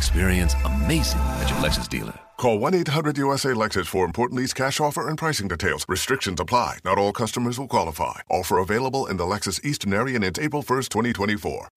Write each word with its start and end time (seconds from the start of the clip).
Experience 0.00 0.54
amazing 0.64 1.20
at 1.42 1.50
your 1.50 1.58
Lexus 1.58 1.86
dealer. 1.86 2.18
Call 2.38 2.58
1-800-USA-LEXUS 2.58 3.86
for 3.86 4.06
important 4.06 4.40
lease 4.40 4.54
cash 4.54 4.80
offer 4.80 5.06
and 5.06 5.18
pricing 5.18 5.46
details. 5.46 5.84
Restrictions 5.90 6.40
apply. 6.40 6.78
Not 6.86 6.96
all 6.96 7.12
customers 7.12 7.58
will 7.58 7.68
qualify. 7.68 8.20
Offer 8.30 8.56
available 8.60 9.04
in 9.10 9.18
the 9.18 9.24
Lexus 9.24 9.62
Eastern 9.62 9.92
area 9.92 10.14
and 10.14 10.24
it's 10.24 10.38
April 10.38 10.62
1st, 10.62 10.88
2024. 10.88 11.68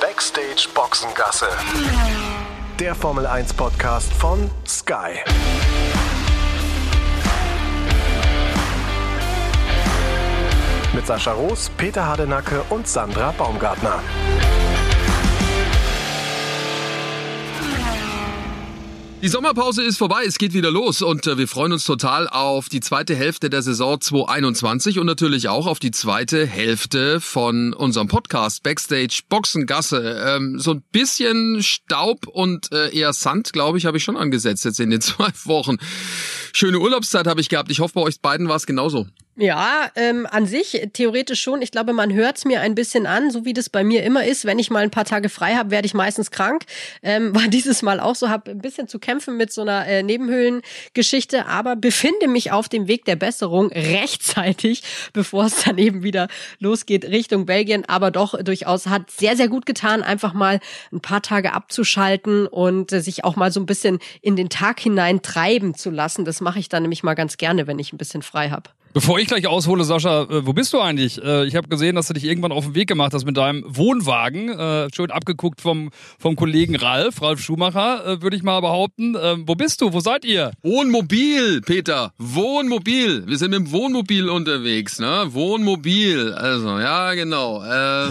Backstage 0.00 0.66
Boxengasse. 0.74 1.46
Der 2.80 2.96
Formel 2.96 3.24
1 3.24 3.52
Podcast 3.52 4.12
von 4.14 4.50
Sky. 4.66 5.20
Mit 10.94 11.06
Sascha 11.06 11.32
Roos, 11.32 11.70
Peter 11.76 12.04
Hardenacke 12.04 12.64
und 12.70 12.88
Sandra 12.88 13.30
Baumgartner. 13.38 14.00
Die 19.22 19.28
Sommerpause 19.28 19.84
ist 19.84 19.98
vorbei, 19.98 20.24
es 20.26 20.36
geht 20.36 20.52
wieder 20.52 20.72
los 20.72 21.00
und 21.00 21.28
äh, 21.28 21.38
wir 21.38 21.46
freuen 21.46 21.72
uns 21.72 21.84
total 21.84 22.28
auf 22.28 22.68
die 22.68 22.80
zweite 22.80 23.14
Hälfte 23.14 23.50
der 23.50 23.62
Saison 23.62 24.00
2021 24.00 24.98
und 24.98 25.06
natürlich 25.06 25.48
auch 25.48 25.68
auf 25.68 25.78
die 25.78 25.92
zweite 25.92 26.44
Hälfte 26.44 27.20
von 27.20 27.72
unserem 27.72 28.08
Podcast 28.08 28.64
Backstage 28.64 29.22
Boxengasse. 29.28 30.24
Ähm, 30.26 30.58
so 30.58 30.72
ein 30.72 30.82
bisschen 30.90 31.62
Staub 31.62 32.26
und 32.26 32.72
äh, 32.72 32.92
eher 32.92 33.12
Sand, 33.12 33.52
glaube 33.52 33.78
ich, 33.78 33.86
habe 33.86 33.96
ich 33.96 34.02
schon 34.02 34.16
angesetzt 34.16 34.64
jetzt 34.64 34.80
in 34.80 34.90
den 34.90 35.00
zwei 35.00 35.30
Wochen. 35.44 35.76
Schöne 36.52 36.80
Urlaubszeit 36.80 37.28
habe 37.28 37.40
ich 37.40 37.48
gehabt. 37.48 37.70
Ich 37.70 37.78
hoffe, 37.78 37.94
bei 37.94 38.00
euch 38.00 38.20
beiden 38.20 38.48
war 38.48 38.56
es 38.56 38.66
genauso. 38.66 39.06
Ja, 39.42 39.90
ähm, 39.96 40.28
an 40.30 40.46
sich 40.46 40.90
theoretisch 40.92 41.42
schon. 41.42 41.62
Ich 41.62 41.72
glaube, 41.72 41.92
man 41.92 42.12
hört 42.12 42.36
es 42.36 42.44
mir 42.44 42.60
ein 42.60 42.76
bisschen 42.76 43.06
an, 43.06 43.32
so 43.32 43.44
wie 43.44 43.52
das 43.52 43.68
bei 43.68 43.82
mir 43.82 44.04
immer 44.04 44.24
ist. 44.24 44.44
Wenn 44.44 44.60
ich 44.60 44.70
mal 44.70 44.84
ein 44.84 44.92
paar 44.92 45.04
Tage 45.04 45.28
frei 45.28 45.56
habe, 45.56 45.72
werde 45.72 45.84
ich 45.84 45.94
meistens 45.94 46.30
krank. 46.30 46.62
Ähm, 47.02 47.34
war 47.34 47.48
dieses 47.48 47.82
Mal 47.82 47.98
auch 47.98 48.14
so, 48.14 48.28
habe 48.28 48.52
ein 48.52 48.60
bisschen 48.60 48.86
zu 48.86 49.00
kämpfen 49.00 49.36
mit 49.36 49.52
so 49.52 49.62
einer 49.62 49.84
äh, 49.88 50.04
Nebenhöhlengeschichte, 50.04 51.46
aber 51.46 51.74
befinde 51.74 52.28
mich 52.28 52.52
auf 52.52 52.68
dem 52.68 52.86
Weg 52.86 53.04
der 53.04 53.16
Besserung 53.16 53.72
rechtzeitig, 53.72 54.84
bevor 55.12 55.46
es 55.46 55.64
dann 55.64 55.76
eben 55.76 56.04
wieder 56.04 56.28
losgeht 56.60 57.04
Richtung 57.06 57.44
Belgien. 57.44 57.84
Aber 57.88 58.12
doch 58.12 58.40
durchaus 58.44 58.86
hat 58.86 59.10
sehr, 59.10 59.36
sehr 59.36 59.48
gut 59.48 59.66
getan, 59.66 60.04
einfach 60.04 60.34
mal 60.34 60.60
ein 60.92 61.00
paar 61.00 61.20
Tage 61.20 61.52
abzuschalten 61.52 62.46
und 62.46 62.92
äh, 62.92 63.00
sich 63.00 63.24
auch 63.24 63.34
mal 63.34 63.50
so 63.50 63.58
ein 63.58 63.66
bisschen 63.66 63.98
in 64.20 64.36
den 64.36 64.50
Tag 64.50 64.78
hinein 64.78 65.20
treiben 65.20 65.74
zu 65.74 65.90
lassen. 65.90 66.24
Das 66.24 66.40
mache 66.40 66.60
ich 66.60 66.68
dann 66.68 66.84
nämlich 66.84 67.02
mal 67.02 67.14
ganz 67.14 67.38
gerne, 67.38 67.66
wenn 67.66 67.80
ich 67.80 67.92
ein 67.92 67.98
bisschen 67.98 68.22
frei 68.22 68.50
habe. 68.50 68.70
Bevor 68.94 69.18
ich 69.18 69.26
gleich 69.26 69.46
aushole, 69.46 69.84
Sascha, 69.84 70.24
äh, 70.24 70.46
wo 70.46 70.52
bist 70.52 70.72
du 70.74 70.80
eigentlich? 70.80 71.22
Äh, 71.22 71.46
ich 71.46 71.56
habe 71.56 71.66
gesehen, 71.68 71.96
dass 71.96 72.08
du 72.08 72.12
dich 72.12 72.24
irgendwann 72.24 72.52
auf 72.52 72.64
den 72.64 72.74
Weg 72.74 72.88
gemacht 72.88 73.14
hast 73.14 73.24
mit 73.24 73.38
deinem 73.38 73.64
Wohnwagen. 73.66 74.50
Äh, 74.50 74.88
schön 74.94 75.10
abgeguckt 75.10 75.62
vom, 75.62 75.90
vom 76.18 76.36
Kollegen 76.36 76.76
Ralf, 76.76 77.22
Ralf 77.22 77.40
Schumacher, 77.40 78.20
würde 78.20 78.36
ich 78.36 78.42
mal 78.42 78.60
behaupten. 78.60 79.14
Wo 79.14 79.54
bist 79.54 79.80
du? 79.80 79.92
Wo 79.92 80.00
seid 80.00 80.24
ihr? 80.24 80.52
Wohnmobil, 80.62 81.62
Peter. 81.62 82.12
Wohnmobil. 82.18 83.26
Wir 83.26 83.38
sind 83.38 83.50
mit 83.50 83.60
dem 83.60 83.72
Wohnmobil 83.72 84.28
unterwegs, 84.28 84.98
ne? 84.98 85.26
Wohnmobil. 85.28 86.32
Also, 86.34 86.78
ja, 86.78 87.14
genau. 87.14 87.62
Äh, 87.62 88.10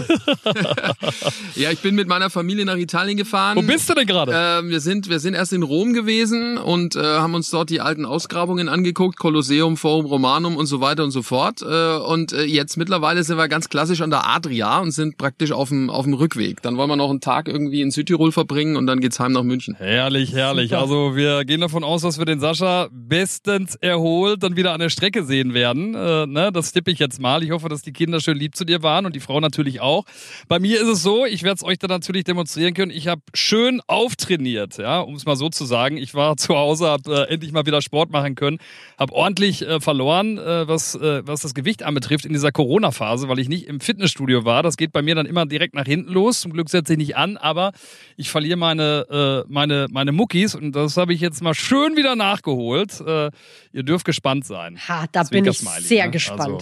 ja, 1.54 1.70
ich 1.70 1.80
bin 1.80 1.94
mit 1.94 2.08
meiner 2.08 2.30
Familie 2.30 2.64
nach 2.64 2.76
Italien 2.76 3.16
gefahren. 3.16 3.56
Wo 3.56 3.62
bist 3.62 3.88
du 3.88 3.94
denn 3.94 4.06
gerade? 4.06 4.32
Äh, 4.32 4.68
wir, 4.68 4.80
sind, 4.80 5.08
wir 5.08 5.20
sind 5.20 5.34
erst 5.34 5.52
in 5.52 5.62
Rom 5.62 5.92
gewesen 5.92 6.58
und 6.58 6.96
äh, 6.96 7.00
haben 7.02 7.34
uns 7.34 7.50
dort 7.50 7.70
die 7.70 7.80
alten 7.80 8.04
Ausgrabungen 8.04 8.68
angeguckt. 8.68 9.18
Kolosseum, 9.18 9.76
Forum 9.76 10.06
Romanum 10.06 10.56
und 10.56 10.66
so 10.66 10.71
weiter 10.80 11.04
und 11.04 11.10
so 11.10 11.22
fort. 11.22 11.62
Äh, 11.62 11.96
und 11.96 12.32
äh, 12.32 12.44
jetzt 12.44 12.76
mittlerweile 12.76 13.24
sind 13.24 13.36
wir 13.36 13.48
ganz 13.48 13.68
klassisch 13.68 14.00
an 14.00 14.10
der 14.10 14.28
Adria 14.28 14.80
und 14.80 14.90
sind 14.90 15.16
praktisch 15.18 15.52
auf 15.52 15.68
dem, 15.70 15.90
auf 15.90 16.04
dem 16.04 16.14
Rückweg. 16.14 16.62
Dann 16.62 16.76
wollen 16.76 16.88
wir 16.88 16.96
noch 16.96 17.10
einen 17.10 17.20
Tag 17.20 17.48
irgendwie 17.48 17.82
in 17.82 17.90
Südtirol 17.90 18.32
verbringen 18.32 18.76
und 18.76 18.86
dann 18.86 19.00
geht's 19.00 19.18
heim 19.18 19.32
nach 19.32 19.42
München. 19.42 19.74
Herrlich, 19.76 20.32
herrlich. 20.32 20.76
Also 20.76 21.16
wir 21.16 21.44
gehen 21.44 21.60
davon 21.60 21.84
aus, 21.84 22.02
dass 22.02 22.18
wir 22.18 22.24
den 22.24 22.40
Sascha 22.40 22.88
bestens 22.92 23.76
erholt 23.76 24.42
dann 24.42 24.56
wieder 24.56 24.72
an 24.72 24.80
der 24.80 24.90
Strecke 24.90 25.24
sehen 25.24 25.54
werden. 25.54 25.94
Äh, 25.94 26.26
ne? 26.26 26.50
Das 26.52 26.72
tippe 26.72 26.90
ich 26.90 26.98
jetzt 26.98 27.20
mal. 27.20 27.42
Ich 27.42 27.50
hoffe, 27.50 27.68
dass 27.68 27.82
die 27.82 27.92
Kinder 27.92 28.20
schön 28.20 28.36
lieb 28.36 28.56
zu 28.56 28.64
dir 28.64 28.82
waren 28.82 29.06
und 29.06 29.14
die 29.14 29.20
Frau 29.20 29.40
natürlich 29.40 29.80
auch. 29.80 30.04
Bei 30.48 30.58
mir 30.58 30.80
ist 30.80 30.88
es 30.88 31.02
so, 31.02 31.24
ich 31.24 31.42
werde 31.42 31.56
es 31.56 31.64
euch 31.64 31.78
dann 31.78 31.90
natürlich 31.90 32.24
demonstrieren 32.24 32.74
können. 32.74 32.90
Ich 32.90 33.08
habe 33.08 33.22
schön 33.34 33.80
auftrainiert, 33.86 34.78
ja, 34.78 35.00
um 35.00 35.14
es 35.14 35.24
mal 35.24 35.36
so 35.36 35.48
zu 35.48 35.64
sagen. 35.64 35.96
Ich 35.96 36.14
war 36.14 36.36
zu 36.42 36.54
Hause, 36.54 36.88
habe 36.88 37.28
äh, 37.28 37.32
endlich 37.32 37.52
mal 37.52 37.66
wieder 37.66 37.82
Sport 37.82 38.10
machen 38.10 38.34
können, 38.34 38.58
habe 38.98 39.12
ordentlich 39.12 39.62
äh, 39.62 39.80
verloren, 39.80 40.38
äh, 40.38 40.61
was, 40.68 40.94
äh, 40.94 41.22
was 41.26 41.40
das 41.40 41.54
Gewicht 41.54 41.82
anbetrifft 41.82 42.24
in 42.24 42.32
dieser 42.32 42.52
Corona-Phase, 42.52 43.28
weil 43.28 43.38
ich 43.38 43.48
nicht 43.48 43.66
im 43.66 43.80
Fitnessstudio 43.80 44.44
war. 44.44 44.62
Das 44.62 44.76
geht 44.76 44.92
bei 44.92 45.02
mir 45.02 45.14
dann 45.14 45.26
immer 45.26 45.46
direkt 45.46 45.74
nach 45.74 45.86
hinten 45.86 46.12
los. 46.12 46.40
Zum 46.40 46.52
Glück 46.52 46.68
setze 46.68 46.92
ich 46.92 46.98
nicht 46.98 47.16
an, 47.16 47.36
aber 47.36 47.72
ich 48.16 48.30
verliere 48.30 48.56
meine, 48.56 49.44
äh, 49.46 49.52
meine, 49.52 49.86
meine 49.90 50.12
Muckis 50.12 50.54
und 50.54 50.72
das 50.72 50.96
habe 50.96 51.14
ich 51.14 51.20
jetzt 51.20 51.42
mal 51.42 51.54
schön 51.54 51.96
wieder 51.96 52.16
nachgeholt. 52.16 53.00
Äh, 53.00 53.30
ihr 53.72 53.82
dürft 53.82 54.04
gespannt 54.04 54.44
sein. 54.44 54.78
Ha, 54.88 55.06
da 55.12 55.24
bin 55.24 55.44
ich 55.44 55.58
sehr 55.58 56.06
ne? 56.06 56.10
gespannt. 56.10 56.40
Also, 56.40 56.58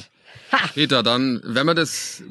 Peter, 0.74 1.02
dann, 1.02 1.40
wenn 1.44 1.66
wir 1.66 1.74
das, 1.74 2.22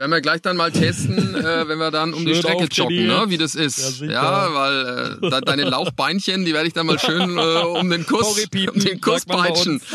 wenn 0.00 0.10
wir 0.10 0.22
gleich 0.22 0.40
dann 0.40 0.56
mal 0.56 0.72
testen, 0.72 1.34
äh, 1.34 1.68
wenn 1.68 1.78
wir 1.78 1.90
dann 1.90 2.14
um 2.14 2.24
die 2.24 2.32
Schön 2.32 2.42
Strecke 2.42 2.64
joggen, 2.72 3.06
ne, 3.06 3.24
wie 3.28 3.36
das 3.36 3.52
Ja, 3.52 3.60
ist. 3.64 3.76
sicher. 3.98 4.10
Ja, 4.12 4.48
weil 4.54 5.18
äh, 5.22 5.30
de- 5.30 5.40
deine 5.42 5.64
Lauchbeinchen, 5.64 6.46
die 6.46 6.54
werde 6.54 6.66
ich 6.68 6.72
dann 6.72 6.86
mal 6.86 6.98
schön 6.98 7.36
äh, 7.36 7.78
um 7.78 7.90
den 7.90 8.06
Kuss, 8.06 8.46
um 8.72 8.80
den 8.80 9.00
Kuss 9.02 9.26
peitschen. 9.26 9.82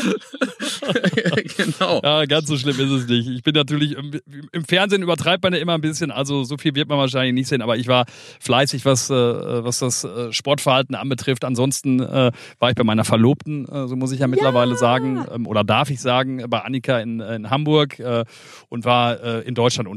genau. 1.56 2.00
Ja, 2.04 2.24
ganz 2.26 2.46
so 2.46 2.56
schlimm 2.56 2.78
ist 2.78 2.90
es 3.02 3.08
nicht. 3.08 3.28
Ich 3.28 3.42
bin 3.42 3.54
natürlich, 3.54 3.96
im, 3.96 4.12
im 4.52 4.64
Fernsehen 4.64 5.02
übertreibt 5.02 5.42
man 5.42 5.52
ja 5.52 5.58
immer 5.58 5.74
ein 5.74 5.80
bisschen, 5.80 6.12
also 6.12 6.44
so 6.44 6.56
viel 6.56 6.74
wird 6.76 6.88
man 6.88 6.98
wahrscheinlich 6.98 7.34
nicht 7.34 7.48
sehen, 7.48 7.60
aber 7.62 7.76
ich 7.76 7.88
war 7.88 8.06
fleißig, 8.38 8.84
was, 8.84 9.10
äh, 9.10 9.14
was 9.14 9.80
das 9.80 10.04
äh, 10.04 10.32
Sportverhalten 10.32 10.94
anbetrifft. 10.94 11.44
Ansonsten 11.44 11.98
äh, 12.00 12.30
war 12.60 12.70
ich 12.70 12.76
bei 12.76 12.84
meiner 12.84 13.04
Verlobten, 13.04 13.66
äh, 13.68 13.88
so 13.88 13.96
muss 13.96 14.12
ich 14.12 14.20
ja 14.20 14.28
mittlerweile 14.28 14.76
sagen, 14.76 15.26
ähm, 15.34 15.46
oder 15.48 15.64
darf 15.64 15.90
ich 15.90 16.00
sagen, 16.00 16.44
bei 16.48 16.60
Annika 16.60 17.00
in, 17.00 17.18
in 17.18 17.50
Hamburg 17.50 17.98
äh, 17.98 18.24
und 18.68 18.84
war 18.84 19.20
äh, 19.20 19.40
in 19.40 19.54
Deutschland 19.56 19.88
unterwegs. 19.88 19.95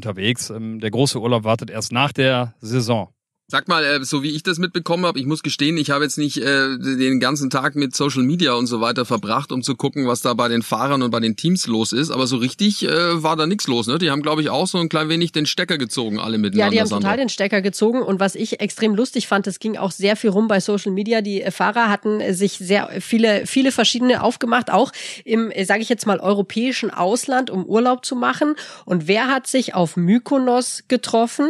Ähm, 0.49 0.79
der 0.79 0.91
große 0.91 1.19
Urlaub 1.19 1.43
wartet 1.43 1.69
erst 1.69 1.91
nach 1.91 2.11
der 2.11 2.55
Saison. 2.59 3.09
Sag 3.51 3.67
mal, 3.67 3.83
äh, 3.83 4.03
so 4.03 4.21
wie 4.21 4.29
ich 4.29 4.43
das 4.43 4.59
mitbekommen 4.59 5.07
habe, 5.07 5.17
ich 5.17 5.25
muss 5.25 5.41
gestehen, 5.41 5.75
ich 5.77 5.89
habe 5.89 6.03
jetzt 6.03 6.19
nicht 6.19 6.37
äh, 6.37 6.77
den 6.77 7.19
ganzen 7.19 7.49
Tag 7.49 7.75
mit 7.75 7.95
Social 7.95 8.21
Media 8.21 8.53
und 8.53 8.67
so 8.67 8.79
weiter 8.79 9.05
verbracht, 9.05 9.51
um 9.51 9.63
zu 9.63 9.75
gucken, 9.75 10.05
was 10.05 10.21
da 10.21 10.35
bei 10.35 10.47
den 10.49 10.61
Fahrern 10.61 11.01
und 11.01 11.09
bei 11.09 11.19
den 11.19 11.35
Teams 11.35 11.65
los 11.65 11.91
ist. 11.91 12.11
Aber 12.11 12.27
so 12.27 12.37
richtig 12.37 12.83
äh, 12.85 13.23
war 13.23 13.35
da 13.35 13.47
nichts 13.47 13.65
los. 13.65 13.87
Ne? 13.87 13.97
Die 13.97 14.11
haben, 14.11 14.21
glaube 14.21 14.43
ich, 14.43 14.51
auch 14.51 14.67
so 14.67 14.77
ein 14.77 14.87
klein 14.87 15.09
wenig 15.09 15.31
den 15.31 15.47
Stecker 15.47 15.79
gezogen, 15.79 16.19
alle 16.19 16.37
miteinander. 16.37 16.75
Ja, 16.75 16.85
die 16.85 16.93
haben 16.93 17.01
total 17.01 17.17
den 17.17 17.29
Stecker 17.29 17.63
gezogen 17.63 18.03
und 18.03 18.19
was 18.19 18.35
ich 18.35 18.59
extrem 18.59 18.93
lustig 18.93 19.27
fand, 19.27 19.47
es 19.47 19.57
ging 19.57 19.77
auch 19.77 19.89
sehr 19.89 20.15
viel 20.15 20.29
rum 20.29 20.47
bei 20.47 20.59
Social 20.59 20.91
Media. 20.91 21.21
Die 21.21 21.41
äh, 21.41 21.49
Fahrer 21.49 21.89
hatten 21.89 22.21
äh, 22.21 22.35
sich 22.35 22.53
sehr 22.59 23.01
viele, 23.01 23.47
viele 23.47 23.71
verschiedene 23.71 24.21
aufgemacht, 24.21 24.69
auch 24.69 24.91
im, 25.25 25.51
sage 25.63 25.81
ich 25.81 25.89
jetzt 25.89 26.05
mal, 26.05 26.19
europäischen 26.19 26.91
Ausland, 26.91 27.49
um 27.49 27.65
Urlaub 27.65 28.05
zu 28.05 28.15
machen. 28.15 28.53
Und 28.85 29.07
wer 29.07 29.25
hat 29.25 29.47
sich 29.47 29.73
auf 29.73 29.97
Mykonos 29.97 30.83
getroffen? 30.87 31.49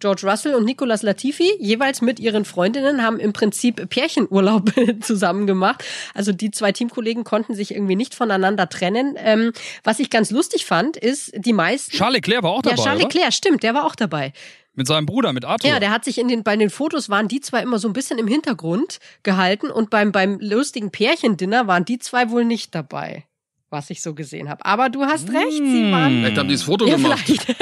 George 0.00 0.28
Russell 0.28 0.54
und 0.54 0.64
Nicolas 0.64 1.02
Latifi, 1.02 1.50
jeweils 1.58 2.00
mit 2.00 2.20
ihren 2.20 2.44
Freundinnen, 2.44 3.02
haben 3.02 3.18
im 3.18 3.32
Prinzip 3.32 3.88
Pärchenurlaub 3.88 4.72
zusammen 5.00 5.46
gemacht. 5.46 5.84
Also 6.14 6.32
die 6.32 6.50
zwei 6.50 6.72
Teamkollegen 6.72 7.24
konnten 7.24 7.54
sich 7.54 7.72
irgendwie 7.72 7.96
nicht 7.96 8.14
voneinander 8.14 8.68
trennen. 8.68 9.16
Ähm, 9.18 9.52
was 9.84 9.98
ich 9.98 10.10
ganz 10.10 10.30
lustig 10.30 10.64
fand, 10.64 10.96
ist, 10.96 11.32
die 11.34 11.52
meisten... 11.52 11.96
Charles 11.96 12.16
Leclerc 12.16 12.42
war 12.42 12.50
auch 12.50 12.64
ja, 12.64 12.70
dabei, 12.70 12.82
Charles 12.82 13.04
oder? 13.04 13.14
Leclerc, 13.14 13.32
stimmt, 13.32 13.62
der 13.62 13.74
war 13.74 13.84
auch 13.84 13.94
dabei. 13.94 14.32
Mit 14.78 14.86
seinem 14.86 15.06
Bruder, 15.06 15.32
mit 15.32 15.44
Arthur. 15.44 15.68
Ja, 15.68 15.80
der 15.80 15.90
hat 15.90 16.04
sich 16.04 16.18
in 16.18 16.28
den, 16.28 16.44
bei 16.44 16.56
den 16.56 16.70
Fotos 16.70 17.08
waren 17.08 17.26
die 17.26 17.40
zwei 17.40 17.62
immer 17.62 17.80
so 17.80 17.88
ein 17.88 17.92
bisschen 17.92 18.16
im 18.16 18.28
Hintergrund 18.28 19.00
gehalten 19.24 19.72
und 19.72 19.90
beim, 19.90 20.12
beim 20.12 20.38
lustigen 20.40 20.92
Pärchendinner 20.92 21.66
waren 21.66 21.84
die 21.84 21.98
zwei 21.98 22.30
wohl 22.30 22.44
nicht 22.44 22.76
dabei, 22.76 23.24
was 23.70 23.90
ich 23.90 24.02
so 24.02 24.14
gesehen 24.14 24.48
habe. 24.48 24.64
Aber 24.64 24.88
du 24.88 25.04
hast 25.04 25.28
recht, 25.30 25.52
sie 25.52 25.92
waren. 25.92 26.20
Vielleicht 26.20 26.38
haben 26.38 26.48
die 26.48 26.54
das 26.54 26.62
Foto 26.62 26.86
Ja, 26.86 26.96
gemacht. 26.96 27.20
vielleicht. 27.24 27.48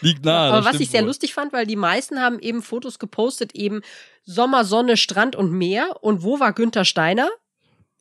Liegt 0.00 0.24
nahe. 0.24 0.52
Aber 0.52 0.64
was 0.64 0.80
ich 0.80 0.90
sehr 0.90 1.02
wohl. 1.02 1.08
lustig 1.08 1.34
fand, 1.34 1.52
weil 1.52 1.66
die 1.66 1.76
meisten 1.76 2.20
haben 2.20 2.38
eben 2.40 2.62
Fotos 2.62 2.98
gepostet, 2.98 3.54
eben 3.54 3.82
Sommer, 4.24 4.64
Sonne, 4.64 4.96
Strand 4.96 5.36
und 5.36 5.52
Meer. 5.52 5.96
Und 6.00 6.22
wo 6.22 6.40
war 6.40 6.52
Günther 6.52 6.84
Steiner? 6.84 7.28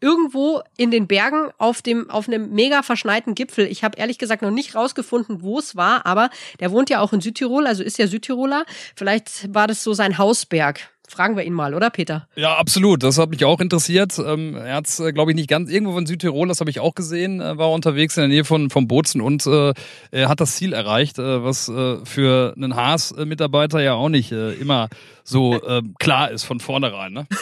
Irgendwo 0.01 0.61
in 0.77 0.91
den 0.91 1.07
Bergen 1.07 1.49
auf 1.57 1.81
dem 1.81 2.09
auf 2.09 2.29
einem 2.29 2.51
mega 2.51 2.83
verschneiten 2.83 3.35
Gipfel. 3.35 3.65
Ich 3.67 3.83
habe 3.83 3.97
ehrlich 3.97 4.17
gesagt 4.17 4.41
noch 4.41 4.51
nicht 4.51 4.73
rausgefunden, 4.73 5.41
wo 5.41 5.59
es 5.59 5.75
war, 5.75 6.05
aber 6.05 6.29
der 6.61 6.71
wohnt 6.71 6.89
ja 6.89 7.01
auch 7.01 7.11
in 7.11 7.19
Südtirol, 7.19 7.67
also 7.67 7.83
ist 7.83 7.97
ja 7.97 8.07
Südtiroler. 8.07 8.63
Vielleicht 8.95 9.53
war 9.53 9.67
das 9.67 9.83
so 9.83 9.93
sein 9.93 10.17
Hausberg. 10.17 10.89
Fragen 11.09 11.35
wir 11.35 11.43
ihn 11.43 11.53
mal, 11.53 11.73
oder 11.73 11.89
Peter? 11.89 12.27
Ja, 12.35 12.55
absolut. 12.57 13.01
Das 13.01 13.17
hat 13.17 13.31
mich 13.31 13.43
auch 13.43 13.59
interessiert. 13.59 14.19
Ähm, 14.19 14.55
er 14.55 14.75
hat 14.75 14.85
es, 14.85 14.99
äh, 14.99 15.11
glaube 15.11 15.31
ich, 15.31 15.35
nicht 15.35 15.49
ganz 15.49 15.69
irgendwo 15.71 15.93
von 15.93 16.05
Südtirol, 16.05 16.47
das 16.47 16.59
habe 16.59 16.69
ich 16.69 16.79
auch 16.79 16.93
gesehen, 16.93 17.41
äh, 17.41 17.57
war 17.57 17.71
unterwegs 17.71 18.15
in 18.15 18.21
der 18.21 18.27
Nähe 18.27 18.45
von 18.45 18.69
vom 18.69 18.87
Bozen 18.87 19.19
und 19.19 19.45
äh, 19.47 19.73
er 20.11 20.29
hat 20.29 20.39
das 20.39 20.55
Ziel 20.55 20.71
erreicht, 20.73 21.17
äh, 21.17 21.43
was 21.43 21.67
äh, 21.67 21.97
für 22.05 22.53
einen 22.55 22.75
Haas-Mitarbeiter 22.75 23.81
ja 23.81 23.93
auch 23.93 24.09
nicht 24.09 24.31
äh, 24.31 24.53
immer 24.53 24.87
so 25.23 25.59
klar 25.99 26.31
ist 26.31 26.43
von 26.43 26.59
vornherein. 26.59 27.13
Ne? 27.13 27.27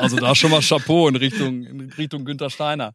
Also 0.00 0.16
da 0.16 0.34
schon 0.34 0.50
mal 0.50 0.60
Chapeau 0.60 1.08
in 1.08 1.16
Richtung 1.16 1.64
in 1.64 1.92
Richtung 1.96 2.24
Günther 2.24 2.50
Steiner. 2.50 2.92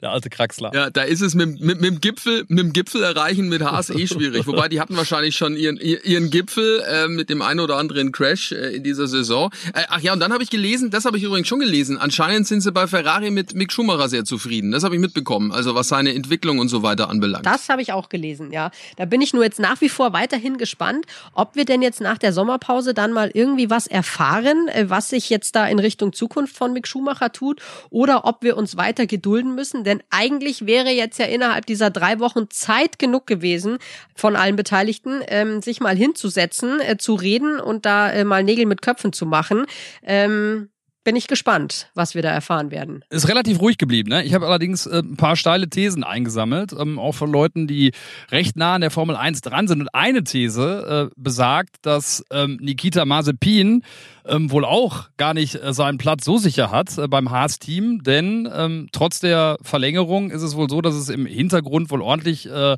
Der 0.00 0.12
alte 0.12 0.30
Kraxler. 0.30 0.70
Ja, 0.72 0.90
da 0.90 1.02
ist 1.02 1.22
es 1.22 1.34
mit, 1.34 1.60
mit, 1.60 1.80
mit 1.80 1.90
dem 1.90 2.00
Gipfel, 2.00 2.44
mit 2.46 2.58
dem 2.60 2.72
Gipfel 2.72 3.02
erreichen 3.02 3.48
mit 3.48 3.62
Haas 3.62 3.90
eh 3.90 4.06
schwierig. 4.06 4.46
Wobei 4.46 4.68
die 4.68 4.80
hatten 4.80 4.96
wahrscheinlich 4.96 5.36
schon 5.36 5.56
ihren 5.56 5.76
ihren 5.76 6.30
Gipfel 6.30 6.84
äh, 6.88 7.08
mit 7.08 7.30
dem 7.30 7.42
einen 7.42 7.58
oder 7.58 7.76
anderen 7.78 8.12
Crash 8.12 8.52
äh, 8.52 8.76
in 8.76 8.84
dieser 8.84 9.08
Saison. 9.08 9.50
Äh, 9.74 9.82
ach 9.88 10.00
ja, 10.00 10.12
und 10.12 10.20
dann 10.20 10.32
habe 10.32 10.44
ich 10.44 10.50
gelesen, 10.50 10.90
das 10.90 11.04
habe 11.04 11.16
ich 11.16 11.24
übrigens 11.24 11.48
schon 11.48 11.58
gelesen. 11.58 11.98
Anscheinend 11.98 12.46
sind 12.46 12.60
sie 12.60 12.70
bei 12.70 12.86
Ferrari 12.86 13.32
mit 13.32 13.54
Mick 13.54 13.72
Schumacher 13.72 14.08
sehr 14.08 14.24
zufrieden. 14.24 14.70
Das 14.70 14.84
habe 14.84 14.94
ich 14.94 15.00
mitbekommen. 15.00 15.50
Also 15.50 15.74
was 15.74 15.88
seine 15.88 16.14
Entwicklung 16.14 16.60
und 16.60 16.68
so 16.68 16.84
weiter 16.84 17.10
anbelangt. 17.10 17.44
Das 17.44 17.68
habe 17.68 17.82
ich 17.82 17.92
auch 17.92 18.08
gelesen, 18.08 18.52
ja. 18.52 18.70
Da 18.98 19.04
bin 19.04 19.20
ich 19.20 19.34
nur 19.34 19.42
jetzt 19.42 19.58
nach 19.58 19.80
wie 19.80 19.88
vor 19.88 20.12
weiterhin 20.12 20.58
gespannt, 20.58 21.06
ob 21.32 21.56
wir 21.56 21.64
denn 21.64 21.82
jetzt 21.82 22.00
nach 22.00 22.18
der 22.18 22.32
Sommerpause 22.32 22.94
dann 22.94 23.12
mal 23.12 23.32
irgendwie 23.34 23.68
was 23.68 23.88
erfahren, 23.88 24.68
äh, 24.68 24.88
was 24.88 25.08
sich 25.08 25.28
jetzt 25.28 25.56
da 25.56 25.66
in 25.66 25.80
Richtung 25.80 26.12
Zukunft 26.12 26.56
von 26.56 26.72
Mick 26.72 26.86
Schumacher 26.86 27.32
tut, 27.32 27.60
oder 27.90 28.24
ob 28.26 28.44
wir 28.44 28.56
uns 28.56 28.76
weiter 28.76 29.06
gedulden 29.06 29.56
müssen 29.56 29.86
denn 29.88 30.02
eigentlich 30.10 30.66
wäre 30.66 30.90
jetzt 30.90 31.18
ja 31.18 31.26
innerhalb 31.26 31.66
dieser 31.66 31.90
drei 31.90 32.20
Wochen 32.20 32.50
Zeit 32.50 32.98
genug 32.98 33.26
gewesen 33.26 33.78
von 34.14 34.36
allen 34.36 34.56
Beteiligten, 34.56 35.22
ähm, 35.28 35.62
sich 35.62 35.80
mal 35.80 35.96
hinzusetzen, 35.96 36.80
äh, 36.80 36.96
zu 36.96 37.14
reden 37.14 37.58
und 37.60 37.86
da 37.86 38.10
äh, 38.10 38.24
mal 38.24 38.44
Nägel 38.44 38.66
mit 38.66 38.82
Köpfen 38.82 39.12
zu 39.12 39.26
machen. 39.26 39.66
Ähm, 40.02 40.70
bin 41.08 41.16
ich 41.16 41.26
gespannt, 41.26 41.88
was 41.94 42.14
wir 42.14 42.20
da 42.20 42.28
erfahren 42.28 42.70
werden. 42.70 43.02
Ist 43.08 43.28
relativ 43.28 43.62
ruhig 43.62 43.78
geblieben. 43.78 44.10
Ne? 44.10 44.24
Ich 44.24 44.34
habe 44.34 44.46
allerdings 44.46 44.84
äh, 44.84 44.98
ein 44.98 45.16
paar 45.16 45.36
steile 45.36 45.70
Thesen 45.70 46.04
eingesammelt, 46.04 46.74
ähm, 46.78 46.98
auch 46.98 47.14
von 47.14 47.32
Leuten, 47.32 47.66
die 47.66 47.92
recht 48.30 48.56
nah 48.56 48.74
an 48.74 48.82
der 48.82 48.90
Formel 48.90 49.16
1 49.16 49.40
dran 49.40 49.68
sind. 49.68 49.80
Und 49.80 49.94
eine 49.94 50.22
These 50.22 51.08
äh, 51.08 51.14
besagt, 51.16 51.76
dass 51.80 52.22
ähm, 52.30 52.58
Nikita 52.60 53.06
Mazepin 53.06 53.84
ähm, 54.26 54.50
wohl 54.50 54.66
auch 54.66 55.08
gar 55.16 55.32
nicht 55.32 55.54
äh, 55.54 55.72
seinen 55.72 55.96
Platz 55.96 56.26
so 56.26 56.36
sicher 56.36 56.70
hat 56.70 56.98
äh, 56.98 57.08
beim 57.08 57.30
Haas-Team, 57.30 58.02
denn 58.02 58.46
ähm, 58.54 58.88
trotz 58.92 59.20
der 59.20 59.56
Verlängerung 59.62 60.30
ist 60.30 60.42
es 60.42 60.56
wohl 60.56 60.68
so, 60.68 60.82
dass 60.82 60.94
es 60.94 61.08
im 61.08 61.24
Hintergrund 61.24 61.90
wohl 61.90 62.02
ordentlich 62.02 62.50
äh, 62.50 62.76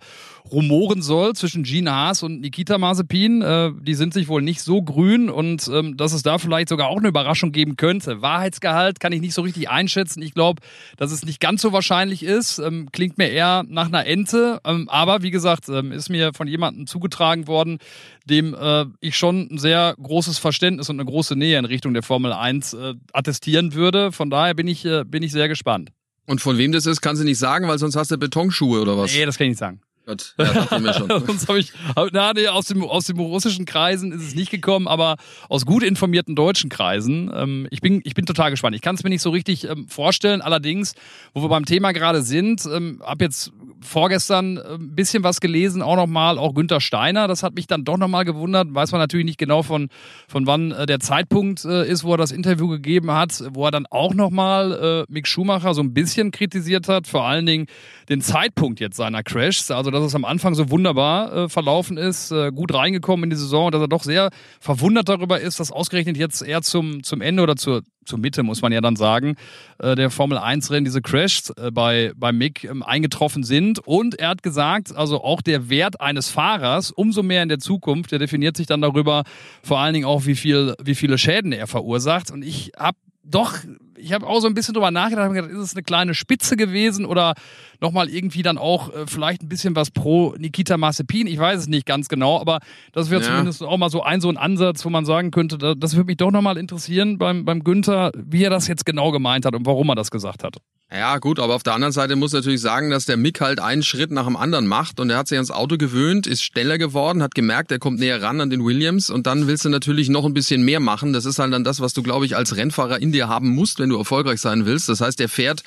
rumoren 0.50 1.02
soll 1.02 1.34
zwischen 1.34 1.62
Gene 1.62 1.92
Haas 1.92 2.22
und 2.22 2.40
Nikita 2.40 2.78
Mazepin. 2.78 3.42
Äh, 3.42 3.72
die 3.80 3.94
sind 3.94 4.14
sich 4.14 4.28
wohl 4.28 4.42
nicht 4.42 4.62
so 4.62 4.82
grün 4.82 5.30
und 5.30 5.68
ähm, 5.72 5.96
dass 5.96 6.12
es 6.12 6.22
da 6.22 6.38
vielleicht 6.38 6.68
sogar 6.68 6.88
auch 6.88 6.98
eine 6.98 7.08
Überraschung 7.08 7.52
geben 7.52 7.76
könnte. 7.76 8.22
Wahrheitsgehalt 8.22 9.00
kann 9.00 9.12
ich 9.12 9.20
nicht 9.20 9.34
so 9.34 9.42
richtig 9.42 9.70
einschätzen. 9.70 10.22
Ich 10.22 10.34
glaube, 10.34 10.62
dass 10.96 11.12
es 11.12 11.24
nicht 11.24 11.40
ganz 11.40 11.62
so 11.62 11.72
wahrscheinlich 11.72 12.22
ist. 12.22 12.58
Ähm, 12.58 12.88
klingt 12.92 13.18
mir 13.18 13.28
eher 13.28 13.64
nach 13.68 13.86
einer 13.86 14.06
Ente. 14.06 14.60
Ähm, 14.64 14.88
aber 14.88 15.22
wie 15.22 15.30
gesagt, 15.30 15.68
ähm, 15.68 15.92
ist 15.92 16.08
mir 16.08 16.32
von 16.34 16.48
jemandem 16.48 16.86
zugetragen 16.86 17.46
worden, 17.46 17.78
dem 18.24 18.54
äh, 18.54 18.86
ich 19.00 19.16
schon 19.16 19.48
ein 19.50 19.58
sehr 19.58 19.94
großes 20.00 20.38
Verständnis 20.38 20.88
und 20.88 21.00
eine 21.00 21.08
große 21.08 21.36
Nähe 21.36 21.58
in 21.58 21.64
Richtung 21.64 21.94
der 21.94 22.02
Formel 22.02 22.32
1 22.32 22.74
äh, 22.74 22.94
attestieren 23.12 23.74
würde. 23.74 24.12
Von 24.12 24.30
daher 24.30 24.54
bin 24.54 24.68
ich, 24.68 24.84
äh, 24.84 25.04
bin 25.04 25.22
ich 25.22 25.32
sehr 25.32 25.48
gespannt. 25.48 25.90
Und 26.26 26.40
von 26.40 26.58
wem 26.58 26.70
das 26.70 26.86
ist, 26.86 27.00
kannst 27.00 27.20
du 27.20 27.26
nicht 27.26 27.38
sagen, 27.38 27.66
weil 27.66 27.78
sonst 27.78 27.96
hast 27.96 28.10
du 28.10 28.16
Betonschuhe 28.16 28.80
oder 28.80 28.96
was? 28.96 29.12
Nee, 29.12 29.26
das 29.26 29.36
kann 29.36 29.46
ich 29.46 29.50
nicht 29.50 29.58
sagen. 29.58 29.80
Gott, 30.06 30.34
ja, 30.38 30.44
dachte 30.44 30.82
ich 30.90 30.96
schon. 30.96 31.26
Sonst 31.26 31.48
habe 31.48 31.58
ich, 31.58 31.72
na, 32.12 32.32
nee, 32.32 32.48
aus 32.48 32.66
dem, 32.66 32.82
aus 32.82 33.04
dem 33.06 33.18
russischen 33.20 33.64
Kreisen 33.64 34.12
ist 34.12 34.22
es 34.22 34.34
nicht 34.34 34.50
gekommen, 34.50 34.88
aber 34.88 35.16
aus 35.48 35.66
gut 35.66 35.82
informierten 35.82 36.34
deutschen 36.34 36.70
Kreisen. 36.70 37.30
Ähm, 37.34 37.68
ich, 37.70 37.80
bin, 37.80 38.00
ich 38.04 38.14
bin 38.14 38.26
total 38.26 38.50
gespannt. 38.50 38.74
Ich 38.74 38.82
kann 38.82 38.94
es 38.94 39.04
mir 39.04 39.10
nicht 39.10 39.22
so 39.22 39.30
richtig 39.30 39.68
ähm, 39.68 39.88
vorstellen. 39.88 40.40
Allerdings, 40.40 40.94
wo 41.34 41.42
wir 41.42 41.48
beim 41.48 41.64
Thema 41.64 41.92
gerade 41.92 42.22
sind, 42.22 42.66
ähm, 42.66 43.02
habe 43.04 43.24
jetzt 43.24 43.52
vorgestern 43.82 44.58
ein 44.58 44.94
bisschen 44.94 45.22
was 45.22 45.40
gelesen, 45.40 45.82
auch 45.82 45.96
nochmal, 45.96 46.38
auch 46.38 46.54
Günther 46.54 46.80
Steiner. 46.80 47.28
Das 47.28 47.42
hat 47.42 47.54
mich 47.54 47.66
dann 47.66 47.84
doch 47.84 47.96
nochmal 47.96 48.24
gewundert. 48.24 48.68
Weiß 48.74 48.92
man 48.92 49.00
natürlich 49.00 49.26
nicht 49.26 49.38
genau 49.38 49.62
von, 49.62 49.88
von 50.28 50.46
wann 50.46 50.72
äh, 50.72 50.86
der 50.86 51.00
Zeitpunkt 51.00 51.64
äh, 51.64 51.88
ist, 51.88 52.04
wo 52.04 52.14
er 52.14 52.18
das 52.18 52.32
Interview 52.32 52.68
gegeben 52.68 53.10
hat, 53.10 53.42
wo 53.52 53.64
er 53.64 53.70
dann 53.70 53.86
auch 53.86 54.14
nochmal 54.14 55.06
äh, 55.08 55.12
Mick 55.12 55.26
Schumacher 55.26 55.74
so 55.74 55.82
ein 55.82 55.94
bisschen 55.94 56.30
kritisiert 56.30 56.88
hat. 56.88 57.06
Vor 57.06 57.24
allen 57.26 57.46
Dingen 57.46 57.66
den 58.08 58.20
Zeitpunkt 58.20 58.80
jetzt 58.80 58.96
seiner 58.96 59.22
Crashs. 59.22 59.70
Also, 59.70 59.89
dass 59.90 60.04
es 60.04 60.14
am 60.14 60.24
Anfang 60.24 60.54
so 60.54 60.70
wunderbar 60.70 61.32
äh, 61.32 61.48
verlaufen 61.48 61.96
ist, 61.96 62.30
äh, 62.30 62.50
gut 62.52 62.74
reingekommen 62.74 63.24
in 63.24 63.30
die 63.30 63.36
Saison, 63.36 63.70
dass 63.70 63.80
er 63.80 63.88
doch 63.88 64.02
sehr 64.02 64.30
verwundert 64.60 65.08
darüber 65.08 65.40
ist, 65.40 65.60
dass 65.60 65.70
ausgerechnet 65.70 66.16
jetzt 66.16 66.42
eher 66.42 66.62
zum, 66.62 67.02
zum 67.02 67.20
Ende 67.20 67.42
oder 67.42 67.56
zur, 67.56 67.82
zur 68.04 68.18
Mitte, 68.18 68.42
muss 68.42 68.62
man 68.62 68.72
ja 68.72 68.80
dann 68.80 68.96
sagen, 68.96 69.36
äh, 69.78 69.94
der 69.94 70.10
Formel 70.10 70.38
1-Rennen, 70.38 70.84
diese 70.84 71.02
Crashs 71.02 71.50
äh, 71.50 71.70
bei, 71.70 72.12
bei 72.16 72.32
Mick 72.32 72.64
ähm, 72.64 72.82
eingetroffen 72.82 73.42
sind. 73.42 73.78
Und 73.80 74.18
er 74.18 74.28
hat 74.28 74.42
gesagt, 74.42 74.94
also 74.94 75.22
auch 75.22 75.42
der 75.42 75.70
Wert 75.70 76.00
eines 76.00 76.30
Fahrers, 76.30 76.90
umso 76.90 77.22
mehr 77.22 77.42
in 77.42 77.48
der 77.48 77.58
Zukunft, 77.58 78.12
der 78.12 78.18
definiert 78.18 78.56
sich 78.56 78.66
dann 78.66 78.80
darüber, 78.80 79.24
vor 79.62 79.78
allen 79.78 79.94
Dingen 79.94 80.06
auch, 80.06 80.26
wie, 80.26 80.34
viel, 80.34 80.74
wie 80.82 80.94
viele 80.94 81.18
Schäden 81.18 81.52
er 81.52 81.66
verursacht. 81.66 82.30
Und 82.30 82.42
ich 82.42 82.72
habe 82.78 82.96
doch, 83.22 83.54
ich 84.00 84.12
habe 84.12 84.26
auch 84.26 84.40
so 84.40 84.46
ein 84.46 84.54
bisschen 84.54 84.74
drüber 84.74 84.90
nachgedacht, 84.90 85.26
hab 85.26 85.32
gedacht, 85.32 85.50
ist 85.50 85.58
es 85.58 85.74
eine 85.74 85.82
kleine 85.82 86.14
Spitze 86.14 86.56
gewesen 86.56 87.04
oder 87.04 87.34
nochmal 87.80 88.08
irgendwie 88.08 88.42
dann 88.42 88.58
auch 88.58 88.92
äh, 88.92 89.06
vielleicht 89.06 89.42
ein 89.42 89.48
bisschen 89.48 89.76
was 89.76 89.90
pro 89.90 90.34
Nikita 90.38 90.76
Mazepin. 90.76 91.26
Ich 91.26 91.38
weiß 91.38 91.60
es 91.60 91.68
nicht 91.68 91.86
ganz 91.86 92.08
genau, 92.08 92.40
aber 92.40 92.60
das 92.92 93.10
wäre 93.10 93.22
ja. 93.22 93.28
zumindest 93.28 93.62
auch 93.62 93.76
mal 93.76 93.90
so 93.90 94.02
ein, 94.02 94.20
so 94.20 94.28
ein 94.28 94.36
Ansatz, 94.36 94.84
wo 94.84 94.90
man 94.90 95.04
sagen 95.04 95.30
könnte, 95.30 95.58
das 95.76 95.94
würde 95.94 96.06
mich 96.06 96.16
doch 96.16 96.30
nochmal 96.30 96.56
interessieren 96.56 97.18
beim, 97.18 97.44
beim 97.44 97.62
Günther, 97.62 98.12
wie 98.16 98.44
er 98.44 98.50
das 98.50 98.66
jetzt 98.66 98.84
genau 98.84 99.10
gemeint 99.10 99.44
hat 99.44 99.54
und 99.54 99.66
warum 99.66 99.88
er 99.90 99.94
das 99.94 100.10
gesagt 100.10 100.44
hat. 100.44 100.56
Ja, 100.92 101.18
gut, 101.18 101.38
aber 101.38 101.54
auf 101.54 101.62
der 101.62 101.74
anderen 101.74 101.92
Seite 101.92 102.16
muss 102.16 102.32
natürlich 102.32 102.60
sagen, 102.60 102.90
dass 102.90 103.04
der 103.04 103.16
Mick 103.16 103.40
halt 103.40 103.60
einen 103.60 103.84
Schritt 103.84 104.10
nach 104.10 104.24
dem 104.24 104.34
anderen 104.34 104.66
macht 104.66 104.98
und 104.98 105.08
er 105.08 105.18
hat 105.18 105.28
sich 105.28 105.38
ans 105.38 105.52
Auto 105.52 105.76
gewöhnt, 105.76 106.26
ist 106.26 106.42
schneller 106.42 106.78
geworden, 106.78 107.22
hat 107.22 107.36
gemerkt, 107.36 107.70
er 107.70 107.78
kommt 107.78 108.00
näher 108.00 108.20
ran 108.20 108.40
an 108.40 108.50
den 108.50 108.64
Williams 108.64 109.08
und 109.08 109.28
dann 109.28 109.46
willst 109.46 109.64
du 109.64 109.68
natürlich 109.68 110.08
noch 110.08 110.24
ein 110.24 110.34
bisschen 110.34 110.64
mehr 110.64 110.80
machen. 110.80 111.12
Das 111.12 111.26
ist 111.26 111.38
halt 111.38 111.52
dann 111.52 111.62
das, 111.62 111.78
was 111.80 111.94
du, 111.94 112.02
glaube 112.02 112.26
ich, 112.26 112.34
als 112.34 112.56
Rennfahrer 112.56 113.00
in 113.00 113.12
dir 113.12 113.28
haben 113.28 113.50
musst, 113.50 113.78
wenn 113.78 113.88
du 113.88 113.98
erfolgreich 113.98 114.40
sein 114.40 114.66
willst. 114.66 114.88
Das 114.88 115.00
heißt, 115.00 115.20
er 115.20 115.28
fährt 115.28 115.62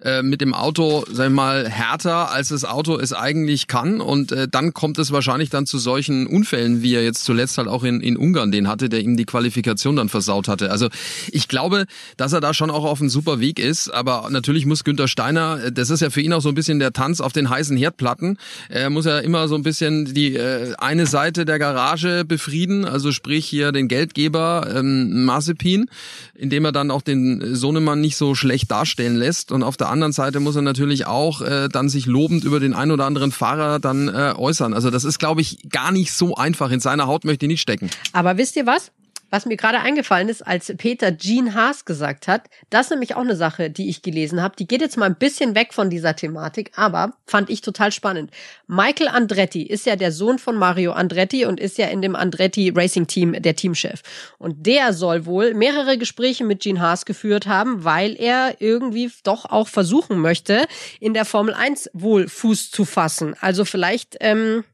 äh, 0.00 0.22
mit 0.22 0.40
dem 0.40 0.54
Auto, 0.54 1.04
sag 1.10 1.26
ich 1.26 1.34
mal, 1.34 1.68
härter, 1.68 2.30
als 2.30 2.50
das 2.50 2.64
Auto 2.64 3.00
es 3.00 3.12
eigentlich 3.12 3.66
kann 3.66 4.00
und 4.00 4.30
äh, 4.30 4.46
dann 4.48 4.74
kommt 4.74 5.00
es 5.00 5.10
wahrscheinlich 5.10 5.50
dann 5.50 5.66
zu 5.66 5.78
solchen 5.78 6.28
Unfällen, 6.28 6.82
wie 6.82 6.94
er 6.94 7.02
jetzt 7.02 7.24
zuletzt 7.24 7.58
halt 7.58 7.66
auch 7.66 7.82
in, 7.82 8.00
in 8.00 8.16
Ungarn 8.16 8.52
den 8.52 8.68
hatte, 8.68 8.88
der 8.88 9.00
ihm 9.00 9.16
die 9.16 9.26
Qualifikation 9.26 9.96
dann 9.96 10.08
versaut 10.08 10.46
hatte. 10.46 10.70
Also 10.70 10.88
ich 11.32 11.48
glaube, 11.48 11.86
dass 12.16 12.32
er 12.32 12.40
da 12.40 12.54
schon 12.54 12.70
auch 12.70 12.84
auf 12.84 13.00
einem 13.00 13.10
super 13.10 13.40
Weg 13.40 13.58
ist, 13.58 13.92
aber 13.92 14.28
natürlich 14.30 14.67
muss 14.68 14.84
Günther 14.84 15.08
Steiner, 15.08 15.60
äh, 15.64 15.72
das 15.72 15.90
ist 15.90 16.00
ja 16.00 16.10
für 16.10 16.20
ihn 16.20 16.32
auch 16.32 16.40
so 16.40 16.48
ein 16.48 16.54
bisschen 16.54 16.78
der 16.78 16.92
Tanz 16.92 17.20
auf 17.20 17.32
den 17.32 17.50
heißen 17.50 17.76
Herdplatten. 17.76 18.38
Er 18.68 18.90
muss 18.90 19.06
ja 19.06 19.18
immer 19.18 19.48
so 19.48 19.54
ein 19.54 19.62
bisschen 19.62 20.14
die 20.14 20.36
äh, 20.36 20.74
eine 20.78 21.06
Seite 21.06 21.44
der 21.44 21.58
Garage 21.58 22.24
befrieden, 22.24 22.84
also 22.84 23.10
sprich 23.12 23.46
hier 23.46 23.72
den 23.72 23.88
Geldgeber 23.88 24.68
ähm, 24.74 25.24
Mazepin, 25.24 25.86
indem 26.34 26.64
er 26.64 26.72
dann 26.72 26.90
auch 26.90 27.02
den 27.02 27.54
Sohnemann 27.54 28.00
nicht 28.00 28.16
so 28.16 28.34
schlecht 28.34 28.70
darstellen 28.70 29.16
lässt. 29.16 29.50
Und 29.50 29.62
auf 29.62 29.76
der 29.76 29.88
anderen 29.88 30.12
Seite 30.12 30.40
muss 30.40 30.56
er 30.56 30.62
natürlich 30.62 31.06
auch 31.06 31.40
äh, 31.40 31.68
dann 31.68 31.88
sich 31.88 32.06
lobend 32.06 32.44
über 32.44 32.60
den 32.60 32.74
ein 32.74 32.90
oder 32.90 33.06
anderen 33.06 33.32
Fahrer 33.32 33.78
dann 33.78 34.08
äh, 34.08 34.34
äußern. 34.36 34.74
Also 34.74 34.90
das 34.90 35.04
ist, 35.04 35.18
glaube 35.18 35.40
ich, 35.40 35.58
gar 35.70 35.92
nicht 35.92 36.12
so 36.12 36.34
einfach. 36.34 36.70
In 36.70 36.80
seiner 36.80 37.06
Haut 37.06 37.24
möchte 37.24 37.46
ich 37.46 37.50
nicht 37.50 37.62
stecken. 37.62 37.90
Aber 38.12 38.36
wisst 38.36 38.56
ihr 38.56 38.66
was? 38.66 38.92
Was 39.30 39.44
mir 39.44 39.56
gerade 39.56 39.80
eingefallen 39.80 40.28
ist, 40.28 40.46
als 40.46 40.72
Peter 40.78 41.16
Jean 41.16 41.54
Haas 41.54 41.84
gesagt 41.84 42.28
hat, 42.28 42.48
das 42.70 42.86
ist 42.86 42.90
nämlich 42.90 43.14
auch 43.14 43.20
eine 43.20 43.36
Sache, 43.36 43.68
die 43.68 43.90
ich 43.90 44.00
gelesen 44.00 44.42
habe. 44.42 44.56
Die 44.56 44.66
geht 44.66 44.80
jetzt 44.80 44.96
mal 44.96 45.06
ein 45.06 45.16
bisschen 45.16 45.54
weg 45.54 45.74
von 45.74 45.90
dieser 45.90 46.16
Thematik, 46.16 46.72
aber 46.76 47.12
fand 47.26 47.50
ich 47.50 47.60
total 47.60 47.92
spannend. 47.92 48.30
Michael 48.66 49.08
Andretti 49.08 49.62
ist 49.62 49.84
ja 49.84 49.96
der 49.96 50.12
Sohn 50.12 50.38
von 50.38 50.56
Mario 50.56 50.92
Andretti 50.92 51.44
und 51.44 51.60
ist 51.60 51.76
ja 51.76 51.88
in 51.88 52.00
dem 52.00 52.16
Andretti 52.16 52.72
Racing 52.74 53.06
Team 53.06 53.40
der 53.42 53.54
Teamchef. 53.54 54.02
Und 54.38 54.66
der 54.66 54.94
soll 54.94 55.26
wohl 55.26 55.52
mehrere 55.52 55.98
Gespräche 55.98 56.44
mit 56.44 56.60
Jean 56.60 56.80
Haas 56.80 57.04
geführt 57.04 57.46
haben, 57.46 57.84
weil 57.84 58.16
er 58.18 58.60
irgendwie 58.60 59.10
doch 59.24 59.44
auch 59.44 59.68
versuchen 59.68 60.18
möchte, 60.20 60.66
in 61.00 61.12
der 61.12 61.26
Formel 61.26 61.52
1 61.52 61.90
wohl 61.92 62.28
Fuß 62.28 62.70
zu 62.70 62.86
fassen. 62.86 63.34
Also 63.40 63.66
vielleicht, 63.66 64.16
ähm, 64.20 64.64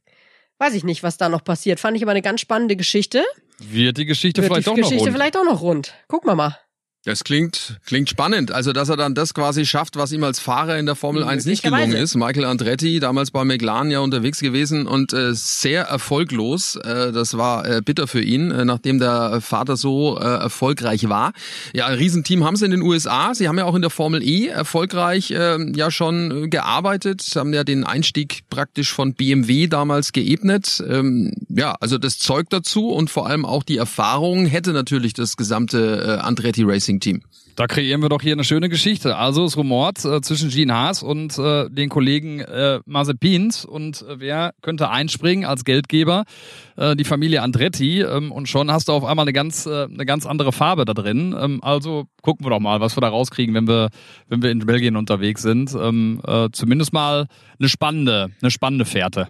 weiß 0.58 0.74
ich 0.74 0.84
nicht, 0.84 1.02
was 1.02 1.16
da 1.16 1.28
noch 1.28 1.42
passiert. 1.42 1.80
Fand 1.80 1.96
ich 1.96 2.02
aber 2.02 2.12
eine 2.12 2.22
ganz 2.22 2.40
spannende 2.40 2.76
Geschichte. 2.76 3.24
Wird 3.58 3.98
die 3.98 4.04
Geschichte 4.06 4.42
Wird 4.42 4.52
vielleicht 4.52 4.66
die 4.66 4.70
auch 4.70 4.74
Geschichte 4.76 4.96
noch 4.96 5.02
rund. 5.06 5.12
vielleicht 5.16 5.36
auch 5.36 5.44
noch 5.44 5.60
rund. 5.60 5.94
Gucken 6.08 6.28
wir 6.30 6.34
mal. 6.34 6.58
Das 7.04 7.22
klingt, 7.22 7.76
klingt 7.84 8.08
spannend. 8.08 8.50
Also, 8.50 8.72
dass 8.72 8.88
er 8.88 8.96
dann 8.96 9.14
das 9.14 9.34
quasi 9.34 9.66
schafft, 9.66 9.96
was 9.96 10.10
ihm 10.12 10.24
als 10.24 10.40
Fahrer 10.40 10.78
in 10.78 10.86
der 10.86 10.94
Formel 10.94 11.22
1 11.22 11.44
nicht 11.44 11.62
gelungen 11.62 11.92
ist. 11.92 12.14
Michael 12.14 12.46
Andretti, 12.46 12.98
damals 12.98 13.30
bei 13.30 13.44
McLaren 13.44 13.90
ja 13.90 13.98
unterwegs 14.00 14.40
gewesen 14.40 14.86
und 14.86 15.12
äh, 15.12 15.34
sehr 15.34 15.82
erfolglos. 15.82 16.76
Äh, 16.76 17.12
das 17.12 17.36
war 17.36 17.68
äh, 17.68 17.82
bitter 17.84 18.06
für 18.06 18.22
ihn, 18.22 18.50
äh, 18.50 18.64
nachdem 18.64 19.00
der 19.00 19.42
Vater 19.42 19.76
so 19.76 20.18
äh, 20.18 20.22
erfolgreich 20.22 21.06
war. 21.10 21.34
Ja, 21.74 21.88
ein 21.88 21.98
Riesenteam 21.98 22.42
haben 22.42 22.56
sie 22.56 22.64
in 22.64 22.70
den 22.70 22.80
USA. 22.80 23.34
Sie 23.34 23.48
haben 23.48 23.58
ja 23.58 23.66
auch 23.66 23.74
in 23.74 23.82
der 23.82 23.90
Formel 23.90 24.22
E 24.22 24.46
erfolgreich 24.46 25.30
äh, 25.30 25.58
ja 25.76 25.90
schon 25.90 26.48
gearbeitet, 26.48 27.22
haben 27.36 27.52
ja 27.52 27.64
den 27.64 27.84
Einstieg 27.84 28.44
praktisch 28.48 28.94
von 28.94 29.12
BMW 29.12 29.66
damals 29.66 30.12
geebnet. 30.12 30.82
Ähm, 30.88 31.34
ja, 31.50 31.76
also 31.80 31.98
das 31.98 32.16
Zeug 32.16 32.48
dazu 32.48 32.88
und 32.88 33.10
vor 33.10 33.26
allem 33.26 33.44
auch 33.44 33.62
die 33.62 33.76
Erfahrung 33.76 34.46
hätte 34.46 34.72
natürlich 34.72 35.12
das 35.12 35.36
gesamte 35.36 36.18
äh, 36.18 36.22
Andretti 36.22 36.62
Racing 36.62 36.93
Racing-Team. 36.94 37.22
Da 37.56 37.68
kreieren 37.68 38.02
wir 38.02 38.08
doch 38.08 38.20
hier 38.20 38.32
eine 38.32 38.42
schöne 38.42 38.68
Geschichte. 38.68 39.16
Also 39.16 39.44
es 39.44 39.56
rumort 39.56 40.04
äh, 40.04 40.20
zwischen 40.22 40.50
Gene 40.50 40.74
Haas 40.74 41.04
und 41.04 41.38
äh, 41.38 41.70
den 41.70 41.88
Kollegen 41.88 42.40
äh, 42.40 42.80
Mazepins 42.84 43.64
und 43.64 44.02
äh, 44.02 44.18
wer 44.18 44.54
könnte 44.60 44.90
einspringen 44.90 45.44
als 45.44 45.64
Geldgeber? 45.64 46.24
Äh, 46.76 46.96
die 46.96 47.04
Familie 47.04 47.42
Andretti 47.42 48.00
ähm, 48.00 48.32
und 48.32 48.48
schon 48.48 48.72
hast 48.72 48.88
du 48.88 48.92
auf 48.92 49.04
einmal 49.04 49.24
eine 49.24 49.32
ganz 49.32 49.66
äh, 49.66 49.84
eine 49.84 50.04
ganz 50.04 50.26
andere 50.26 50.50
Farbe 50.50 50.84
da 50.84 50.94
drin. 50.94 51.36
Ähm, 51.38 51.62
also 51.62 52.06
gucken 52.22 52.44
wir 52.44 52.50
doch 52.50 52.60
mal, 52.60 52.80
was 52.80 52.96
wir 52.96 53.02
da 53.02 53.08
rauskriegen, 53.08 53.54
wenn 53.54 53.68
wir 53.68 53.90
wenn 54.26 54.42
wir 54.42 54.50
in 54.50 54.58
Belgien 54.66 54.96
unterwegs 54.96 55.42
sind. 55.42 55.72
Ähm, 55.74 56.20
äh, 56.26 56.48
zumindest 56.50 56.92
mal 56.92 57.28
eine 57.60 57.68
spannende 57.68 58.30
eine 58.42 58.50
spannende 58.50 58.84
Fährte. 58.84 59.28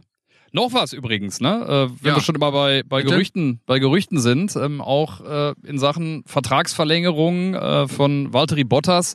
Noch 0.55 0.73
was 0.73 0.93
übrigens, 0.93 1.41
ne? 1.41 1.89
Äh, 1.91 1.97
wenn 2.01 2.11
ja. 2.11 2.17
wir 2.17 2.23
schon 2.23 2.37
immer 2.37 2.53
bei, 2.53 2.85
bei 2.89 3.03
Gerüchten, 3.03 3.59
bei 3.67 3.81
Gerüchten 3.81 4.21
sind, 4.21 4.55
ähm, 4.55 4.81
auch 4.81 5.21
äh, 5.21 5.53
in 5.65 5.81
Sachen 5.81 6.23
Vertragsverlängerung 6.27 7.55
äh, 7.55 7.89
von 7.89 8.33
Valtteri 8.33 8.63
Bottas 8.63 9.15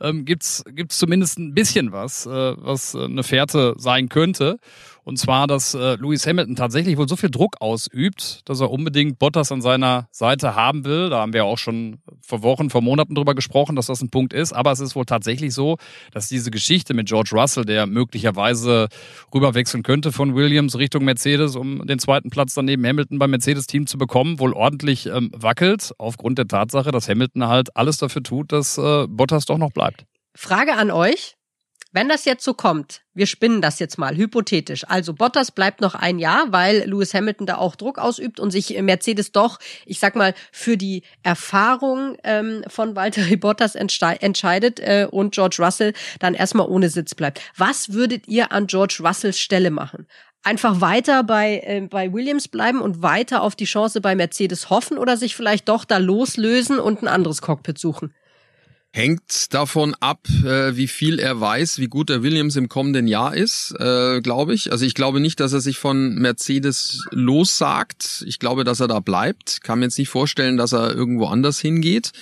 ähm, 0.00 0.24
gibt's 0.24 0.62
gibt's 0.70 0.96
zumindest 0.96 1.40
ein 1.40 1.54
bisschen 1.54 1.90
was, 1.90 2.26
äh, 2.26 2.30
was 2.30 2.94
äh, 2.94 3.02
eine 3.02 3.24
Fährte 3.24 3.74
sein 3.78 4.08
könnte. 4.08 4.60
Und 5.06 5.18
zwar, 5.18 5.46
dass 5.46 5.72
äh, 5.72 5.94
Lewis 6.00 6.26
Hamilton 6.26 6.56
tatsächlich 6.56 6.96
wohl 6.96 7.08
so 7.08 7.14
viel 7.14 7.30
Druck 7.30 7.60
ausübt, 7.60 8.40
dass 8.44 8.58
er 8.58 8.72
unbedingt 8.72 9.20
Bottas 9.20 9.52
an 9.52 9.62
seiner 9.62 10.08
Seite 10.10 10.56
haben 10.56 10.84
will. 10.84 11.10
Da 11.10 11.20
haben 11.20 11.32
wir 11.32 11.44
auch 11.44 11.58
schon 11.58 11.98
vor 12.20 12.42
Wochen, 12.42 12.70
vor 12.70 12.82
Monaten 12.82 13.14
drüber 13.14 13.36
gesprochen, 13.36 13.76
dass 13.76 13.86
das 13.86 14.02
ein 14.02 14.10
Punkt 14.10 14.32
ist. 14.32 14.52
Aber 14.52 14.72
es 14.72 14.80
ist 14.80 14.96
wohl 14.96 15.04
tatsächlich 15.04 15.54
so, 15.54 15.76
dass 16.10 16.28
diese 16.28 16.50
Geschichte 16.50 16.92
mit 16.92 17.06
George 17.06 17.30
Russell, 17.34 17.64
der 17.64 17.86
möglicherweise 17.86 18.88
rüberwechseln 19.32 19.84
könnte 19.84 20.10
von 20.10 20.34
Williams 20.34 20.76
Richtung 20.76 21.04
Mercedes, 21.04 21.54
um 21.54 21.86
den 21.86 22.00
zweiten 22.00 22.30
Platz 22.30 22.54
daneben 22.54 22.84
Hamilton 22.84 23.20
beim 23.20 23.30
Mercedes-Team 23.30 23.86
zu 23.86 23.98
bekommen, 23.98 24.40
wohl 24.40 24.54
ordentlich 24.54 25.06
ähm, 25.06 25.30
wackelt, 25.32 25.92
aufgrund 25.98 26.38
der 26.38 26.48
Tatsache, 26.48 26.90
dass 26.90 27.08
Hamilton 27.08 27.46
halt 27.46 27.76
alles 27.76 27.98
dafür 27.98 28.24
tut, 28.24 28.50
dass 28.50 28.76
äh, 28.76 29.06
Bottas 29.06 29.44
doch 29.44 29.58
noch 29.58 29.70
bleibt. 29.70 30.04
Frage 30.34 30.74
an 30.74 30.90
euch. 30.90 31.35
Wenn 31.96 32.10
das 32.10 32.26
jetzt 32.26 32.44
so 32.44 32.52
kommt, 32.52 33.00
wir 33.14 33.24
spinnen 33.24 33.62
das 33.62 33.78
jetzt 33.78 33.96
mal 33.96 34.14
hypothetisch. 34.14 34.84
Also 34.86 35.14
Bottas 35.14 35.50
bleibt 35.50 35.80
noch 35.80 35.94
ein 35.94 36.18
Jahr, 36.18 36.48
weil 36.50 36.84
Lewis 36.86 37.14
Hamilton 37.14 37.46
da 37.46 37.56
auch 37.56 37.74
Druck 37.74 37.98
ausübt 37.98 38.38
und 38.38 38.50
sich 38.50 38.78
Mercedes 38.82 39.32
doch, 39.32 39.58
ich 39.86 39.98
sag 39.98 40.14
mal, 40.14 40.34
für 40.52 40.76
die 40.76 41.04
Erfahrung 41.22 42.18
ähm, 42.22 42.62
von 42.68 42.96
Valtteri 42.96 43.36
Bottas 43.38 43.76
entscheidet 43.76 44.78
äh, 44.78 45.08
und 45.10 45.34
George 45.34 45.56
Russell 45.58 45.94
dann 46.18 46.34
erstmal 46.34 46.68
ohne 46.68 46.90
Sitz 46.90 47.14
bleibt. 47.14 47.40
Was 47.56 47.94
würdet 47.94 48.28
ihr 48.28 48.52
an 48.52 48.66
George 48.66 48.98
Russells 49.02 49.40
Stelle 49.40 49.70
machen? 49.70 50.06
Einfach 50.42 50.82
weiter 50.82 51.24
bei, 51.24 51.62
äh, 51.64 51.80
bei 51.80 52.12
Williams 52.12 52.48
bleiben 52.48 52.82
und 52.82 53.00
weiter 53.00 53.40
auf 53.40 53.56
die 53.56 53.64
Chance 53.64 54.02
bei 54.02 54.14
Mercedes 54.14 54.68
hoffen 54.68 54.98
oder 54.98 55.16
sich 55.16 55.34
vielleicht 55.34 55.70
doch 55.70 55.86
da 55.86 55.96
loslösen 55.96 56.78
und 56.78 57.00
ein 57.00 57.08
anderes 57.08 57.40
Cockpit 57.40 57.78
suchen? 57.78 58.12
Hängt 58.96 59.52
davon 59.52 59.94
ab, 60.00 60.26
äh, 60.42 60.74
wie 60.74 60.88
viel 60.88 61.18
er 61.18 61.38
weiß, 61.38 61.80
wie 61.80 61.86
gut 61.86 62.08
der 62.08 62.22
Williams 62.22 62.56
im 62.56 62.70
kommenden 62.70 63.06
Jahr 63.06 63.36
ist, 63.36 63.74
äh, 63.78 64.22
glaube 64.22 64.54
ich. 64.54 64.72
Also 64.72 64.86
ich 64.86 64.94
glaube 64.94 65.20
nicht, 65.20 65.38
dass 65.38 65.52
er 65.52 65.60
sich 65.60 65.76
von 65.76 66.14
Mercedes 66.14 67.04
lossagt. 67.10 68.24
Ich 68.26 68.38
glaube, 68.38 68.64
dass 68.64 68.80
er 68.80 68.88
da 68.88 69.00
bleibt. 69.00 69.60
Kann 69.60 69.80
mir 69.80 69.84
jetzt 69.84 69.98
nicht 69.98 70.08
vorstellen, 70.08 70.56
dass 70.56 70.72
er 70.72 70.94
irgendwo 70.94 71.26
anders 71.26 71.60
hingeht. 71.60 72.12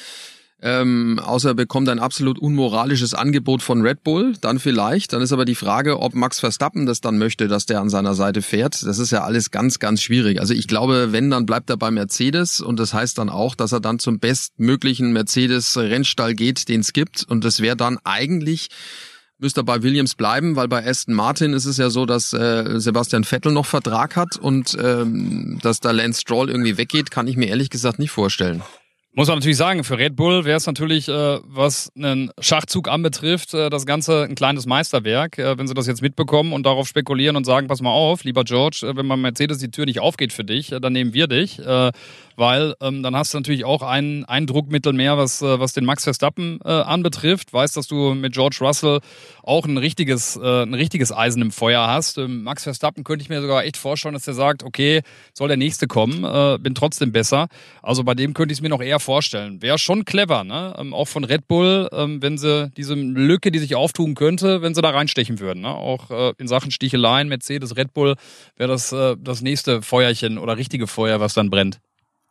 Ähm, 0.62 1.18
außer 1.18 1.50
er 1.50 1.54
bekommt 1.54 1.88
ein 1.88 1.98
absolut 1.98 2.38
unmoralisches 2.38 3.12
Angebot 3.12 3.62
von 3.62 3.82
Red 3.82 4.02
Bull, 4.02 4.34
dann 4.40 4.58
vielleicht. 4.58 5.12
Dann 5.12 5.20
ist 5.20 5.32
aber 5.32 5.44
die 5.44 5.54
Frage, 5.54 6.00
ob 6.00 6.14
Max 6.14 6.40
Verstappen 6.40 6.86
das 6.86 7.00
dann 7.00 7.18
möchte, 7.18 7.48
dass 7.48 7.66
der 7.66 7.80
an 7.80 7.90
seiner 7.90 8.14
Seite 8.14 8.40
fährt. 8.40 8.82
Das 8.86 8.98
ist 8.98 9.10
ja 9.10 9.24
alles 9.24 9.50
ganz, 9.50 9.78
ganz 9.78 10.00
schwierig. 10.00 10.40
Also 10.40 10.54
ich 10.54 10.66
glaube, 10.66 11.12
wenn, 11.12 11.30
dann 11.30 11.44
bleibt 11.44 11.68
er 11.70 11.76
bei 11.76 11.90
Mercedes 11.90 12.60
und 12.60 12.78
das 12.78 12.94
heißt 12.94 13.18
dann 13.18 13.28
auch, 13.28 13.54
dass 13.54 13.72
er 13.72 13.80
dann 13.80 13.98
zum 13.98 14.20
bestmöglichen 14.20 15.12
Mercedes-Rennstall 15.12 16.34
geht, 16.34 16.68
den 16.68 16.80
es 16.80 16.92
gibt. 16.92 17.24
Und 17.28 17.44
das 17.44 17.60
wäre 17.60 17.76
dann 17.76 17.98
eigentlich 18.04 18.68
müsste 19.38 19.60
er 19.60 19.64
bei 19.64 19.82
Williams 19.82 20.14
bleiben, 20.14 20.56
weil 20.56 20.68
bei 20.68 20.86
Aston 20.86 21.14
Martin 21.14 21.52
ist 21.52 21.66
es 21.66 21.76
ja 21.76 21.90
so, 21.90 22.06
dass 22.06 22.32
äh, 22.32 22.80
Sebastian 22.80 23.24
Vettel 23.24 23.52
noch 23.52 23.66
Vertrag 23.66 24.16
hat 24.16 24.36
und 24.38 24.76
ähm, 24.80 25.58
dass 25.60 25.80
da 25.80 25.90
Lance 25.90 26.20
Stroll 26.20 26.48
irgendwie 26.48 26.78
weggeht, 26.78 27.10
kann 27.10 27.26
ich 27.26 27.36
mir 27.36 27.48
ehrlich 27.48 27.68
gesagt 27.68 27.98
nicht 27.98 28.12
vorstellen. 28.12 28.62
Muss 29.16 29.28
man 29.28 29.38
natürlich 29.38 29.58
sagen, 29.58 29.84
für 29.84 29.96
Red 29.96 30.16
Bull 30.16 30.44
wäre 30.44 30.56
es 30.56 30.66
natürlich, 30.66 31.08
äh, 31.08 31.38
was 31.44 31.92
einen 31.96 32.32
Schachzug 32.40 32.88
anbetrifft, 32.88 33.54
äh, 33.54 33.70
das 33.70 33.86
Ganze 33.86 34.24
ein 34.24 34.34
kleines 34.34 34.66
Meisterwerk. 34.66 35.38
Äh, 35.38 35.56
wenn 35.56 35.68
sie 35.68 35.74
das 35.74 35.86
jetzt 35.86 36.02
mitbekommen 36.02 36.52
und 36.52 36.66
darauf 36.66 36.88
spekulieren 36.88 37.36
und 37.36 37.44
sagen, 37.44 37.68
pass 37.68 37.80
mal 37.80 37.92
auf, 37.92 38.24
lieber 38.24 38.42
George, 38.42 38.80
äh, 38.82 38.96
wenn 38.96 39.06
bei 39.06 39.16
Mercedes 39.16 39.58
die 39.58 39.70
Tür 39.70 39.86
nicht 39.86 40.00
aufgeht 40.00 40.32
für 40.32 40.42
dich, 40.42 40.72
äh, 40.72 40.80
dann 40.80 40.92
nehmen 40.92 41.14
wir 41.14 41.28
dich. 41.28 41.60
Weil 42.36 42.74
ähm, 42.80 43.02
dann 43.02 43.16
hast 43.16 43.34
du 43.34 43.38
natürlich 43.38 43.64
auch 43.64 43.82
ein, 43.82 44.24
ein 44.24 44.46
Druckmittel 44.46 44.92
mehr, 44.92 45.16
was, 45.18 45.42
äh, 45.42 45.60
was 45.60 45.72
den 45.72 45.84
Max 45.84 46.04
Verstappen 46.04 46.58
äh, 46.64 46.68
anbetrifft. 46.68 47.52
Weißt, 47.52 47.76
dass 47.76 47.86
du 47.86 48.14
mit 48.14 48.32
George 48.32 48.58
Russell 48.60 49.00
auch 49.42 49.66
ein 49.66 49.78
richtiges, 49.78 50.36
äh, 50.36 50.62
ein 50.62 50.74
richtiges 50.74 51.12
Eisen 51.12 51.42
im 51.42 51.50
Feuer 51.50 51.86
hast. 51.86 52.18
Ähm, 52.18 52.42
Max 52.42 52.64
Verstappen 52.64 53.04
könnte 53.04 53.22
ich 53.22 53.28
mir 53.28 53.40
sogar 53.40 53.64
echt 53.64 53.76
vorstellen, 53.76 54.14
dass 54.14 54.26
er 54.26 54.34
sagt, 54.34 54.62
okay, 54.62 55.02
soll 55.32 55.48
der 55.48 55.56
nächste 55.56 55.86
kommen, 55.86 56.24
äh, 56.24 56.58
bin 56.58 56.74
trotzdem 56.74 57.12
besser. 57.12 57.48
Also 57.82 58.04
bei 58.04 58.14
dem 58.14 58.34
könnte 58.34 58.52
ich 58.52 58.58
es 58.58 58.62
mir 58.62 58.68
noch 58.68 58.82
eher 58.82 59.00
vorstellen. 59.00 59.62
Wäre 59.62 59.78
schon 59.78 60.04
clever, 60.04 60.44
ne? 60.44 60.74
Ähm, 60.78 60.94
auch 60.94 61.08
von 61.08 61.24
Red 61.24 61.48
Bull, 61.48 61.88
ähm, 61.92 62.22
wenn 62.22 62.38
sie 62.38 62.70
diese 62.76 62.94
Lücke, 62.94 63.50
die 63.50 63.58
sich 63.58 63.74
auftun 63.76 64.14
könnte, 64.14 64.62
wenn 64.62 64.74
sie 64.74 64.82
da 64.82 64.90
reinstechen 64.90 65.40
würden. 65.40 65.62
Ne? 65.62 65.68
Auch 65.68 66.10
äh, 66.10 66.32
in 66.38 66.48
Sachen 66.48 66.70
Sticheleien, 66.70 67.28
Mercedes, 67.28 67.76
Red 67.76 67.94
Bull 67.94 68.14
wäre 68.56 68.68
das 68.68 68.92
äh, 68.92 69.16
das 69.18 69.42
nächste 69.42 69.82
Feuerchen 69.82 70.38
oder 70.38 70.56
richtige 70.56 70.86
Feuer, 70.86 71.20
was 71.20 71.34
dann 71.34 71.50
brennt. 71.50 71.80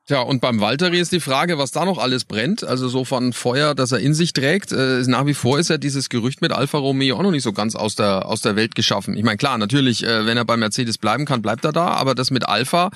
Tja, 0.05 0.19
und 0.19 0.41
beim 0.41 0.59
Walteri 0.59 0.99
ist 0.99 1.13
die 1.13 1.21
Frage, 1.21 1.57
was 1.57 1.71
da 1.71 1.85
noch 1.85 1.97
alles 1.97 2.25
brennt. 2.25 2.65
Also 2.65 2.89
so 2.89 3.05
von 3.05 3.31
Feuer, 3.31 3.73
das 3.73 3.93
er 3.93 3.99
in 3.99 4.13
sich 4.13 4.33
trägt. 4.33 4.73
Äh, 4.73 5.01
nach 5.07 5.25
wie 5.25 5.33
vor 5.33 5.59
ist 5.59 5.69
ja 5.69 5.77
dieses 5.77 6.09
Gerücht 6.09 6.41
mit 6.41 6.51
Alfa 6.51 6.77
Romeo 6.77 7.15
auch 7.15 7.21
noch 7.21 7.31
nicht 7.31 7.43
so 7.43 7.53
ganz 7.53 7.73
aus 7.73 7.95
der, 7.95 8.25
aus 8.25 8.41
der 8.41 8.57
Welt 8.57 8.75
geschaffen. 8.75 9.15
Ich 9.15 9.23
meine, 9.23 9.37
klar, 9.37 9.57
natürlich, 9.57 10.03
äh, 10.03 10.25
wenn 10.25 10.35
er 10.35 10.43
bei 10.43 10.57
Mercedes 10.57 10.97
bleiben 10.97 11.23
kann, 11.23 11.41
bleibt 11.41 11.63
er 11.63 11.71
da. 11.71 11.87
Aber 11.87 12.15
das 12.15 12.31
mit 12.31 12.45
Alfa 12.45 12.91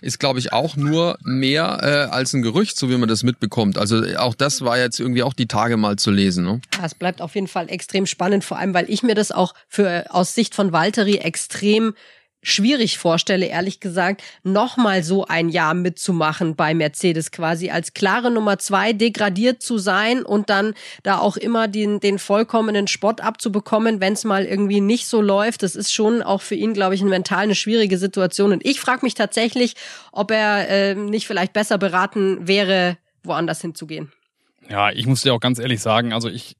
ist, 0.00 0.18
glaube 0.18 0.38
ich, 0.38 0.54
auch 0.54 0.76
nur 0.76 1.18
mehr 1.22 1.80
äh, 1.82 2.10
als 2.10 2.32
ein 2.32 2.40
Gerücht, 2.40 2.78
so 2.78 2.88
wie 2.88 2.96
man 2.96 3.10
das 3.10 3.22
mitbekommt. 3.22 3.76
Also 3.76 4.02
auch 4.16 4.34
das 4.34 4.62
war 4.62 4.78
jetzt 4.78 4.98
irgendwie 4.98 5.24
auch 5.24 5.34
die 5.34 5.48
Tage 5.48 5.76
mal 5.76 5.96
zu 5.96 6.10
lesen. 6.10 6.46
Ne? 6.46 6.62
Ja, 6.78 6.86
es 6.86 6.94
bleibt 6.94 7.20
auf 7.20 7.34
jeden 7.34 7.48
Fall 7.48 7.68
extrem 7.68 8.06
spannend, 8.06 8.44
vor 8.44 8.58
allem, 8.58 8.72
weil 8.72 8.88
ich 8.88 9.02
mir 9.02 9.14
das 9.14 9.30
auch 9.30 9.52
für 9.68 10.06
aus 10.08 10.34
Sicht 10.34 10.54
von 10.54 10.72
Walteri 10.72 11.16
extrem 11.16 11.92
schwierig 12.42 12.98
vorstelle, 12.98 13.46
ehrlich 13.46 13.80
gesagt, 13.80 14.22
nochmal 14.42 15.02
so 15.02 15.26
ein 15.26 15.48
Jahr 15.48 15.74
mitzumachen 15.74 16.54
bei 16.54 16.74
Mercedes 16.74 17.32
quasi 17.32 17.70
als 17.70 17.92
klare 17.92 18.30
Nummer 18.30 18.58
zwei 18.58 18.92
degradiert 18.92 19.62
zu 19.62 19.78
sein 19.78 20.22
und 20.22 20.48
dann 20.48 20.74
da 21.02 21.18
auch 21.18 21.36
immer 21.36 21.66
den, 21.66 21.98
den 22.00 22.18
vollkommenen 22.18 22.86
Spott 22.86 23.20
abzubekommen, 23.20 24.00
wenn 24.00 24.12
es 24.12 24.24
mal 24.24 24.44
irgendwie 24.44 24.80
nicht 24.80 25.08
so 25.08 25.20
läuft. 25.20 25.62
Das 25.62 25.74
ist 25.74 25.92
schon 25.92 26.22
auch 26.22 26.40
für 26.40 26.54
ihn, 26.54 26.72
glaube 26.72 26.94
ich, 26.94 27.02
mental 27.02 27.44
eine 27.44 27.54
schwierige 27.54 27.98
Situation. 27.98 28.52
Und 28.52 28.64
ich 28.64 28.80
frage 28.80 29.04
mich 29.04 29.14
tatsächlich, 29.14 29.74
ob 30.12 30.30
er 30.30 30.68
äh, 30.68 30.94
nicht 30.94 31.26
vielleicht 31.26 31.52
besser 31.52 31.78
beraten 31.78 32.46
wäre, 32.46 32.96
woanders 33.24 33.60
hinzugehen. 33.60 34.12
Ja, 34.68 34.90
ich 34.90 35.06
muss 35.06 35.22
dir 35.22 35.34
auch 35.34 35.40
ganz 35.40 35.58
ehrlich 35.58 35.80
sagen, 35.80 36.12
also 36.12 36.28
ich 36.28 36.56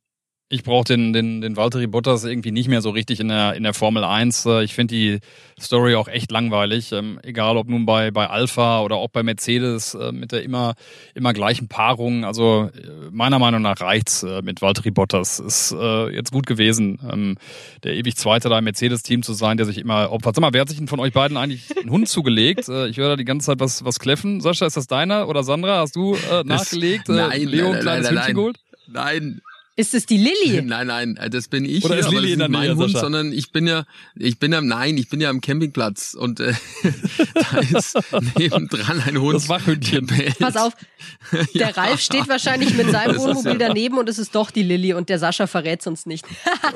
ich 0.49 0.63
brauche 0.63 0.85
den, 0.85 1.13
den, 1.13 1.41
den 1.41 1.57
Valtteri 1.57 1.89
Bottas 1.89 2.25
irgendwie 2.25 2.53
nicht 2.53 2.69
mehr 2.69 2.81
so 2.81 2.91
richtig 2.91 3.19
in 3.19 3.29
der, 3.29 3.55
in 3.55 3.65
der 3.65 3.75
Formel 3.75 4.05
1. 4.05 4.47
Äh, 4.47 4.63
ich 4.63 4.75
finde 4.75 4.95
die 4.95 5.19
Story 5.61 5.97
auch 5.97 6.07
echt 6.07 6.31
langweilig. 6.31 6.93
Ähm, 6.93 7.19
egal 7.25 7.57
ob 7.57 7.69
nun 7.69 7.85
bei, 7.85 8.13
bei 8.13 8.29
Alpha 8.29 8.83
oder 8.83 8.97
auch 8.97 9.09
bei 9.09 9.25
Mercedes 9.25 9.95
äh, 9.95 10.13
mit 10.13 10.31
der 10.31 10.45
immer, 10.45 10.75
immer 11.15 11.33
gleichen 11.33 11.67
Paarung. 11.67 12.25
Also 12.25 12.71
äh, 12.73 13.11
meiner 13.11 13.41
Meinung 13.41 13.61
nach 13.61 13.81
reicht's 13.81 14.23
äh, 14.23 14.41
mit 14.43 14.63
Valtteri 14.63 14.93
Bottas. 14.93 15.41
Ist 15.41 15.73
äh, 15.73 16.11
jetzt 16.15 16.31
gut 16.31 16.47
gewesen, 16.47 17.01
ähm, 17.11 17.37
der 17.83 17.95
ewig 17.95 18.17
Zweite 18.17 18.49
da 18.49 18.59
im 18.59 18.65
Mercedes-Team 18.65 19.25
zu 19.25 19.33
sein, 19.33 19.57
der 19.57 19.67
sich 19.67 19.79
immer 19.79 20.13
opfert. 20.13 20.37
Sag 20.37 20.43
mal, 20.43 20.53
wer 20.53 20.61
hat 20.61 20.69
sich 20.69 20.79
denn 20.79 20.87
von 20.87 21.01
euch 21.01 21.13
beiden 21.13 21.37
eigentlich 21.37 21.77
einen 21.77 21.91
Hund 21.91 22.09
zugelegt? 22.09 22.69
Äh, 22.69 22.87
ich 22.87 22.99
höre 22.99 23.09
da 23.09 23.17
die 23.17 23.25
ganze 23.25 23.47
Zeit 23.47 23.59
was, 23.59 23.85
was 23.85 23.99
kläffen. 23.99 24.41
Sascha, 24.41 24.65
ist 24.67 24.77
das 24.77 24.87
deiner 24.87 25.29
oder 25.29 25.43
Sandra? 25.43 25.81
Hast 25.81 25.97
du 25.97 26.15
äh, 26.15 26.45
nachgelegt? 26.45 27.09
Äh, 27.09 27.15
nein, 27.15 27.43
Leo 27.43 27.65
nein, 27.65 27.75
ein 27.75 27.81
kleines 27.81 28.07
nein, 28.07 28.15
Hündchen 28.15 28.35
geholt? 28.37 28.57
Nein, 28.89 29.41
Ist 29.79 29.93
es 29.95 30.07
die 30.07 30.17
Lilly? 30.17 30.63
Nein, 30.65 30.87
nein, 30.87 31.17
äh, 31.19 31.29
das 31.29 31.49
bin 31.49 31.65
ich 31.67 31.85
Oder 31.85 31.97
hier, 31.97 32.05
ist 32.07 32.11
Lilly 32.11 32.33
in 32.33 32.39
der 32.39 32.49
ist 32.49 32.53
mein 32.53 32.63
Nähe, 32.63 32.77
Hund, 32.77 32.93
Sascha? 32.93 33.01
sondern 33.05 33.33
ich 33.33 33.53
bin 33.53 33.67
ja, 33.67 33.85
ich 34.17 34.39
bin 34.39 34.53
ja, 34.53 34.61
nein, 34.63 34.97
ich 34.97 35.09
bin 35.11 35.21
ja 35.21 35.29
am 35.29 35.41
Campingplatz 35.43 36.15
und 36.15 36.41
äh, 36.41 36.55
da 37.35 37.59
ist 37.79 37.99
nebendran 38.39 39.03
ein 39.03 39.21
Hund. 39.21 39.35
Das 39.37 39.49
Wachhündchen. 39.51 40.07
Pass 40.39 40.57
auf, 40.57 40.73
der 41.33 41.47
Ja. 41.53 41.69
Ralf 41.71 42.01
steht 42.01 42.27
wahrscheinlich 42.29 42.75
mit 42.75 42.91
seinem 42.91 43.19
Wohnmobil 43.19 43.53
ja- 43.53 43.69
daneben 43.69 43.99
und 43.99 44.09
es 44.09 44.19
ist 44.19 44.35
doch 44.35 44.51
die 44.51 44.63
Lilly 44.63 44.95
und 44.95 45.09
der 45.11 45.19
Sascha 45.19 45.47
verrät's 45.47 45.87
uns 45.87 46.07
nicht. 46.07 46.25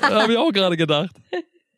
Habe 0.02 0.32
ich 0.32 0.38
auch 0.38 0.52
gerade 0.52 0.76
gedacht. 0.76 1.10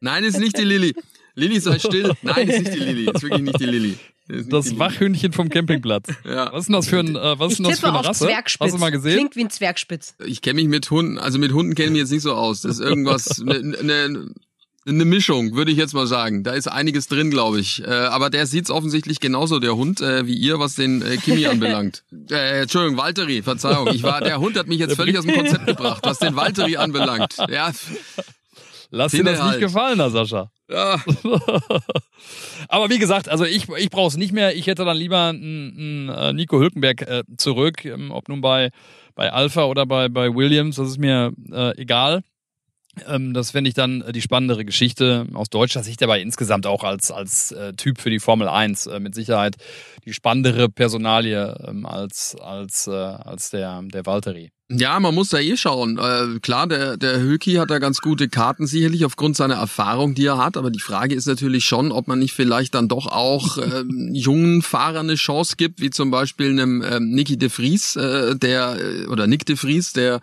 Nein, 0.00 0.25
ist 0.25 0.38
nicht 0.41 0.59
die 0.59 0.64
Lilly. 0.64 0.95
Lilly, 1.35 1.61
sei 1.61 1.79
still. 1.79 2.12
Nein, 2.23 2.49
ist 2.49 2.59
nicht 2.64 2.75
die 2.75 2.79
Lilly. 2.81 3.11
Ist 3.11 3.23
wirklich 3.23 3.43
nicht 3.43 3.61
die 3.61 3.64
Lilly. 3.67 3.99
Das. 4.29 4.79
Wachhündchen 4.79 5.33
vom 5.33 5.49
Campingplatz. 5.49 6.09
Ja. 6.25 6.52
Was 6.52 6.61
ist 6.61 6.67
denn 6.69 6.75
das 6.75 6.88
für 6.88 7.00
ein, 7.00 7.17
äh, 7.17 7.38
was 7.38 7.52
ist 7.52 7.59
denn 7.59 7.67
das 7.69 7.81
für 7.81 7.88
eine 7.88 8.05
Rasse? 8.05 8.26
Zwergspitz. 8.26 8.67
Hast 8.67 8.75
du 8.75 8.79
mal 8.79 8.91
gesehen? 8.91 9.14
Klingt 9.14 9.37
wie 9.37 9.45
ein 9.45 9.50
Zwergspitz. 9.50 10.14
Ich 10.25 10.41
kenne 10.41 10.55
mich 10.55 10.69
mit 10.69 10.91
Hunden, 10.91 11.19
also 11.19 11.38
mit 11.38 11.52
Hunden 11.52 11.75
kenne 11.75 11.87
ich 11.87 11.93
mich 11.93 12.00
jetzt 12.00 12.12
nicht 12.12 12.23
so 12.23 12.35
aus. 12.35 12.62
Das 12.62 12.79
ist 12.79 12.81
irgendwas, 12.81 13.41
eine 13.41 13.61
ne, 13.83 14.31
ne 14.85 15.05
Mischung, 15.05 15.55
würde 15.55 15.71
ich 15.71 15.76
jetzt 15.76 15.95
mal 15.95 16.07
sagen. 16.07 16.45
Da 16.45 16.52
ist 16.52 16.69
einiges 16.69 17.09
drin, 17.09 17.31
glaube 17.31 17.61
ich. 17.61 17.83
Äh, 17.83 17.87
aber 17.87 18.31
der 18.31 18.47
sieht's 18.47 18.71
offensichtlich 18.71 19.21
genauso, 19.21 19.59
der 19.59 19.76
Hund, 19.76 20.00
äh, 20.00 20.26
wie 20.26 20.35
ihr, 20.35 20.59
was 20.59 20.76
den 20.76 21.02
äh, 21.02 21.17
Kimi 21.17 21.47
anbelangt. 21.47 22.05
Äh, 22.31 22.62
Entschuldigung, 22.62 22.97
Valtteri, 22.97 23.43
Verzeihung. 23.43 23.88
Ich 23.88 24.02
war, 24.05 24.21
der 24.21 24.38
Hund 24.38 24.57
hat 24.57 24.69
mich 24.69 24.79
jetzt 24.79 24.95
völlig 24.95 25.19
aus 25.19 25.26
dem 25.26 25.35
Konzept 25.35 25.67
gebracht, 25.67 26.02
was 26.05 26.19
den 26.19 26.37
Valtteri 26.37 26.76
anbelangt. 26.76 27.37
Ja, 27.50 27.73
Lass 28.94 29.12
dir 29.12 29.25
das 29.25 29.38
nicht 29.38 29.42
halt. 29.42 29.61
gefallen, 29.61 29.99
Herr 29.99 30.11
Sascha. 30.11 30.50
ja. 30.68 31.02
Aber 32.68 32.90
wie 32.90 32.99
gesagt, 32.99 33.30
also 33.30 33.46
ich, 33.46 33.66
ich 33.70 33.88
brauche 33.88 34.08
es 34.08 34.18
nicht 34.18 34.32
mehr. 34.32 34.54
Ich 34.54 34.66
hätte 34.66 34.84
dann 34.84 34.99
lieber 34.99 35.28
einen, 35.28 36.08
einen 36.08 36.08
äh, 36.11 36.32
Nico 36.34 36.61
Hülkenberg 36.61 37.00
äh, 37.00 37.22
zurück, 37.38 37.87
ähm, 37.87 38.11
ob 38.11 38.28
nun 38.28 38.42
bei, 38.42 38.70
bei 39.14 39.32
Alpha 39.32 39.64
oder 39.64 39.87
bei, 39.87 40.11
bei 40.11 40.34
Williams, 40.34 40.76
das 40.76 40.90
ist 40.90 40.99
mir 40.99 41.32
äh, 41.50 41.75
egal. 41.80 42.22
Ähm, 43.08 43.32
das 43.32 43.52
fände 43.52 43.68
ich 43.68 43.75
dann 43.75 44.02
äh, 44.02 44.12
die 44.12 44.20
spannendere 44.20 44.66
Geschichte 44.66 45.26
aus 45.32 45.49
deutscher 45.49 45.82
Sicht, 45.82 46.02
aber 46.02 46.18
insgesamt 46.18 46.66
auch 46.66 46.84
als, 46.84 47.11
als 47.11 47.50
äh, 47.52 47.72
Typ 47.72 47.99
für 47.99 48.11
die 48.11 48.20
Formel 48.20 48.46
1 48.46 48.88
äh, 48.88 49.00
mit 49.00 49.14
Sicherheit 49.14 49.56
die 50.04 50.12
spannendere 50.12 50.68
Personalie 50.68 51.56
ähm, 51.66 51.87
als, 51.87 52.37
als, 52.38 52.87
äh, 52.88 52.90
als 52.90 53.49
der, 53.49 53.80
der 53.84 54.04
Valtteri. 54.04 54.50
Ja, 54.75 54.99
man 55.00 55.14
muss 55.14 55.29
da 55.29 55.38
eh 55.38 55.57
schauen. 55.57 55.99
Äh, 55.99 56.38
klar, 56.41 56.67
der, 56.67 56.97
der 56.97 57.21
Höki 57.21 57.55
hat 57.55 57.71
da 57.71 57.79
ganz 57.79 58.00
gute 58.00 58.29
Karten 58.29 58.67
sicherlich 58.67 59.05
aufgrund 59.05 59.37
seiner 59.37 59.57
Erfahrung, 59.57 60.14
die 60.14 60.25
er 60.25 60.38
hat. 60.38 60.57
Aber 60.57 60.71
die 60.71 60.81
Frage 60.81 61.14
ist 61.14 61.26
natürlich 61.26 61.67
schon, 61.67 61.93
ob 61.93 62.09
man 62.09 62.19
nicht 62.19 62.33
vielleicht 62.33 62.75
dann 62.75 62.88
doch 62.88 63.07
auch 63.07 63.59
ähm, 63.59 64.11
jungen 64.14 64.62
Fahrern 64.62 65.07
eine 65.11 65.17
Chance 65.17 65.57
gibt, 65.57 65.81
wie 65.81 65.91
zum 65.91 66.11
Beispiel 66.11 66.50
einem 66.50 66.83
ähm, 66.83 67.11
Nicky 67.11 67.37
de 67.37 67.50
Vries, 67.50 67.97
äh, 67.97 68.35
der 68.35 68.79
äh, 68.81 69.07
oder 69.07 69.26
Nick 69.26 69.45
de 69.45 69.57
Vries, 69.57 69.93
der 69.93 70.21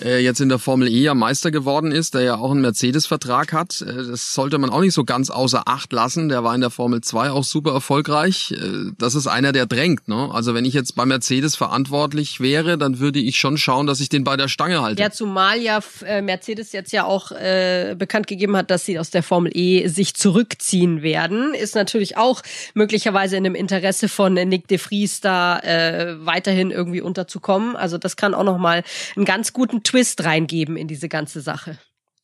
äh, 0.00 0.22
jetzt 0.22 0.40
in 0.40 0.48
der 0.48 0.58
Formel 0.58 0.88
E 0.88 1.02
ja 1.02 1.14
Meister 1.14 1.50
geworden 1.50 1.92
ist, 1.92 2.14
der 2.14 2.22
ja 2.22 2.36
auch 2.36 2.50
einen 2.50 2.60
Mercedes-Vertrag 2.60 3.52
hat. 3.52 3.80
Äh, 3.82 4.08
das 4.08 4.32
sollte 4.32 4.58
man 4.58 4.70
auch 4.70 4.80
nicht 4.80 4.94
so 4.94 5.04
ganz 5.04 5.30
außer 5.30 5.62
Acht 5.66 5.92
lassen. 5.92 6.28
Der 6.28 6.44
war 6.44 6.54
in 6.54 6.60
der 6.60 6.70
Formel 6.70 7.00
2 7.00 7.30
auch 7.30 7.44
super 7.44 7.72
erfolgreich. 7.72 8.52
Äh, 8.52 8.92
das 8.98 9.14
ist 9.14 9.26
einer, 9.26 9.52
der 9.52 9.66
drängt. 9.66 10.08
Ne? 10.08 10.30
Also 10.32 10.54
wenn 10.54 10.64
ich 10.64 10.74
jetzt 10.74 10.94
bei 10.94 11.06
Mercedes 11.06 11.56
verantwortlich 11.56 12.40
wäre, 12.40 12.78
dann 12.78 12.98
würde 12.98 13.18
ich 13.18 13.36
schon 13.36 13.56
schauen, 13.56 13.71
dass 13.86 14.00
ich 14.00 14.08
den 14.08 14.24
bei 14.24 14.36
der 14.36 14.48
Stange 14.48 14.82
halte. 14.82 15.00
Ja, 15.00 15.10
zumal 15.10 15.60
ja 15.60 15.80
äh, 16.04 16.22
Mercedes 16.22 16.72
jetzt 16.72 16.92
ja 16.92 17.04
auch 17.04 17.32
äh, 17.32 17.94
bekannt 17.98 18.26
gegeben 18.26 18.56
hat, 18.56 18.70
dass 18.70 18.84
sie 18.84 18.98
aus 18.98 19.10
der 19.10 19.22
Formel 19.22 19.50
E 19.54 19.88
sich 19.88 20.14
zurückziehen 20.14 21.02
werden, 21.02 21.54
ist 21.54 21.74
natürlich 21.74 22.16
auch 22.16 22.42
möglicherweise 22.74 23.36
in 23.36 23.44
dem 23.44 23.54
Interesse 23.54 24.08
von 24.08 24.34
Nick 24.34 24.68
de 24.68 24.78
Vries 24.78 25.20
da 25.20 25.58
äh, 25.60 26.14
weiterhin 26.24 26.70
irgendwie 26.70 27.00
unterzukommen. 27.00 27.76
Also 27.76 27.98
das 27.98 28.16
kann 28.16 28.34
auch 28.34 28.44
noch 28.44 28.58
mal 28.58 28.82
einen 29.16 29.24
ganz 29.24 29.52
guten 29.52 29.82
Twist 29.82 30.24
reingeben 30.24 30.76
in 30.76 30.88
diese 30.88 31.08
ganze 31.08 31.40
Sache. 31.40 31.78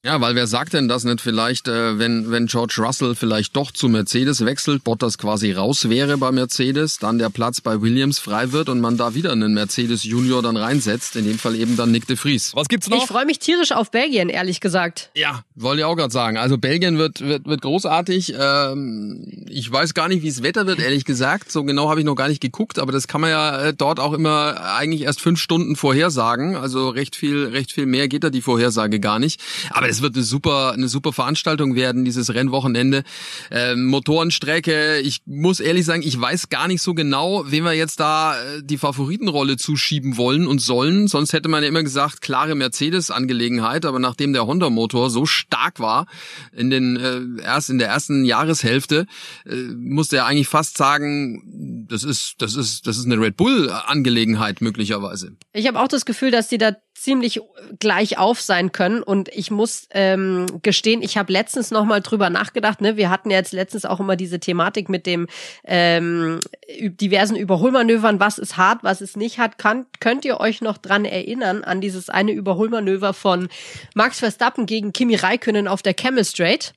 Ja, 0.09 0.23
weil 0.23 0.35
wer 0.35 0.47
sagt 0.47 0.73
denn 0.73 0.89
das 0.89 1.05
nicht 1.05 1.21
vielleicht, 1.21 1.69
äh, 1.69 1.99
wenn, 1.99 2.31
wenn 2.31 2.47
George 2.47 2.77
Russell 2.79 3.15
vielleicht 3.15 3.55
doch 3.55 3.73
zu 3.73 3.91
Mercedes 3.91 4.43
wechselt, 4.43 4.83
Bottas 4.83 5.19
quasi 5.19 5.53
raus 5.53 5.91
wäre 5.91 6.17
bei 6.17 6.33
Mercedes, 6.33 6.99
dann 6.99 7.19
der 7.19 7.29
Platz 7.29 7.61
bei 7.61 7.83
Williams 7.83 8.19
frei 8.19 8.53
wird 8.53 8.71
und 8.71 8.81
man 8.81 8.97
da 8.97 9.15
wieder 9.15 9.33
einen 9.33 9.53
Mercedes 9.53 10.05
Junior 10.05 10.41
dann 10.41 10.57
reinsetzt, 10.57 11.15
in 11.17 11.27
dem 11.27 11.39
Fall 11.39 11.55
eben 11.57 11.77
dann 11.77 11.91
Nick 11.91 12.07
de 12.07 12.17
Vries. 12.17 12.53
Was 12.55 12.69
gibt's 12.69 12.87
Ich 12.87 12.95
noch? 12.95 13.07
freue 13.07 13.27
mich 13.27 13.39
tierisch 13.39 13.71
auf 13.73 13.91
Belgien, 13.91 14.31
ehrlich 14.31 14.61
gesagt. 14.61 15.11
Ja, 15.15 15.43
wollte 15.55 15.81
ich 15.81 15.85
auch 15.85 15.95
gerade 15.95 16.11
sagen. 16.11 16.39
Also 16.39 16.57
Belgien 16.57 16.97
wird, 16.97 17.21
wird, 17.21 17.45
wird 17.45 17.61
großartig. 17.61 18.33
Ähm, 18.41 19.45
ich 19.47 19.71
weiß 19.71 19.93
gar 19.93 20.09
nicht, 20.09 20.23
wie 20.23 20.29
es 20.29 20.43
Wetter 20.43 20.67
wird, 20.67 20.79
ehrlich 20.81 21.05
gesagt. 21.05 21.53
So 21.53 21.65
genau 21.65 21.91
habe 21.91 22.01
ich 22.01 22.07
noch 22.07 22.15
gar 22.15 22.29
nicht 22.29 22.41
geguckt, 22.41 22.79
aber 22.79 22.93
das 22.93 23.09
kann 23.09 23.21
man 23.21 23.29
ja 23.29 23.61
äh, 23.61 23.75
dort 23.75 24.01
auch 24.01 24.15
immer 24.15 24.59
eigentlich 24.75 25.03
erst 25.03 25.21
fünf 25.21 25.39
Stunden 25.39 25.77
vorhersagen. 25.77 26.57
Also 26.57 26.89
recht 26.89 27.15
viel, 27.15 27.45
recht 27.45 27.73
viel 27.73 27.85
mehr 27.85 28.09
geht 28.09 28.25
da 28.25 28.31
die 28.31 28.41
Vorhersage 28.41 29.01
gar 29.01 29.19
nicht. 29.19 29.39
Aber 29.69 29.98
es 29.99 30.03
wird 30.03 30.15
eine 30.15 30.25
super, 30.25 30.73
eine 30.73 30.89
super 30.89 31.13
Veranstaltung 31.13 31.75
werden, 31.75 32.05
dieses 32.05 32.33
Rennwochenende. 32.33 33.03
Ähm, 33.51 33.87
Motorenstrecke. 33.87 35.01
Ich 35.01 35.23
muss 35.27 35.61
ehrlich 35.61 35.85
sagen, 35.85 36.03
ich 36.03 36.19
weiß 36.19 36.49
gar 36.49 36.69
nicht 36.69 36.83
so 36.83 36.95
genau, 36.95 37.45
wem 37.51 37.65
wir 37.65 37.73
jetzt 37.73 37.99
da 38.01 38.41
äh, 38.41 38.63
die 38.63 38.79
Favoritenrolle 38.79 39.57
zuschieben 39.57 40.17
wollen 40.17 40.47
und 40.47 40.61
sollen. 40.61 41.09
Sonst 41.09 41.33
hätte 41.33 41.49
man 41.49 41.63
ja 41.63 41.69
immer 41.69 41.83
gesagt, 41.83 42.21
klare 42.21 42.55
Mercedes-Angelegenheit. 42.55 43.85
Aber 43.85 43.99
nachdem 43.99 44.33
der 44.33 44.47
Honda-Motor 44.47 45.11
so 45.11 45.27
stark 45.27 45.81
war 45.81 46.07
in 46.53 46.71
den 46.71 46.97
äh, 46.97 47.43
erst 47.43 47.71
in 47.71 47.79
der 47.79 47.89
ersten 47.89 48.25
Jahreshälfte, 48.25 49.07
äh, 49.47 49.55
musste 49.77 50.19
er 50.19 50.27
eigentlich 50.27 50.49
fast 50.49 50.79
sagen, 50.79 51.87
das 51.89 52.05
ist 52.05 52.37
das 52.39 52.55
ist 52.55 52.87
das 52.87 52.99
ist 52.99 53.07
eine 53.07 53.21
Red 53.21 53.37
Bull-Angelegenheit 53.37 54.61
möglicherweise. 54.61 55.33
Ich 55.53 55.67
habe 55.67 55.81
auch 55.81 55.89
das 55.89 56.05
Gefühl, 56.05 56.31
dass 56.31 56.49
die 56.49 56.59
da 56.59 56.77
ziemlich 57.03 57.41
gleich 57.79 58.19
auf 58.19 58.41
sein 58.41 58.73
können. 58.73 59.03
Und 59.03 59.29
ich 59.29 59.51
muss 59.51 59.89
ähm, 59.91 60.47
gestehen, 60.63 61.03
ich 61.03 61.17
habe 61.17 61.33
letztens 61.33 61.71
noch 61.71 61.85
mal 61.85 62.01
drüber 62.01 62.31
nachgedacht. 62.31 62.81
Ne? 62.81 62.97
Wir 62.97 63.11
hatten 63.11 63.31
ja 63.31 63.39
jetzt 63.39 63.53
letztens 63.53 63.85
auch 63.85 64.01
immer 64.01 64.17
diese 64.17 64.41
Thematik 64.41 64.89
mit 64.89 65.07
dem 65.07 65.27
ähm, 65.65 66.41
diversen 66.81 67.37
Überholmanövern. 67.37 68.21
Was 68.21 68.39
ist 68.39 68.57
hart, 68.57 68.83
was 68.83 69.01
ist 69.01 69.17
nicht 69.17 69.39
hart? 69.39 69.59
Kann, 69.59 69.87
könnt 70.01 70.25
ihr 70.25 70.41
euch 70.41 70.61
noch 70.61 70.79
dran 70.79 71.05
erinnern 71.05 71.65
an 71.65 71.81
dieses 71.81 72.11
eine 72.11 72.33
Überholmanöver 72.33 73.15
von 73.15 73.49
Max 73.95 74.21
Verstappen 74.21 74.67
gegen 74.67 74.93
Kimi 74.93 75.15
Räikkönen 75.15 75.69
auf 75.69 75.83
der 75.83 75.95
Camel 75.95 76.25
Straight? 76.25 76.75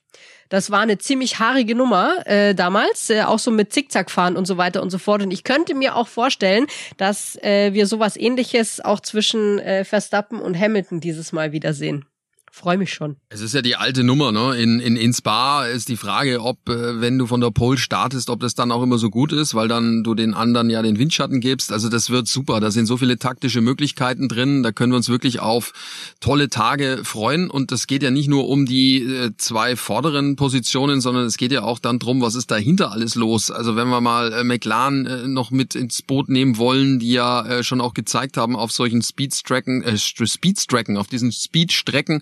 Das 0.52 0.70
war 0.70 0.82
eine 0.82 0.98
ziemlich 0.98 1.40
haarige 1.40 1.76
Nummer 1.76 2.28
äh, 2.28 2.54
damals, 2.54 3.10
äh, 3.10 3.22
auch 3.22 3.40
so 3.40 3.52
mit 3.52 3.72
Zickzackfahren 3.72 4.36
und 4.36 4.46
so 4.46 4.58
weiter 4.58 4.82
und 4.82 4.90
so 4.90 4.98
fort. 4.98 5.24
Und 5.24 5.32
ich 5.32 5.46
könnte 5.46 5.74
mir 5.74 5.96
auch 5.96 6.10
vorstellen, 6.10 6.68
dass 6.98 7.42
äh, 7.42 7.74
wir 7.74 7.88
sowas 7.88 8.18
ähnliches 8.18 8.82
auch 8.82 9.00
zwischen 9.00 9.60
äh, 9.60 9.86
Verstappen 9.86 10.42
und 10.42 10.60
Hamilton 10.60 11.00
dieses 11.00 11.32
Mal 11.32 11.54
wiedersehen. 11.54 12.06
Freue 12.54 12.78
mich 12.78 12.94
schon. 12.94 13.16
Es 13.30 13.40
ist 13.40 13.54
ja 13.54 13.62
die 13.62 13.78
alte 13.78 14.04
Nummer, 14.04 14.34
ne? 14.34 14.58
In, 14.58 14.82
in, 14.82 14.98
in 14.98 15.14
Spa 15.14 15.66
ist 15.66 15.88
die 15.88 15.96
Frage, 15.96 16.42
ob, 16.42 16.68
äh, 16.68 17.00
wenn 17.00 17.18
du 17.18 17.26
von 17.26 17.40
der 17.40 17.50
Pole 17.50 17.78
startest, 17.78 18.30
ob 18.30 18.42
das 18.42 18.56
dann 18.56 18.74
auch 18.74 18.84
immer 18.84 18.98
so 18.98 19.10
gut 19.10 19.32
ist, 19.32 19.56
weil 19.56 19.70
dann 19.70 20.04
du 20.04 20.16
den 20.16 20.34
anderen 20.34 20.70
ja 20.70 20.82
den 20.82 21.00
Windschatten 21.00 21.40
gibst. 21.40 21.72
Also 21.72 21.88
das 21.88 22.10
wird 22.10 22.28
super. 22.28 22.60
Da 22.60 22.70
sind 22.70 22.88
so 22.88 22.98
viele 22.98 23.18
taktische 23.18 23.62
Möglichkeiten 23.62 24.28
drin. 24.28 24.64
Da 24.64 24.74
können 24.74 24.92
wir 24.92 24.98
uns 24.98 25.08
wirklich 25.08 25.40
auf 25.40 25.72
tolle 26.20 26.50
Tage 26.50 27.00
freuen. 27.06 27.50
Und 27.50 27.72
das 27.72 27.88
geht 27.88 28.04
ja 28.04 28.12
nicht 28.12 28.28
nur 28.28 28.50
um 28.50 28.66
die 28.66 29.02
äh, 29.02 29.32
zwei 29.38 29.78
vorderen 29.78 30.36
Positionen, 30.36 31.00
sondern 31.00 31.26
es 31.26 31.38
geht 31.38 31.54
ja 31.54 31.64
auch 31.64 31.80
dann 31.80 32.00
drum, 32.00 32.20
was 32.20 32.36
ist 32.36 32.52
dahinter 32.52 32.92
alles 32.92 33.16
los. 33.16 33.50
Also 33.50 33.78
wenn 33.78 33.88
wir 33.88 34.02
mal 34.02 34.34
äh, 34.34 34.44
McLaren 34.44 35.32
noch 35.34 35.52
mit 35.52 35.74
ins 35.74 36.02
Boot 36.02 36.28
nehmen 36.28 36.58
wollen, 36.58 37.00
die 37.00 37.14
ja 37.14 37.64
schon 37.64 37.80
auch 37.80 37.94
gezeigt 37.94 38.36
haben 38.36 38.58
auf 38.58 38.74
solchen 38.74 39.02
Speedstrecken, 39.02 39.84
äh, 39.84 39.98
Speedstrecken, 39.98 40.98
auf 40.98 41.08
diesen 41.08 41.32
Speedstrecken, 41.32 42.22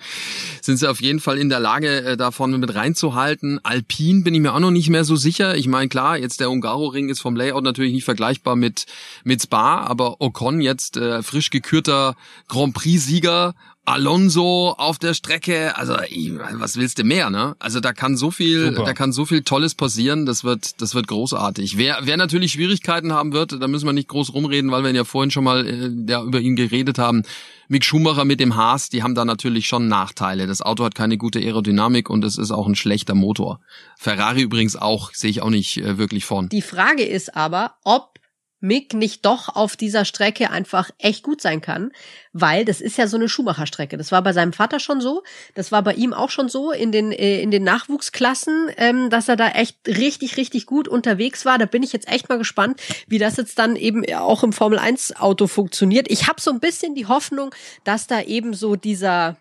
sind 0.61 0.77
sie 0.77 0.89
auf 0.89 1.01
jeden 1.01 1.19
Fall 1.19 1.37
in 1.37 1.49
der 1.49 1.59
Lage, 1.59 2.01
äh, 2.01 2.17
da 2.17 2.31
vorne 2.31 2.57
mit 2.57 2.73
reinzuhalten. 2.73 3.59
Alpin 3.63 4.23
bin 4.23 4.33
ich 4.33 4.41
mir 4.41 4.53
auch 4.53 4.59
noch 4.59 4.71
nicht 4.71 4.89
mehr 4.89 5.03
so 5.03 5.15
sicher. 5.15 5.55
Ich 5.55 5.67
meine, 5.67 5.89
klar, 5.89 6.17
jetzt 6.17 6.39
der 6.39 6.49
Ungaro-Ring 6.49 7.09
ist 7.09 7.19
vom 7.19 7.35
Layout 7.35 7.63
natürlich 7.63 7.93
nicht 7.93 8.05
vergleichbar 8.05 8.55
mit, 8.55 8.85
mit 9.23 9.41
Spa, 9.41 9.81
aber 9.81 10.21
Ocon 10.21 10.61
jetzt 10.61 10.97
äh, 10.97 11.23
frisch 11.23 11.49
gekürter 11.49 12.15
Grand 12.47 12.73
Prix-Sieger, 12.73 13.55
Alonso 13.89 14.75
auf 14.77 14.99
der 14.99 15.15
Strecke, 15.15 15.75
also 15.75 15.93
was 15.93 16.77
willst 16.77 16.99
du 16.99 17.03
mehr, 17.03 17.31
ne? 17.31 17.55
Also 17.57 17.79
da 17.79 17.91
kann 17.91 18.17
so 18.17 18.29
viel, 18.29 18.67
Super. 18.67 18.85
da 18.85 18.93
kann 18.93 19.11
so 19.11 19.25
viel 19.25 19.41
Tolles 19.41 19.73
passieren, 19.73 20.27
das 20.27 20.43
wird, 20.43 20.79
das 20.79 20.93
wird 20.93 21.07
großartig. 21.07 21.75
Wer, 21.75 21.97
wer 22.03 22.15
natürlich 22.15 22.51
Schwierigkeiten 22.51 23.13
haben 23.13 23.33
wird, 23.33 23.59
da 23.59 23.67
müssen 23.67 23.87
wir 23.87 23.93
nicht 23.93 24.09
groß 24.09 24.35
rumreden, 24.35 24.69
weil 24.69 24.83
wir 24.83 24.91
ihn 24.91 24.95
ja 24.95 25.05
vorhin 25.05 25.31
schon 25.31 25.43
mal 25.43 25.65
äh, 25.65 25.89
ja, 26.07 26.21
über 26.21 26.39
ihn 26.39 26.55
geredet 26.55 26.99
haben. 26.99 27.23
Mick 27.67 27.83
Schumacher 27.83 28.25
mit 28.25 28.39
dem 28.39 28.55
Haas, 28.55 28.89
die 28.89 29.01
haben 29.01 29.15
da 29.15 29.25
natürlich 29.25 29.67
schon 29.67 29.87
Nachteile. 29.87 30.45
Das 30.45 30.61
Auto 30.61 30.83
hat 30.83 30.93
keine 30.93 31.17
gute 31.17 31.39
Aerodynamik 31.39 32.11
und 32.11 32.23
es 32.23 32.37
ist 32.37 32.51
auch 32.51 32.67
ein 32.67 32.75
schlechter 32.75 33.15
Motor. 33.15 33.59
Ferrari 33.97 34.41
übrigens 34.41 34.75
auch, 34.75 35.13
sehe 35.15 35.31
ich 35.31 35.41
auch 35.41 35.49
nicht 35.49 35.77
äh, 35.77 35.97
wirklich 35.97 36.25
vorn. 36.25 36.49
Die 36.49 36.61
Frage 36.61 37.03
ist 37.03 37.35
aber, 37.35 37.73
ob 37.83 38.18
Mick 38.59 38.93
nicht 38.93 39.25
doch 39.25 39.55
auf 39.55 39.75
dieser 39.75 40.05
Strecke 40.05 40.49
einfach 40.49 40.89
echt 40.97 41.23
gut 41.23 41.41
sein 41.41 41.61
kann, 41.61 41.91
weil 42.33 42.65
das 42.65 42.81
ist 42.81 42.97
ja 42.97 43.07
so 43.07 43.17
eine 43.17 43.29
Schuhmacherstrecke. 43.29 43.97
Das 43.97 44.11
war 44.11 44.21
bei 44.21 44.33
seinem 44.33 44.53
Vater 44.53 44.79
schon 44.79 45.01
so, 45.01 45.23
das 45.55 45.71
war 45.71 45.81
bei 45.81 45.93
ihm 45.93 46.13
auch 46.13 46.29
schon 46.29 46.49
so 46.49 46.71
in 46.71 46.91
den 46.91 47.11
äh, 47.11 47.41
in 47.41 47.51
den 47.51 47.63
Nachwuchsklassen, 47.63 48.69
ähm, 48.77 49.09
dass 49.09 49.29
er 49.29 49.35
da 49.35 49.49
echt 49.49 49.87
richtig 49.87 50.37
richtig 50.37 50.65
gut 50.65 50.87
unterwegs 50.87 51.45
war. 51.45 51.57
Da 51.57 51.65
bin 51.65 51.83
ich 51.83 51.93
jetzt 51.93 52.07
echt 52.07 52.29
mal 52.29 52.37
gespannt, 52.37 52.81
wie 53.07 53.17
das 53.17 53.37
jetzt 53.37 53.59
dann 53.59 53.75
eben 53.75 54.03
auch 54.13 54.43
im 54.43 54.53
Formel 54.53 54.79
1 54.79 55.15
Auto 55.17 55.47
funktioniert. 55.47 56.07
Ich 56.09 56.27
habe 56.27 56.41
so 56.41 56.51
ein 56.51 56.59
bisschen 56.59 56.95
die 56.95 57.07
Hoffnung, 57.07 57.53
dass 57.83 58.07
da 58.07 58.21
eben 58.21 58.53
so 58.53 58.75
dieser 58.75 59.37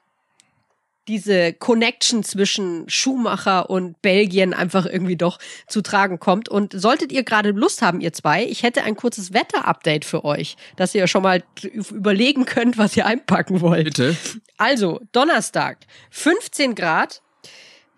diese 1.09 1.53
Connection 1.55 2.23
zwischen 2.23 2.89
Schumacher 2.89 3.71
und 3.71 4.01
Belgien 4.03 4.55
einfach 4.55 4.87
irgendwie 4.87 5.17
doch 5.17 5.39
zu 5.67 5.81
tragen 5.83 6.21
kommt. 6.21 6.49
Und 6.49 6.79
solltet 6.79 7.11
ihr 7.11 7.25
gerade 7.25 7.51
Lust 7.51 7.83
haben, 7.83 8.01
ihr 8.01 8.13
zwei, 8.13 8.45
ich 8.45 8.63
hätte 8.63 8.85
ein 8.85 8.95
kurzes 8.95 9.33
Wetter-Update 9.33 10.05
für 10.05 10.25
euch, 10.25 10.57
dass 10.77 10.95
ihr 10.95 11.07
schon 11.07 11.23
mal 11.23 11.43
überlegen 11.63 12.45
könnt, 12.45 12.79
was 12.79 12.97
ihr 12.97 13.07
einpacken 13.07 13.61
wollt. 13.61 13.85
Bitte. 13.85 14.17
Also, 14.59 15.01
Donnerstag, 15.13 15.79
15 16.11 16.75
Grad, 16.75 17.23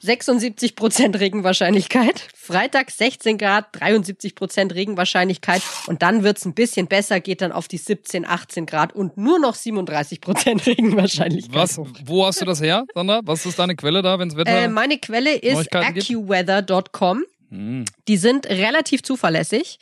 76 0.01 0.75
Prozent 0.77 1.19
Regenwahrscheinlichkeit. 1.21 2.29
Freitag 2.35 2.91
16 2.91 3.39
Grad, 3.39 3.67
73 3.73 4.35
Prozent 4.35 4.75
Regenwahrscheinlichkeit. 4.75 5.63
Und 5.87 6.03
dann 6.03 6.23
wird's 6.25 6.45
ein 6.45 6.55
bisschen 6.55 6.87
besser, 6.87 7.21
geht 7.21 7.43
dann 7.43 7.53
auf 7.53 7.69
die 7.69 7.77
17, 7.79 8.27
18 8.27 8.67
Grad 8.67 8.95
und 8.95 9.17
nur 9.17 9.39
noch 9.39 9.55
37 9.55 10.21
Prozent 10.21 10.67
Regenwahrscheinlichkeit. 10.67 11.55
Was, 11.55 11.81
wo 12.05 12.27
hast 12.27 12.41
du 12.41 12.45
das 12.47 12.61
her, 12.63 12.85
Sandra? 12.95 13.21
Was 13.25 13.45
ist 13.47 13.59
deine 13.59 13.77
Quelle 13.77 14.03
da, 14.03 14.19
wenn's 14.19 14.37
Wetter? 14.37 14.51
Äh, 14.65 14.69
meine 14.69 14.99
Quelle 14.99 15.35
ist 15.37 15.75
accuweather.com. 15.75 17.25
Hm. 17.51 17.85
Die 18.09 18.17
sind 18.17 18.47
relativ 18.47 19.03
zuverlässig, 19.03 19.79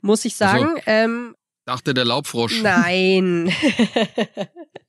muss 0.00 0.24
ich 0.24 0.34
sagen. 0.36 0.66
Also- 0.76 0.82
Ähm, 0.86 1.34
Dachte 1.66 1.92
der 1.92 2.06
Laubfrosch. 2.06 2.62
nein. 2.62 3.52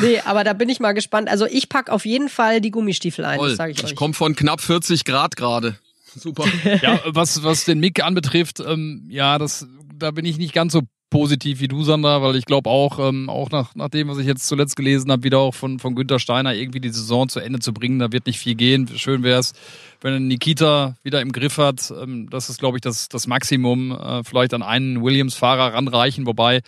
nee, 0.00 0.18
aber 0.24 0.44
da 0.44 0.52
bin 0.52 0.68
ich 0.68 0.80
mal 0.80 0.92
gespannt. 0.92 1.28
Also 1.28 1.46
ich 1.46 1.68
pack 1.68 1.90
auf 1.90 2.04
jeden 2.04 2.28
Fall 2.28 2.60
die 2.60 2.70
Gummistiefel 2.70 3.24
ein, 3.24 3.38
sage 3.54 3.72
ich, 3.72 3.78
Ich 3.78 3.84
euch. 3.84 3.94
komme 3.96 4.14
von 4.14 4.34
knapp 4.34 4.60
40 4.60 5.04
Grad 5.04 5.36
gerade. 5.36 5.78
Super. 6.16 6.44
Ja, 6.82 7.00
was, 7.06 7.42
was 7.42 7.64
den 7.64 7.80
Mick 7.80 8.02
anbetrifft, 8.02 8.60
ähm, 8.60 9.06
ja, 9.08 9.36
das, 9.38 9.66
da 9.98 10.10
bin 10.12 10.24
ich 10.24 10.38
nicht 10.38 10.52
ganz 10.52 10.72
so 10.72 10.82
positiv 11.10 11.60
wie 11.60 11.68
du, 11.68 11.84
Sandra, 11.84 12.22
weil 12.22 12.34
ich 12.34 12.44
glaube 12.44 12.68
auch, 12.68 12.98
ähm, 12.98 13.28
auch 13.30 13.50
nach, 13.50 13.74
nach 13.76 13.88
dem, 13.88 14.08
was 14.08 14.18
ich 14.18 14.26
jetzt 14.26 14.48
zuletzt 14.48 14.74
gelesen 14.74 15.12
habe, 15.12 15.22
wieder 15.22 15.38
auch 15.38 15.54
von, 15.54 15.78
von 15.78 15.94
Günther 15.94 16.18
Steiner 16.18 16.54
irgendwie 16.54 16.80
die 16.80 16.88
Saison 16.88 17.28
zu 17.28 17.38
Ende 17.40 17.60
zu 17.60 17.72
bringen, 17.72 18.00
da 18.00 18.10
wird 18.10 18.26
nicht 18.26 18.38
viel 18.40 18.56
gehen. 18.56 18.88
Schön 18.96 19.22
wäre 19.22 19.38
es, 19.38 19.52
wenn 20.00 20.26
Nikita 20.26 20.96
wieder 21.04 21.20
im 21.20 21.30
Griff 21.30 21.58
hat. 21.58 21.92
Ähm, 22.02 22.28
das 22.30 22.50
ist, 22.50 22.58
glaube 22.58 22.78
ich, 22.78 22.80
das, 22.80 23.08
das 23.08 23.28
Maximum. 23.28 23.92
Äh, 23.92 24.24
vielleicht 24.24 24.54
an 24.54 24.62
einen 24.62 25.02
Williams-Fahrer 25.04 25.74
ranreichen, 25.74 26.26
wobei 26.26 26.62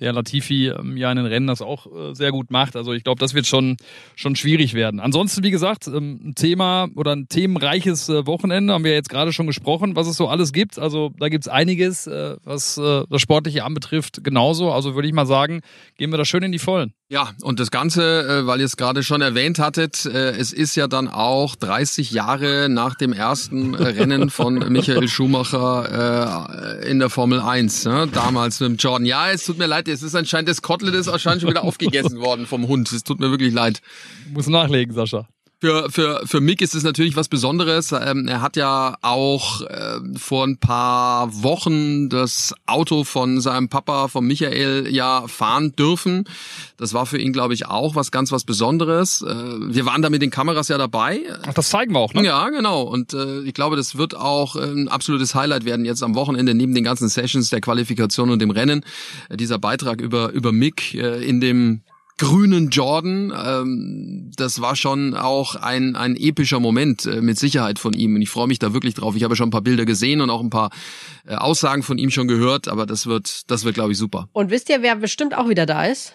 der 0.00 0.12
Latifi 0.12 0.68
ähm, 0.68 0.96
ja 0.96 1.10
in 1.10 1.16
den 1.16 1.26
Rennen 1.26 1.46
das 1.46 1.62
auch 1.62 1.86
äh, 1.86 2.14
sehr 2.14 2.30
gut 2.30 2.50
macht. 2.50 2.76
Also 2.76 2.92
ich 2.92 3.04
glaube, 3.04 3.20
das 3.20 3.34
wird 3.34 3.46
schon, 3.46 3.76
schon 4.16 4.36
schwierig 4.36 4.74
werden. 4.74 5.00
Ansonsten, 5.00 5.42
wie 5.44 5.50
gesagt, 5.50 5.86
ähm, 5.86 6.20
ein 6.22 6.34
Thema 6.34 6.88
oder 6.94 7.14
ein 7.14 7.28
themenreiches 7.28 8.08
äh, 8.08 8.26
Wochenende, 8.26 8.72
haben 8.72 8.84
wir 8.84 8.92
jetzt 8.92 9.10
gerade 9.10 9.32
schon 9.32 9.46
gesprochen, 9.46 9.96
was 9.96 10.06
es 10.06 10.16
so 10.16 10.28
alles 10.28 10.52
gibt. 10.52 10.78
Also 10.78 11.12
da 11.18 11.28
gibt's 11.28 11.48
einiges, 11.48 12.06
äh, 12.06 12.36
was 12.44 12.78
äh, 12.78 13.04
das 13.08 13.20
Sportliche 13.20 13.64
anbetrifft, 13.64 14.22
genauso. 14.24 14.72
Also 14.72 14.94
würde 14.94 15.08
ich 15.08 15.14
mal 15.14 15.26
sagen, 15.26 15.60
gehen 15.96 16.10
wir 16.10 16.18
da 16.18 16.24
schön 16.24 16.42
in 16.42 16.52
die 16.52 16.58
Vollen. 16.58 16.92
Ja, 17.10 17.30
und 17.40 17.58
das 17.58 17.70
Ganze, 17.70 18.42
äh, 18.42 18.46
weil 18.46 18.60
ihr 18.60 18.66
es 18.66 18.76
gerade 18.76 19.02
schon 19.02 19.22
erwähnt 19.22 19.58
hattet, 19.58 20.04
äh, 20.04 20.32
es 20.32 20.52
ist 20.52 20.76
ja 20.76 20.88
dann 20.88 21.08
auch 21.08 21.56
30 21.56 22.10
Jahre 22.10 22.68
nach 22.68 22.96
dem 22.96 23.14
ersten 23.14 23.74
Rennen 23.74 24.28
von 24.28 24.56
Michael 24.68 25.08
Schumacher 25.08 26.82
äh, 26.82 26.90
in 26.90 26.98
der 26.98 27.08
Formel 27.08 27.40
1, 27.40 27.86
ne? 27.86 28.08
damals 28.12 28.60
mit 28.60 28.68
dem 28.68 28.76
Jordan. 28.76 29.06
Ja, 29.06 29.30
es 29.30 29.46
tut 29.46 29.56
mir 29.56 29.66
leid, 29.66 29.88
es 29.88 30.02
ist 30.02 30.14
anscheinend, 30.14 30.50
das 30.50 30.60
Kotelett 30.60 30.94
ist 30.96 31.08
anscheinend 31.08 31.40
schon 31.40 31.50
wieder 31.50 31.64
aufgegessen 31.64 32.20
worden 32.20 32.46
vom 32.46 32.68
Hund. 32.68 32.92
Es 32.92 33.04
tut 33.04 33.20
mir 33.20 33.30
wirklich 33.30 33.54
leid. 33.54 33.80
Muss 34.30 34.46
nachlegen, 34.46 34.94
Sascha. 34.94 35.26
Für, 35.60 35.90
für, 35.90 36.20
für 36.24 36.40
Mick 36.40 36.62
ist 36.62 36.76
es 36.76 36.84
natürlich 36.84 37.16
was 37.16 37.26
Besonderes. 37.26 37.90
Ähm, 37.90 38.28
er 38.28 38.42
hat 38.42 38.54
ja 38.54 38.96
auch 39.02 39.62
ähm, 39.68 40.14
vor 40.14 40.46
ein 40.46 40.58
paar 40.58 41.42
Wochen 41.42 42.08
das 42.08 42.54
Auto 42.66 43.02
von 43.02 43.40
seinem 43.40 43.68
Papa, 43.68 44.06
von 44.06 44.24
Michael, 44.24 44.86
ja 44.88 45.26
fahren 45.26 45.72
dürfen. 45.72 46.28
Das 46.76 46.94
war 46.94 47.06
für 47.06 47.18
ihn, 47.18 47.32
glaube 47.32 47.54
ich, 47.54 47.66
auch 47.66 47.96
was 47.96 48.12
ganz 48.12 48.30
was 48.30 48.44
Besonderes. 48.44 49.20
Äh, 49.22 49.34
wir 49.34 49.84
waren 49.84 50.00
da 50.00 50.10
mit 50.10 50.22
den 50.22 50.30
Kameras 50.30 50.68
ja 50.68 50.78
dabei. 50.78 51.22
Ach, 51.44 51.54
das 51.54 51.70
zeigen 51.70 51.92
wir 51.92 51.98
auch, 51.98 52.14
ne? 52.14 52.24
Ja, 52.24 52.50
genau. 52.50 52.82
Und 52.82 53.12
äh, 53.12 53.40
ich 53.40 53.52
glaube, 53.52 53.74
das 53.74 53.98
wird 53.98 54.14
auch 54.14 54.54
äh, 54.54 54.60
ein 54.60 54.86
absolutes 54.86 55.34
Highlight 55.34 55.64
werden 55.64 55.84
jetzt 55.84 56.04
am 56.04 56.14
Wochenende 56.14 56.54
neben 56.54 56.72
den 56.72 56.84
ganzen 56.84 57.08
Sessions 57.08 57.50
der 57.50 57.60
Qualifikation 57.60 58.30
und 58.30 58.38
dem 58.38 58.50
Rennen. 58.50 58.84
Äh, 59.28 59.36
dieser 59.36 59.58
Beitrag 59.58 60.00
über 60.00 60.30
über 60.30 60.52
Mick 60.52 60.94
äh, 60.94 61.20
in 61.24 61.40
dem 61.40 61.80
grünen 62.18 62.70
Jordan, 62.70 63.32
ähm, 63.34 64.30
das 64.36 64.60
war 64.60 64.76
schon 64.76 65.14
auch 65.14 65.54
ein, 65.54 65.96
ein 65.96 66.16
epischer 66.16 66.60
Moment 66.60 67.06
äh, 67.06 67.20
mit 67.22 67.38
Sicherheit 67.38 67.78
von 67.78 67.94
ihm 67.94 68.14
und 68.14 68.22
ich 68.22 68.28
freue 68.28 68.48
mich 68.48 68.58
da 68.58 68.72
wirklich 68.72 68.94
drauf. 68.94 69.16
Ich 69.16 69.24
habe 69.24 69.36
schon 69.36 69.48
ein 69.48 69.52
paar 69.52 69.62
Bilder 69.62 69.84
gesehen 69.84 70.20
und 70.20 70.30
auch 70.30 70.42
ein 70.42 70.50
paar 70.50 70.70
äh, 71.26 71.34
Aussagen 71.34 71.82
von 71.82 71.98
ihm 71.98 72.10
schon 72.10 72.28
gehört, 72.28 72.68
aber 72.68 72.84
das 72.84 73.06
wird, 73.06 73.50
das 73.50 73.64
wird 73.64 73.74
glaube 73.74 73.92
ich 73.92 73.98
super. 73.98 74.28
Und 74.32 74.50
wisst 74.50 74.68
ihr, 74.68 74.82
wer 74.82 74.96
bestimmt 74.96 75.36
auch 75.36 75.48
wieder 75.48 75.64
da 75.64 75.86
ist? 75.86 76.12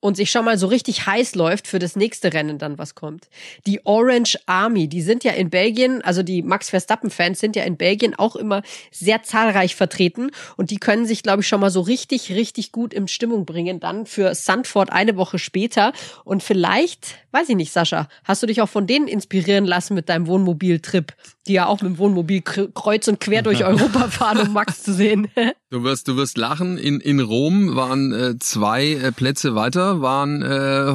Und 0.00 0.16
sich 0.16 0.30
schon 0.30 0.44
mal 0.44 0.58
so 0.58 0.66
richtig 0.66 1.06
heiß 1.06 1.34
läuft 1.34 1.66
für 1.66 1.78
das 1.78 1.96
nächste 1.96 2.32
Rennen 2.32 2.58
dann, 2.58 2.78
was 2.78 2.94
kommt. 2.94 3.28
Die 3.66 3.84
Orange 3.84 4.38
Army, 4.46 4.88
die 4.88 5.02
sind 5.02 5.24
ja 5.24 5.32
in 5.32 5.50
Belgien, 5.50 6.02
also 6.02 6.22
die 6.22 6.42
Max 6.42 6.70
Verstappen-Fans 6.70 7.40
sind 7.40 7.56
ja 7.56 7.64
in 7.64 7.76
Belgien 7.76 8.14
auch 8.14 8.36
immer 8.36 8.62
sehr 8.92 9.22
zahlreich 9.22 9.74
vertreten. 9.74 10.30
Und 10.56 10.70
die 10.70 10.76
können 10.76 11.06
sich, 11.06 11.22
glaube 11.22 11.42
ich, 11.42 11.48
schon 11.48 11.60
mal 11.60 11.70
so 11.70 11.80
richtig, 11.80 12.30
richtig 12.32 12.72
gut 12.72 12.92
in 12.92 13.08
Stimmung 13.08 13.46
bringen, 13.46 13.80
dann 13.80 14.06
für 14.06 14.34
Sandford 14.34 14.92
eine 14.92 15.16
Woche 15.16 15.38
später. 15.38 15.92
Und 16.24 16.42
vielleicht, 16.42 17.16
weiß 17.32 17.48
ich 17.48 17.56
nicht, 17.56 17.72
Sascha, 17.72 18.08
hast 18.24 18.42
du 18.42 18.46
dich 18.46 18.60
auch 18.60 18.68
von 18.68 18.86
denen 18.86 19.08
inspirieren 19.08 19.64
lassen 19.64 19.94
mit 19.94 20.08
deinem 20.08 20.26
Wohnmobiltrip, 20.26 21.14
die 21.46 21.54
ja 21.54 21.66
auch 21.66 21.80
mit 21.82 21.92
dem 21.92 21.98
Wohnmobil 21.98 22.40
kre- 22.40 22.70
kreuz 22.74 23.08
und 23.08 23.20
quer 23.20 23.42
durch 23.42 23.64
Europa 23.64 24.08
fahren, 24.08 24.46
um 24.46 24.52
Max 24.52 24.82
zu 24.82 24.92
sehen. 24.92 25.28
Du 25.68 25.82
wirst, 25.82 26.06
du 26.06 26.16
wirst 26.16 26.38
lachen. 26.38 26.78
In, 26.78 27.00
in 27.00 27.18
Rom 27.18 27.74
waren 27.74 28.12
äh, 28.12 28.38
zwei 28.38 28.92
äh, 28.92 29.10
Plätze 29.10 29.56
weiter, 29.56 30.00
waren 30.00 30.40
äh, 30.40 30.94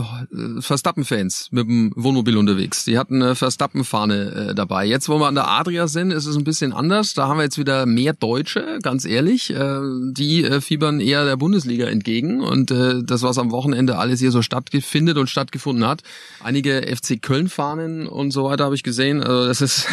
Verstappen-Fans 0.61 1.49
mit 1.51 1.67
dem 1.67 1.91
Wohnmobil 1.95 2.37
unterwegs. 2.37 2.85
Die 2.85 2.97
hatten 2.97 3.21
eine 3.21 3.35
Verstappen-Fahne 3.35 4.49
äh, 4.51 4.55
dabei. 4.55 4.85
Jetzt, 4.85 5.09
wo 5.09 5.19
wir 5.19 5.27
an 5.27 5.35
der 5.35 5.49
Adria 5.49 5.87
sind, 5.87 6.11
ist 6.11 6.25
es 6.25 6.37
ein 6.37 6.45
bisschen 6.45 6.71
anders. 6.71 7.13
Da 7.13 7.27
haben 7.27 7.37
wir 7.37 7.43
jetzt 7.43 7.57
wieder 7.57 7.85
mehr 7.85 8.13
Deutsche, 8.13 8.79
ganz 8.81 9.03
ehrlich. 9.05 9.49
Äh, 9.51 9.79
die 10.13 10.43
äh, 10.45 10.61
fiebern 10.61 11.01
eher 11.01 11.25
der 11.25 11.35
Bundesliga 11.35 11.87
entgegen. 11.87 12.41
Und 12.41 12.71
äh, 12.71 13.03
das, 13.03 13.23
was 13.23 13.37
am 13.37 13.51
Wochenende 13.51 13.97
alles 13.97 14.21
hier 14.21 14.31
so 14.31 14.41
stattfindet 14.41 15.17
und 15.17 15.29
stattgefunden 15.29 15.85
hat. 15.85 16.01
Einige 16.41 16.81
FC 16.95 17.21
Köln-Fahnen 17.21 18.07
und 18.07 18.31
so 18.31 18.45
weiter 18.45 18.63
habe 18.63 18.75
ich 18.75 18.83
gesehen. 18.83 19.21
Also 19.21 19.47
das 19.47 19.61
ist, 19.61 19.87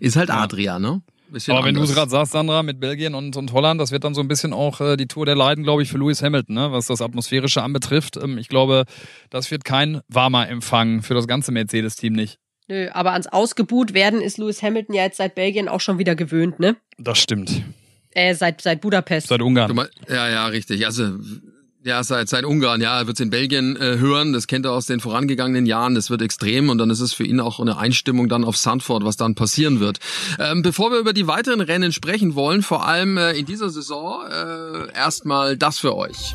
ist 0.00 0.16
halt 0.16 0.30
Adria, 0.30 0.78
ne? 0.78 1.02
Bisschen 1.30 1.54
Aber 1.54 1.66
wenn 1.66 1.74
du 1.74 1.82
es 1.82 1.90
anders. 1.90 1.96
gerade 1.98 2.10
sagst, 2.10 2.32
Sandra, 2.32 2.62
mit 2.62 2.80
Belgien 2.80 3.14
und, 3.14 3.36
und 3.36 3.52
Holland, 3.52 3.78
das 3.78 3.90
wird 3.92 4.02
dann 4.04 4.14
so 4.14 4.22
ein 4.22 4.28
bisschen 4.28 4.54
auch 4.54 4.80
äh, 4.80 4.96
die 4.96 5.06
Tour 5.06 5.26
der 5.26 5.36
Leiden, 5.36 5.62
glaube 5.62 5.82
ich, 5.82 5.90
für 5.90 5.98
Lewis 5.98 6.22
Hamilton, 6.22 6.54
ne? 6.54 6.72
was 6.72 6.86
das 6.86 7.02
Atmosphärische 7.02 7.62
anbetrifft. 7.62 8.16
Ähm, 8.16 8.38
ich 8.38 8.48
glaube, 8.48 8.84
das 9.28 9.50
wird 9.50 9.64
kein 9.64 10.00
warmer 10.08 10.48
Empfang 10.48 11.02
für 11.02 11.12
das 11.12 11.26
ganze 11.26 11.52
Mercedes-Team 11.52 12.14
nicht. 12.14 12.38
Nö, 12.68 12.88
aber 12.92 13.12
ans 13.12 13.26
Ausgebuht 13.26 13.92
werden 13.92 14.22
ist 14.22 14.38
Lewis 14.38 14.62
Hamilton 14.62 14.94
ja 14.94 15.02
jetzt 15.02 15.18
seit 15.18 15.34
Belgien 15.34 15.68
auch 15.68 15.80
schon 15.82 15.98
wieder 15.98 16.14
gewöhnt, 16.14 16.60
ne? 16.60 16.76
Das 16.96 17.18
stimmt. 17.18 17.62
Äh, 18.12 18.34
seit, 18.34 18.62
seit 18.62 18.80
Budapest. 18.80 19.28
Seit 19.28 19.40
Du 19.42 19.44
Ungarn. 19.46 19.74
mein- 19.76 19.88
Ja, 20.08 20.28
ja, 20.30 20.46
richtig. 20.46 20.86
Also 20.86 21.10
ja, 21.88 22.04
seit, 22.04 22.28
seit 22.28 22.44
Ungarn, 22.44 22.80
ja, 22.80 23.00
er 23.00 23.06
wird 23.06 23.18
es 23.18 23.20
in 23.20 23.30
Belgien 23.30 23.76
äh, 23.76 23.98
hören. 23.98 24.32
Das 24.32 24.46
kennt 24.46 24.66
er 24.66 24.72
aus 24.72 24.86
den 24.86 25.00
vorangegangenen 25.00 25.66
Jahren. 25.66 25.94
Das 25.94 26.10
wird 26.10 26.22
extrem 26.22 26.68
und 26.68 26.78
dann 26.78 26.90
ist 26.90 27.00
es 27.00 27.12
für 27.12 27.24
ihn 27.24 27.40
auch 27.40 27.58
eine 27.58 27.78
Einstimmung 27.78 28.28
dann 28.28 28.44
auf 28.44 28.56
Sandford, 28.56 29.04
was 29.04 29.16
dann 29.16 29.34
passieren 29.34 29.80
wird. 29.80 29.98
Ähm, 30.38 30.62
bevor 30.62 30.92
wir 30.92 30.98
über 30.98 31.12
die 31.12 31.26
weiteren 31.26 31.60
Rennen 31.60 31.92
sprechen 31.92 32.34
wollen, 32.34 32.62
vor 32.62 32.86
allem 32.86 33.16
äh, 33.16 33.32
in 33.32 33.46
dieser 33.46 33.70
Saison, 33.70 34.22
äh, 34.26 34.94
erstmal 34.94 35.56
das 35.56 35.78
für 35.78 35.96
euch. 35.96 36.34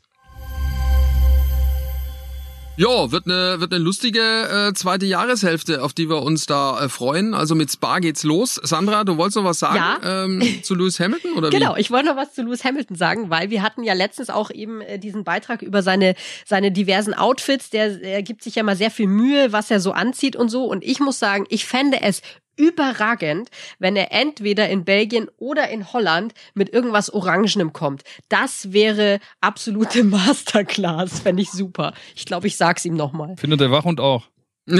Ja, 2.77 3.11
wird 3.11 3.25
eine 3.27 3.59
wird 3.59 3.73
eine 3.73 3.83
lustige 3.83 4.19
äh, 4.69 4.73
zweite 4.73 5.05
Jahreshälfte, 5.05 5.83
auf 5.83 5.93
die 5.93 6.09
wir 6.09 6.23
uns 6.23 6.45
da 6.47 6.85
äh, 6.85 6.89
freuen. 6.89 7.33
Also 7.35 7.53
mit 7.53 7.69
Spa 7.71 7.99
geht's 7.99 8.23
los. 8.23 8.55
Sandra, 8.63 9.03
du 9.03 9.17
wolltest 9.17 9.35
noch 9.37 9.43
was 9.43 9.59
sagen 9.59 9.75
Ja. 9.75 9.99
ähm, 10.23 10.41
zu 10.63 10.73
Lewis 10.73 10.99
Hamilton 10.99 11.33
oder 11.33 11.49
Genau, 11.51 11.75
wie? 11.75 11.81
ich 11.81 11.91
wollte 11.91 12.07
noch 12.07 12.15
was 12.15 12.33
zu 12.33 12.41
Lewis 12.41 12.63
Hamilton 12.63 12.95
sagen, 12.95 13.29
weil 13.29 13.49
wir 13.51 13.61
hatten 13.61 13.83
ja 13.83 13.93
letztens 13.93 14.29
auch 14.31 14.49
eben 14.49 14.81
äh, 14.81 14.97
diesen 14.97 15.23
Beitrag 15.23 15.61
über 15.61 15.83
seine, 15.83 16.15
seine 16.45 16.71
diversen 16.71 17.13
Outfits. 17.13 17.69
Der, 17.69 17.89
der 17.97 18.23
gibt 18.23 18.41
sich 18.41 18.55
ja 18.55 18.63
mal 18.63 18.77
sehr 18.77 18.89
viel 18.89 19.07
Mühe, 19.07 19.51
was 19.51 19.69
er 19.69 19.79
so 19.79 19.91
anzieht 19.91 20.35
und 20.35 20.49
so. 20.49 20.63
Und 20.63 20.83
ich 20.83 20.99
muss 21.01 21.19
sagen, 21.19 21.45
ich 21.49 21.65
fände 21.65 22.01
es 22.01 22.21
überragend, 22.57 23.49
wenn 23.79 23.95
er 23.95 24.11
entweder 24.11 24.69
in 24.69 24.85
Belgien 24.85 25.29
oder 25.37 25.69
in 25.69 25.91
Holland 25.93 26.33
mit 26.53 26.69
irgendwas 26.73 27.09
Orangenem 27.09 27.73
kommt. 27.73 28.03
Das 28.29 28.73
wäre 28.73 29.19
absolute 29.41 30.03
Masterclass, 30.05 31.19
fände 31.19 31.41
ich 31.41 31.51
super. 31.51 31.93
Ich 32.15 32.25
glaube, 32.25 32.47
ich 32.47 32.57
sag's 32.57 32.85
ihm 32.85 32.95
nochmal. 32.95 33.35
Findet 33.37 33.61
der 33.61 33.71
Wachhund 33.71 33.99
auch. 33.99 34.25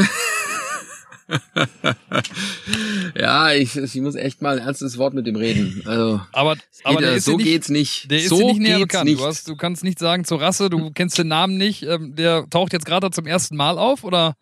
Ja, 3.15 3.53
ich, 3.53 3.75
ich 3.75 3.95
muss 4.01 4.15
echt 4.15 4.41
mal 4.41 4.60
ein 4.60 4.65
ernstes 4.65 4.97
Wort 4.97 5.13
mit 5.13 5.27
dem 5.27 5.36
reden. 5.36 5.81
Also 5.86 6.21
Aber, 6.31 6.51
aber 6.84 6.97
Peter, 6.97 7.01
der 7.01 7.13
ist 7.15 7.25
so 7.25 7.38
nicht, 7.38 7.45
geht's 7.45 7.69
nicht. 7.69 8.12
Der 8.12 8.19
ist 8.19 8.29
so 8.29 8.38
dir 8.38 8.45
nicht 8.47 8.60
näher 8.60 8.79
bekannt. 8.79 9.05
nicht. 9.05 9.19
Du, 9.19 9.25
hast, 9.25 9.47
du 9.47 9.55
kannst 9.55 9.84
nicht 9.84 9.99
sagen 9.99 10.25
zur 10.25 10.41
Rasse, 10.41 10.69
du 10.69 10.91
kennst 10.91 11.17
den 11.17 11.27
Namen 11.27 11.57
nicht. 11.57 11.84
Ähm, 11.84 12.15
der 12.15 12.49
taucht 12.49 12.73
jetzt 12.73 12.86
gerade 12.86 13.12
zum 13.12 13.25
ersten 13.25 13.55
Mal 13.55 13.77
auf 13.77 14.03
oder 14.03 14.36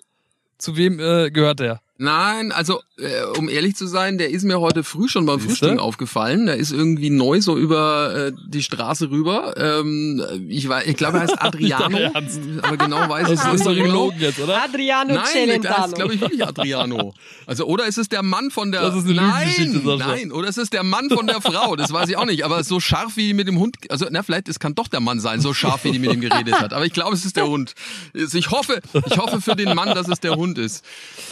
zu 0.58 0.78
wem 0.78 1.00
äh, 1.00 1.32
gehört 1.32 1.60
der? 1.60 1.82
Nein, 2.02 2.54
also 2.54 2.82
äh, 2.98 3.24
um 3.38 3.50
ehrlich 3.50 3.76
zu 3.76 3.86
sein, 3.86 4.18
der 4.18 4.30
ist 4.30 4.46
mir 4.46 4.62
heute 4.62 4.86
früh 4.86 5.10
schon 5.10 5.26
beim? 5.26 5.42
Frühstück 5.42 5.80
aufgefallen. 5.80 6.46
Der 6.46 6.56
ist 6.56 6.72
irgendwie 6.72 7.10
neu 7.10 7.42
so 7.42 7.58
über 7.58 8.16
äh, 8.16 8.32
die 8.48 8.64
Straße 8.64 9.12
rüber. 9.12 9.54
Ähm, 9.58 10.24
ich 10.48 10.70
weiß, 10.70 10.86
ich 10.88 10.96
glaube, 10.96 11.18
er 11.18 11.24
heißt 11.24 11.36
Adriano, 11.42 11.90
Nicht 11.90 12.64
aber 12.64 12.78
genau 12.78 13.10
weiß 13.10 13.30
ich 13.30 13.40
Das 13.40 13.48
es 13.48 13.54
ist 13.56 13.66
doch 13.66 13.74
nicht 13.74 13.84
genau. 13.84 14.14
jetzt, 14.18 14.40
oder? 14.40 14.64
Adriano 14.64 15.14
Nein, 15.14 15.62
der 15.62 15.78
heißt, 15.78 15.96
glaube 15.96 16.14
ich, 16.14 16.22
wirklich 16.22 16.46
Adriano. 16.48 17.14
Also, 17.46 17.66
oder 17.66 17.86
ist 17.86 17.98
es 17.98 18.08
der 18.08 18.24
Mann 18.24 18.50
von 18.50 18.72
der. 18.72 18.82
Das 18.82 18.96
ist 18.96 19.04
eine 19.04 19.16
Nein, 19.16 19.82
nein, 19.98 20.32
oder 20.32 20.48
ist 20.48 20.58
es 20.58 20.70
der 20.70 20.84
Mann 20.84 21.10
von 21.10 21.28
der 21.28 21.42
Frau? 21.42 21.76
Das 21.76 21.92
weiß 21.92 22.08
ich 22.08 22.16
auch 22.16 22.26
nicht. 22.26 22.46
Aber 22.46 22.64
so 22.64 22.80
scharf 22.80 23.18
wie 23.18 23.28
die 23.28 23.34
mit 23.34 23.50
dem 23.50 23.60
Hund. 23.60 23.76
Also, 23.90 24.08
na, 24.10 24.24
vielleicht, 24.24 24.48
es 24.48 24.60
kann 24.60 24.74
doch 24.74 24.88
der 24.88 25.02
Mann 25.02 25.20
sein, 25.20 25.42
so 25.42 25.54
scharf 25.54 25.84
wie 25.84 25.92
die 25.92 26.00
mit 26.00 26.14
ihm 26.14 26.22
geredet 26.22 26.62
hat. 26.62 26.72
Aber 26.72 26.86
ich 26.86 26.94
glaube, 26.94 27.14
es 27.14 27.26
ist 27.26 27.36
der 27.36 27.48
Hund. 27.48 27.74
Ich 28.14 28.52
hoffe, 28.52 28.80
ich 29.06 29.18
hoffe 29.18 29.42
für 29.42 29.58
den 29.58 29.76
Mann, 29.76 29.90
dass 29.90 30.08
es 30.08 30.22
der 30.22 30.36
Hund 30.36 30.58
ist. 30.58 30.86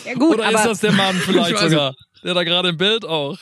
Ja 0.06 0.14
gut, 0.14 0.36
Oder 0.36 0.48
aber 0.48 0.57
ist 0.62 0.66
das 0.66 0.80
der 0.80 0.92
Mann 0.92 1.16
Ich 1.18 1.24
vielleicht 1.24 1.58
sogar? 1.58 1.96
Der 2.24 2.34
da 2.34 2.44
gerade 2.44 2.70
im 2.70 2.78
Bild 2.78 3.06
auch. 3.06 3.38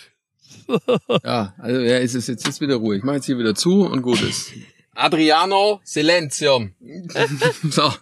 Ja, 1.23 1.53
also 1.59 1.79
ja, 1.79 1.99
es 1.99 2.15
ist 2.15 2.27
jetzt 2.27 2.47
ist 2.47 2.59
wieder 2.59 2.75
Ruhe. 2.75 2.97
Ich 2.97 3.03
mache 3.03 3.17
jetzt 3.17 3.25
hier 3.25 3.37
wieder 3.37 3.53
zu 3.53 3.85
und 3.85 4.01
gut 4.01 4.21
ist. 4.21 4.51
Adriano 4.95 5.79
Silenzium. 5.83 6.73
so, 7.69 7.93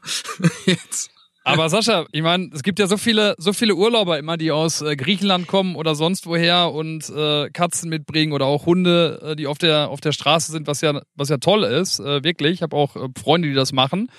jetzt. 0.66 1.13
Aber 1.46 1.70
Sascha, 1.70 2.06
ich 2.12 2.22
meine, 2.22 2.50
es 2.54 2.64
gibt 2.64 2.80
ja 2.80 2.88
so 2.88 2.96
viele, 2.98 3.36
so 3.38 3.52
viele 3.54 3.76
Urlauber 3.76 4.18
immer, 4.18 4.38
die 4.38 4.52
aus 4.52 4.82
äh, 4.82 4.96
Griechenland 4.96 5.48
kommen 5.48 5.76
oder 5.76 5.94
sonst 5.96 6.26
woher 6.26 6.72
und 6.72 7.10
äh, 7.10 7.50
Katzen 7.50 7.90
mitbringen 7.90 8.32
oder 8.32 8.46
auch 8.46 8.66
Hunde, 8.66 9.20
äh, 9.32 9.36
die 9.36 9.48
auf 9.48 9.58
der 9.58 9.90
auf 9.90 10.00
der 10.00 10.14
Straße 10.14 10.52
sind, 10.52 10.68
was 10.68 10.82
ja 10.82 11.02
was 11.16 11.30
ja 11.30 11.38
toll 11.38 11.64
ist, 11.64 12.00
äh, 12.00 12.24
wirklich. 12.24 12.54
Ich 12.54 12.62
habe 12.62 12.76
auch 12.76 12.96
äh, 12.96 13.08
Freunde, 13.22 13.50
die 13.50 13.54
das 13.54 13.74
machen. 13.74 14.10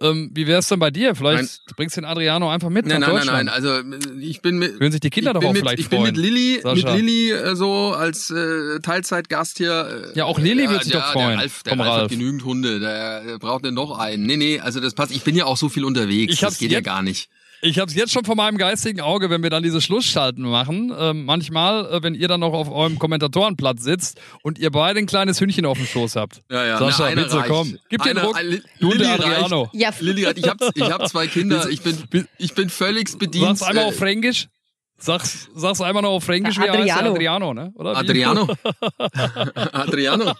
Ähm, 0.00 0.30
wie 0.32 0.46
wär's 0.46 0.68
denn 0.68 0.78
bei 0.78 0.90
dir? 0.90 1.14
Vielleicht 1.14 1.42
Nein. 1.42 1.74
bringst 1.76 1.96
du 1.96 2.00
den 2.00 2.06
Adriano 2.06 2.48
einfach 2.50 2.70
mit 2.70 2.86
Nein, 2.86 3.00
nach 3.02 3.08
nein, 3.08 3.26
nein, 3.26 3.46
Deutschland. 3.46 3.46
nein. 3.46 3.98
Also 3.98 4.18
äh, 4.18 4.20
ich 4.24 4.40
bin 4.40 4.58
mit. 4.58 4.78
Können 4.78 4.92
sich 4.92 5.02
die 5.02 5.10
Kinder 5.10 5.32
ich 5.32 5.34
doch 5.40 5.44
auch 5.46 5.52
mit, 5.52 5.60
vielleicht 5.60 5.80
Ich 5.80 5.90
bin 5.90 6.00
mit 6.02 6.16
freuen, 6.16 6.24
Lilly, 6.34 6.60
mit. 6.64 6.82
Lilly 6.84 7.30
äh, 7.32 7.54
so 7.56 7.92
als 7.92 8.30
äh, 8.30 8.80
Teilzeitgast 8.80 9.58
hier. 9.58 10.12
Äh, 10.14 10.18
Ja, 10.18 10.24
auch 10.24 10.38
Lilly 10.38 10.70
wird 10.70 10.84
sich 10.84 10.94
ja, 10.94 11.00
doch 11.00 11.12
freuen, 11.12 11.28
Der 11.30 11.38
Ralf, 11.40 11.62
der 11.62 11.70
vom 11.72 11.80
Ralf, 11.82 11.92
hat 11.92 12.00
Ralf. 12.00 12.10
genügend 12.12 12.44
Hunde. 12.44 12.80
Der, 12.80 13.38
braucht 13.38 13.66
denn 13.66 13.74
noch 13.74 13.98
einen. 13.98 14.24
Nee, 14.24 14.36
nee, 14.38 14.58
also 14.60 14.80
das 14.80 14.94
passt. 14.94 15.12
Ich 15.12 15.22
bin 15.22 15.36
ja 15.36 15.44
auch 15.44 15.58
so 15.58 15.68
viel 15.68 15.84
unterwegs. 15.84 16.32
Ich 16.32 16.42
hab's 16.44 16.58
geht 16.78 16.86
ja 16.86 16.92
gar 16.94 17.02
nicht. 17.02 17.28
Ich 17.62 17.78
habe 17.78 17.90
es 17.90 17.94
jetzt 17.94 18.10
schon 18.12 18.24
vor 18.24 18.36
meinem 18.36 18.56
geistigen 18.56 19.02
Auge, 19.02 19.28
wenn 19.28 19.42
wir 19.42 19.50
dann 19.50 19.62
diese 19.62 19.82
Schlussschalten 19.82 20.42
machen. 20.44 20.94
Ähm, 20.98 21.26
manchmal, 21.26 21.84
äh, 21.92 22.02
wenn 22.02 22.14
ihr 22.14 22.26
dann 22.26 22.40
noch 22.40 22.54
auf 22.54 22.70
eurem 22.70 22.98
Kommentatorenplatz 22.98 23.82
sitzt 23.82 24.18
und 24.42 24.58
ihr 24.58 24.70
beide 24.70 24.98
ein 24.98 25.04
kleines 25.04 25.38
Hündchen 25.42 25.66
auf 25.66 25.76
dem 25.76 25.86
Schoß 25.86 26.16
habt. 26.16 26.40
Ja, 26.50 26.64
ja. 26.64 26.78
Sascha, 26.78 27.10
Na, 27.14 27.22
bitte, 27.22 27.36
reicht. 27.36 27.48
komm. 27.50 27.76
Gib 27.90 28.02
dir 28.02 28.14
den 28.14 28.24
Ruck. 28.24 28.34
ein 28.38 28.46
Li- 28.46 28.62
Du 28.80 28.86
und 28.90 28.96
Lilly 28.96 29.04
der 29.04 29.20
reicht. 29.20 29.24
Adriano. 29.42 29.68
Ja, 29.74 29.90
Lilly, 30.00 30.26
ich 30.36 30.48
hab, 30.48 30.56
ich 30.74 30.90
hab 30.90 31.06
zwei 31.06 31.26
Kinder. 31.26 31.68
Ich 31.68 31.82
bin, 31.82 31.98
ich 32.38 32.54
bin 32.54 32.70
völlig 32.70 33.18
bedient. 33.18 33.58
Sag's 33.58 33.62
einmal 33.68 33.84
äh, 33.84 33.88
auf 33.88 33.96
Fränkisch. 33.96 34.48
Sag's, 34.96 35.48
sag's 35.54 35.82
einmal 35.82 36.02
noch 36.02 36.12
auf 36.12 36.24
Fränkisch, 36.24 36.56
Ja, 36.56 36.62
wie 36.62 36.66
er 36.68 36.72
heißt 36.78 36.86
der 36.86 36.96
Adriano. 37.10 37.50
Adriano, 37.50 37.54
ne? 37.54 37.72
Oder 37.74 37.92
wie? 37.92 37.96
Adriano. 37.96 38.48
Adriano. 39.72 40.32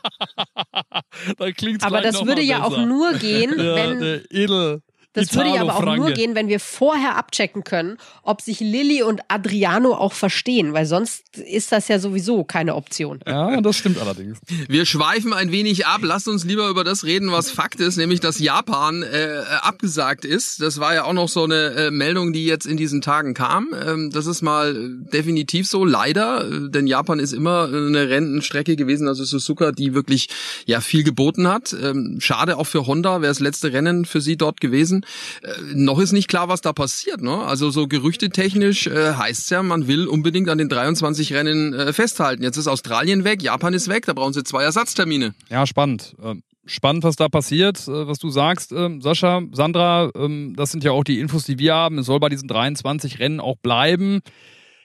da 1.38 1.52
klingt's 1.52 1.84
aber 1.84 2.00
das 2.00 2.14
noch 2.14 2.26
würde 2.26 2.42
ja 2.42 2.62
auch 2.62 2.70
besser. 2.70 2.86
nur 2.86 3.12
gehen, 3.14 3.54
ja, 3.58 3.74
wenn 3.74 4.00
der 4.00 4.20
Edel. 4.30 4.80
Das 5.12 5.34
würde 5.34 5.50
ja 5.50 5.62
aber 5.62 5.76
auch 5.76 5.96
nur 5.96 6.12
gehen, 6.12 6.36
wenn 6.36 6.46
wir 6.46 6.60
vorher 6.60 7.16
abchecken 7.16 7.64
können, 7.64 7.96
ob 8.22 8.40
sich 8.40 8.60
Lilly 8.60 9.02
und 9.02 9.20
Adriano 9.26 9.92
auch 9.94 10.12
verstehen, 10.12 10.72
weil 10.72 10.86
sonst 10.86 11.36
ist 11.36 11.72
das 11.72 11.88
ja 11.88 11.98
sowieso 11.98 12.44
keine 12.44 12.76
Option. 12.76 13.18
Ja, 13.26 13.60
das 13.60 13.76
stimmt 13.76 13.98
allerdings. 13.98 14.38
Wir 14.68 14.86
schweifen 14.86 15.32
ein 15.32 15.50
wenig 15.50 15.86
ab. 15.86 16.00
Lasst 16.02 16.28
uns 16.28 16.44
lieber 16.44 16.68
über 16.68 16.84
das 16.84 17.04
reden, 17.04 17.32
was 17.32 17.50
Fakt 17.50 17.80
ist, 17.80 17.96
nämlich 17.96 18.20
dass 18.20 18.38
Japan 18.38 19.02
äh, 19.02 19.42
abgesagt 19.60 20.24
ist. 20.24 20.62
Das 20.62 20.78
war 20.78 20.94
ja 20.94 21.04
auch 21.04 21.12
noch 21.12 21.28
so 21.28 21.42
eine 21.42 21.74
äh, 21.74 21.90
Meldung, 21.90 22.32
die 22.32 22.46
jetzt 22.46 22.66
in 22.66 22.76
diesen 22.76 23.00
Tagen 23.00 23.34
kam. 23.34 23.68
Ähm, 23.84 24.10
das 24.12 24.26
ist 24.26 24.42
mal 24.42 24.76
äh, 24.76 25.10
definitiv 25.12 25.66
so, 25.66 25.84
leider, 25.84 26.48
äh, 26.48 26.70
denn 26.70 26.86
Japan 26.86 27.18
ist 27.18 27.32
immer 27.32 27.64
eine 27.64 28.08
Rennstrecke 28.08 28.76
gewesen, 28.76 29.08
also 29.08 29.24
Suzuka, 29.24 29.72
die 29.72 29.92
wirklich 29.92 30.28
ja 30.66 30.80
viel 30.80 31.02
geboten 31.02 31.48
hat. 31.48 31.74
Ähm, 31.80 32.18
schade 32.20 32.56
auch 32.58 32.66
für 32.68 32.86
Honda, 32.86 33.22
wäre 33.22 33.30
das 33.30 33.40
letzte 33.40 33.72
Rennen 33.72 34.04
für 34.04 34.20
sie 34.20 34.36
dort 34.36 34.60
gewesen. 34.60 34.99
Äh, 35.42 35.48
noch 35.74 35.98
ist 35.98 36.12
nicht 36.12 36.28
klar, 36.28 36.48
was 36.48 36.60
da 36.60 36.72
passiert. 36.72 37.22
Ne? 37.22 37.36
Also 37.38 37.70
so 37.70 37.86
gerüchtetechnisch 37.88 38.86
äh, 38.86 39.14
heißt 39.14 39.50
ja, 39.50 39.62
man 39.62 39.86
will 39.86 40.06
unbedingt 40.06 40.48
an 40.48 40.58
den 40.58 40.68
23 40.68 41.32
Rennen 41.32 41.72
äh, 41.74 41.92
festhalten. 41.92 42.42
Jetzt 42.42 42.56
ist 42.56 42.68
Australien 42.68 43.24
weg, 43.24 43.42
Japan 43.42 43.74
ist 43.74 43.88
weg, 43.88 44.06
da 44.06 44.12
brauchen 44.12 44.32
sie 44.32 44.44
zwei 44.44 44.62
Ersatztermine. 44.62 45.34
Ja, 45.48 45.66
spannend. 45.66 46.14
Ähm, 46.22 46.42
Spannend, 46.66 47.02
was 47.02 47.16
da 47.16 47.28
passiert, 47.28 47.88
äh, 47.88 48.06
was 48.06 48.18
du 48.18 48.30
sagst, 48.30 48.70
ähm, 48.70 49.00
Sascha, 49.00 49.42
Sandra. 49.52 50.10
ähm, 50.14 50.54
Das 50.56 50.70
sind 50.70 50.84
ja 50.84 50.92
auch 50.92 51.02
die 51.02 51.18
Infos, 51.18 51.44
die 51.44 51.58
wir 51.58 51.74
haben. 51.74 51.98
Es 51.98 52.06
soll 52.06 52.20
bei 52.20 52.28
diesen 52.28 52.46
23 52.48 53.18
Rennen 53.18 53.40
auch 53.40 53.56
bleiben. 53.56 54.20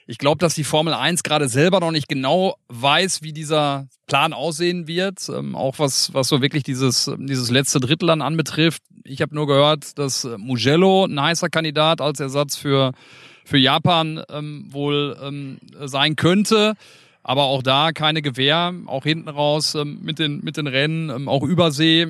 Ich 0.08 0.18
glaube, 0.18 0.38
dass 0.38 0.54
die 0.54 0.64
Formel 0.64 0.94
1 0.94 1.24
gerade 1.24 1.48
selber 1.48 1.80
noch 1.80 1.90
nicht 1.90 2.08
genau 2.08 2.56
weiß, 2.68 3.22
wie 3.22 3.32
dieser 3.32 3.88
Plan 4.06 4.32
aussehen 4.32 4.86
wird. 4.86 5.28
Ähm, 5.28 5.56
auch 5.56 5.78
was, 5.78 6.14
was 6.14 6.28
so 6.28 6.40
wirklich 6.40 6.62
dieses, 6.62 7.10
dieses 7.18 7.50
letzte 7.50 7.80
Drittel 7.80 8.06
dann 8.06 8.22
anbetrifft. 8.22 8.82
Ich 9.02 9.20
habe 9.20 9.34
nur 9.34 9.48
gehört, 9.48 9.98
dass 9.98 10.24
äh, 10.24 10.38
Mugello 10.38 11.06
ein 11.06 11.20
heißer 11.20 11.48
Kandidat 11.48 12.00
als 12.00 12.20
Ersatz 12.20 12.56
für, 12.56 12.92
für 13.44 13.58
Japan 13.58 14.22
ähm, 14.30 14.66
wohl 14.70 15.16
ähm, 15.20 15.58
sein 15.84 16.14
könnte. 16.14 16.74
Aber 17.24 17.44
auch 17.44 17.64
da 17.64 17.90
keine 17.90 18.22
Gewähr, 18.22 18.72
auch 18.86 19.02
hinten 19.02 19.28
raus 19.28 19.74
ähm, 19.74 19.98
mit, 20.02 20.20
den, 20.20 20.40
mit 20.44 20.56
den 20.56 20.68
Rennen, 20.68 21.10
ähm, 21.10 21.28
auch 21.28 21.42
Übersee 21.42 22.06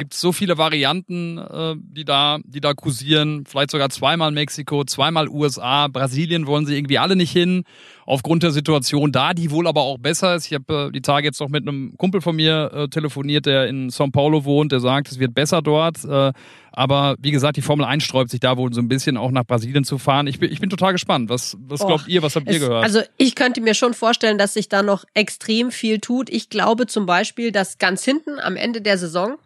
gibt 0.00 0.14
es 0.14 0.20
so 0.20 0.32
viele 0.32 0.56
Varianten, 0.58 1.36
äh, 1.38 1.74
die 1.78 2.04
da, 2.06 2.38
die 2.44 2.60
da 2.60 2.72
kursieren. 2.74 3.44
Vielleicht 3.46 3.70
sogar 3.70 3.90
zweimal 3.90 4.32
Mexiko, 4.32 4.82
zweimal 4.84 5.28
USA, 5.28 5.86
Brasilien 5.88 6.46
wollen 6.46 6.64
sie 6.66 6.74
irgendwie 6.76 6.98
alle 6.98 7.16
nicht 7.16 7.30
hin, 7.30 7.64
aufgrund 8.06 8.42
der 8.42 8.50
Situation 8.50 9.12
da, 9.12 9.34
die 9.34 9.50
wohl 9.50 9.68
aber 9.68 9.82
auch 9.82 9.98
besser 9.98 10.34
ist. 10.34 10.46
Ich 10.46 10.54
habe 10.54 10.88
äh, 10.88 10.90
die 10.90 11.02
Tage 11.02 11.26
jetzt 11.26 11.38
noch 11.40 11.50
mit 11.50 11.68
einem 11.68 11.94
Kumpel 11.98 12.20
von 12.22 12.34
mir 12.34 12.70
äh, 12.74 12.88
telefoniert, 12.88 13.44
der 13.46 13.68
in 13.68 13.90
São 13.90 14.10
Paulo 14.10 14.44
wohnt, 14.44 14.72
der 14.72 14.80
sagt, 14.80 15.12
es 15.12 15.18
wird 15.18 15.34
besser 15.34 15.60
dort. 15.62 16.02
Äh, 16.04 16.32
aber 16.72 17.16
wie 17.20 17.30
gesagt, 17.30 17.56
die 17.56 17.62
Formel 17.62 17.84
1 17.84 18.02
sträubt 18.02 18.30
sich 18.30 18.40
da 18.40 18.56
wohl 18.56 18.72
so 18.72 18.80
ein 18.80 18.88
bisschen 18.88 19.16
auch 19.16 19.30
nach 19.32 19.44
Brasilien 19.44 19.84
zu 19.84 19.98
fahren. 19.98 20.26
Ich 20.28 20.38
bin, 20.38 20.50
ich 20.50 20.60
bin 20.60 20.70
total 20.70 20.92
gespannt. 20.92 21.28
Was, 21.28 21.56
was 21.60 21.80
glaubt 21.80 22.04
Och, 22.04 22.08
ihr? 22.08 22.22
Was 22.22 22.36
habt 22.36 22.46
ihr 22.46 22.54
Es- 22.54 22.60
gehört? 22.60 22.84
Also 22.84 23.00
ich 23.18 23.34
könnte 23.34 23.60
mir 23.60 23.74
schon 23.74 23.92
vorstellen, 23.92 24.38
dass 24.38 24.54
sich 24.54 24.68
da 24.68 24.82
noch 24.82 25.04
extrem 25.14 25.70
viel 25.70 25.98
tut. 25.98 26.30
Ich 26.30 26.48
glaube 26.48 26.86
zum 26.86 27.06
Beispiel, 27.06 27.52
dass 27.52 27.78
ganz 27.78 28.04
hinten 28.04 28.38
am 28.40 28.56
Ende 28.56 28.80
der 28.80 28.98
Saison 28.98 29.36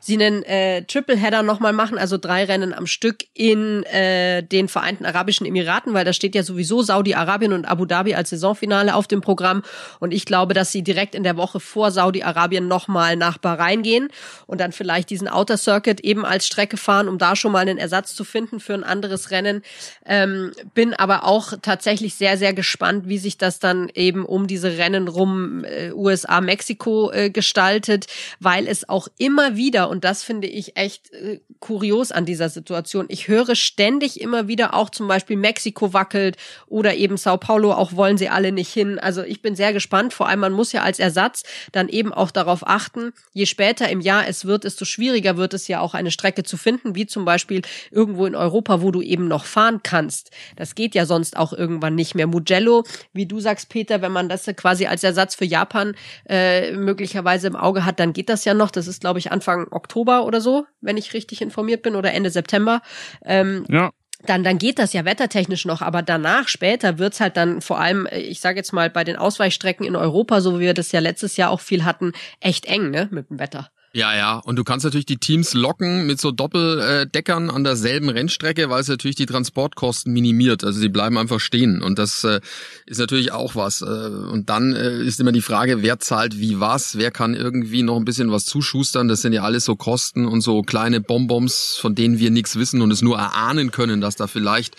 sie 0.00 0.14
einen 0.14 0.42
äh, 0.44 0.82
Tripleheader 0.84 1.42
nochmal 1.42 1.72
machen, 1.72 1.98
also 1.98 2.18
drei 2.18 2.44
Rennen 2.44 2.74
am 2.74 2.86
Stück 2.86 3.24
in 3.34 3.82
äh, 3.84 4.42
den 4.42 4.68
Vereinten 4.68 5.06
Arabischen 5.06 5.46
Emiraten, 5.46 5.94
weil 5.94 6.04
da 6.04 6.12
steht 6.12 6.34
ja 6.34 6.42
sowieso 6.42 6.82
Saudi-Arabien 6.82 7.52
und 7.52 7.64
Abu 7.64 7.84
Dhabi 7.84 8.14
als 8.14 8.30
Saisonfinale 8.30 8.94
auf 8.94 9.06
dem 9.06 9.20
Programm. 9.20 9.62
Und 10.00 10.12
ich 10.12 10.24
glaube, 10.24 10.54
dass 10.54 10.72
sie 10.72 10.82
direkt 10.82 11.14
in 11.14 11.22
der 11.22 11.36
Woche 11.36 11.60
vor 11.60 11.90
Saudi-Arabien 11.90 12.68
nochmal 12.68 13.16
nach 13.16 13.38
Bahrain 13.38 13.82
gehen 13.82 14.08
und 14.46 14.60
dann 14.60 14.72
vielleicht 14.72 15.10
diesen 15.10 15.28
Outer 15.28 15.56
Circuit 15.56 16.00
eben 16.00 16.24
als 16.24 16.46
Strecke 16.46 16.76
fahren, 16.76 17.08
um 17.08 17.18
da 17.18 17.36
schon 17.36 17.52
mal 17.52 17.60
einen 17.60 17.78
Ersatz 17.78 18.14
zu 18.14 18.24
finden 18.24 18.60
für 18.60 18.74
ein 18.74 18.84
anderes 18.84 19.30
Rennen. 19.30 19.62
Ähm, 20.06 20.52
bin 20.74 20.94
aber 20.94 21.24
auch 21.24 21.54
tatsächlich 21.62 22.14
sehr, 22.14 22.36
sehr 22.36 22.52
gespannt, 22.52 23.08
wie 23.08 23.18
sich 23.18 23.38
das 23.38 23.58
dann 23.58 23.90
eben 23.94 24.24
um 24.24 24.46
diese 24.46 24.78
Rennen 24.78 25.08
rum 25.08 25.64
äh, 25.64 25.92
USA, 25.92 26.40
Mexiko 26.40 27.10
äh, 27.12 27.30
gestaltet, 27.30 28.06
weil 28.40 28.66
es 28.68 28.88
auch 28.88 29.08
immer 29.18 29.56
wieder 29.56 29.63
wieder, 29.64 29.88
und 29.88 30.04
das 30.04 30.22
finde 30.22 30.46
ich 30.46 30.76
echt 30.76 31.10
äh, 31.14 31.40
kurios 31.58 32.12
an 32.12 32.26
dieser 32.26 32.50
Situation, 32.50 33.06
ich 33.08 33.28
höre 33.28 33.54
ständig 33.54 34.20
immer 34.20 34.46
wieder 34.46 34.74
auch 34.74 34.90
zum 34.90 35.08
Beispiel 35.08 35.38
Mexiko 35.38 35.94
wackelt 35.94 36.36
oder 36.66 36.94
eben 36.94 37.16
Sao 37.16 37.38
Paulo, 37.38 37.72
auch 37.72 37.94
wollen 37.94 38.18
sie 38.18 38.28
alle 38.28 38.52
nicht 38.52 38.70
hin. 38.70 38.98
Also 38.98 39.22
ich 39.22 39.40
bin 39.40 39.56
sehr 39.56 39.72
gespannt. 39.72 40.12
Vor 40.12 40.28
allem, 40.28 40.40
man 40.40 40.52
muss 40.52 40.72
ja 40.72 40.82
als 40.82 40.98
Ersatz 40.98 41.44
dann 41.72 41.88
eben 41.88 42.12
auch 42.12 42.30
darauf 42.30 42.66
achten, 42.66 43.12
je 43.32 43.46
später 43.46 43.88
im 43.88 44.02
Jahr 44.02 44.28
es 44.28 44.44
wird, 44.44 44.64
desto 44.64 44.84
schwieriger 44.84 45.38
wird 45.38 45.54
es 45.54 45.66
ja 45.66 45.80
auch 45.80 45.94
eine 45.94 46.10
Strecke 46.10 46.42
zu 46.42 46.58
finden, 46.58 46.94
wie 46.94 47.06
zum 47.06 47.24
Beispiel 47.24 47.62
irgendwo 47.90 48.26
in 48.26 48.34
Europa, 48.34 48.82
wo 48.82 48.90
du 48.90 49.00
eben 49.00 49.26
noch 49.28 49.46
fahren 49.46 49.80
kannst. 49.82 50.30
Das 50.56 50.74
geht 50.74 50.94
ja 50.94 51.06
sonst 51.06 51.38
auch 51.38 51.54
irgendwann 51.54 51.94
nicht 51.94 52.14
mehr. 52.14 52.26
Mugello, 52.26 52.84
wie 53.14 53.24
du 53.24 53.40
sagst, 53.40 53.70
Peter, 53.70 54.02
wenn 54.02 54.12
man 54.12 54.28
das 54.28 54.44
quasi 54.56 54.84
als 54.86 55.02
Ersatz 55.02 55.34
für 55.34 55.46
Japan 55.46 55.94
äh, 56.28 56.72
möglicherweise 56.72 57.46
im 57.46 57.56
Auge 57.56 57.86
hat, 57.86 57.98
dann 57.98 58.12
geht 58.12 58.28
das 58.28 58.44
ja 58.44 58.52
noch. 58.52 58.70
Das 58.70 58.86
ist, 58.86 59.00
glaube 59.00 59.18
ich, 59.18 59.32
Anfang 59.32 59.53
Oktober 59.70 60.24
oder 60.24 60.40
so, 60.40 60.66
wenn 60.80 60.96
ich 60.96 61.14
richtig 61.14 61.42
informiert 61.42 61.82
bin, 61.82 61.96
oder 61.96 62.12
Ende 62.12 62.30
September. 62.30 62.82
Ähm, 63.24 63.64
ja 63.68 63.90
dann, 64.26 64.44
dann 64.44 64.58
geht 64.58 64.78
das 64.78 64.92
ja 64.92 65.04
wettertechnisch 65.04 65.64
noch, 65.64 65.82
aber 65.82 66.02
danach, 66.02 66.48
später 66.48 66.98
wird's 66.98 67.20
halt 67.20 67.36
dann 67.36 67.60
vor 67.60 67.78
allem, 67.78 68.08
ich 68.10 68.40
sage 68.40 68.58
jetzt 68.58 68.72
mal, 68.72 68.90
bei 68.90 69.04
den 69.04 69.16
Ausweichstrecken 69.16 69.86
in 69.86 69.96
Europa, 69.96 70.40
so 70.40 70.58
wie 70.58 70.64
wir 70.64 70.74
das 70.74 70.92
ja 70.92 71.00
letztes 71.00 71.36
Jahr 71.36 71.50
auch 71.50 71.60
viel 71.60 71.84
hatten, 71.84 72.12
echt 72.40 72.66
eng, 72.66 72.90
ne, 72.90 73.08
mit 73.10 73.30
dem 73.30 73.38
Wetter. 73.38 73.70
Ja, 73.94 74.12
ja. 74.16 74.38
Und 74.38 74.56
du 74.56 74.64
kannst 74.64 74.82
natürlich 74.82 75.06
die 75.06 75.18
Teams 75.18 75.54
locken 75.54 76.04
mit 76.04 76.20
so 76.20 76.32
Doppeldeckern 76.32 77.48
an 77.48 77.62
derselben 77.62 78.08
Rennstrecke, 78.08 78.68
weil 78.68 78.80
es 78.80 78.88
natürlich 78.88 79.14
die 79.14 79.26
Transportkosten 79.26 80.12
minimiert. 80.12 80.64
Also 80.64 80.80
sie 80.80 80.88
bleiben 80.88 81.16
einfach 81.16 81.38
stehen. 81.38 81.80
Und 81.80 82.00
das 82.00 82.24
äh, 82.24 82.40
ist 82.86 82.98
natürlich 82.98 83.30
auch 83.30 83.54
was. 83.54 83.82
Äh, 83.82 83.84
und 83.84 84.50
dann 84.50 84.74
äh, 84.74 85.00
ist 85.04 85.20
immer 85.20 85.30
die 85.30 85.40
Frage, 85.40 85.82
wer 85.82 86.00
zahlt 86.00 86.40
wie 86.40 86.58
was, 86.58 86.98
wer 86.98 87.12
kann 87.12 87.34
irgendwie 87.34 87.84
noch 87.84 87.96
ein 87.96 88.04
bisschen 88.04 88.32
was 88.32 88.46
zuschustern. 88.46 89.06
Das 89.06 89.22
sind 89.22 89.32
ja 89.32 89.44
alles 89.44 89.64
so 89.64 89.76
Kosten 89.76 90.26
und 90.26 90.40
so 90.40 90.62
kleine 90.62 91.00
Bonbons, 91.00 91.78
von 91.80 91.94
denen 91.94 92.18
wir 92.18 92.32
nichts 92.32 92.56
wissen 92.56 92.82
und 92.82 92.90
es 92.90 93.00
nur 93.00 93.16
erahnen 93.16 93.70
können, 93.70 94.00
dass 94.00 94.16
da 94.16 94.26
vielleicht 94.26 94.74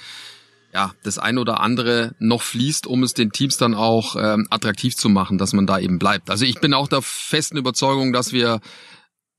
ja, 0.73 0.93
das 1.03 1.19
ein 1.19 1.37
oder 1.37 1.61
andere 1.61 2.15
noch 2.19 2.41
fließt, 2.41 2.85
um 2.85 3.01
es 3.01 3.13
den 3.13 3.31
Teams 3.31 3.55
dann 3.55 3.75
auch 3.75 4.17
ähm, 4.19 4.45
attraktiv 4.49 4.97
zu 4.97 5.07
machen, 5.07 5.37
dass 5.37 5.53
man 5.53 5.65
da 5.65 5.79
eben 5.79 5.99
bleibt. 5.99 6.29
Also 6.29 6.43
ich 6.43 6.59
bin 6.59 6.73
auch 6.73 6.89
der 6.89 7.01
festen 7.01 7.55
Überzeugung, 7.55 8.11
dass 8.11 8.33
wir 8.33 8.59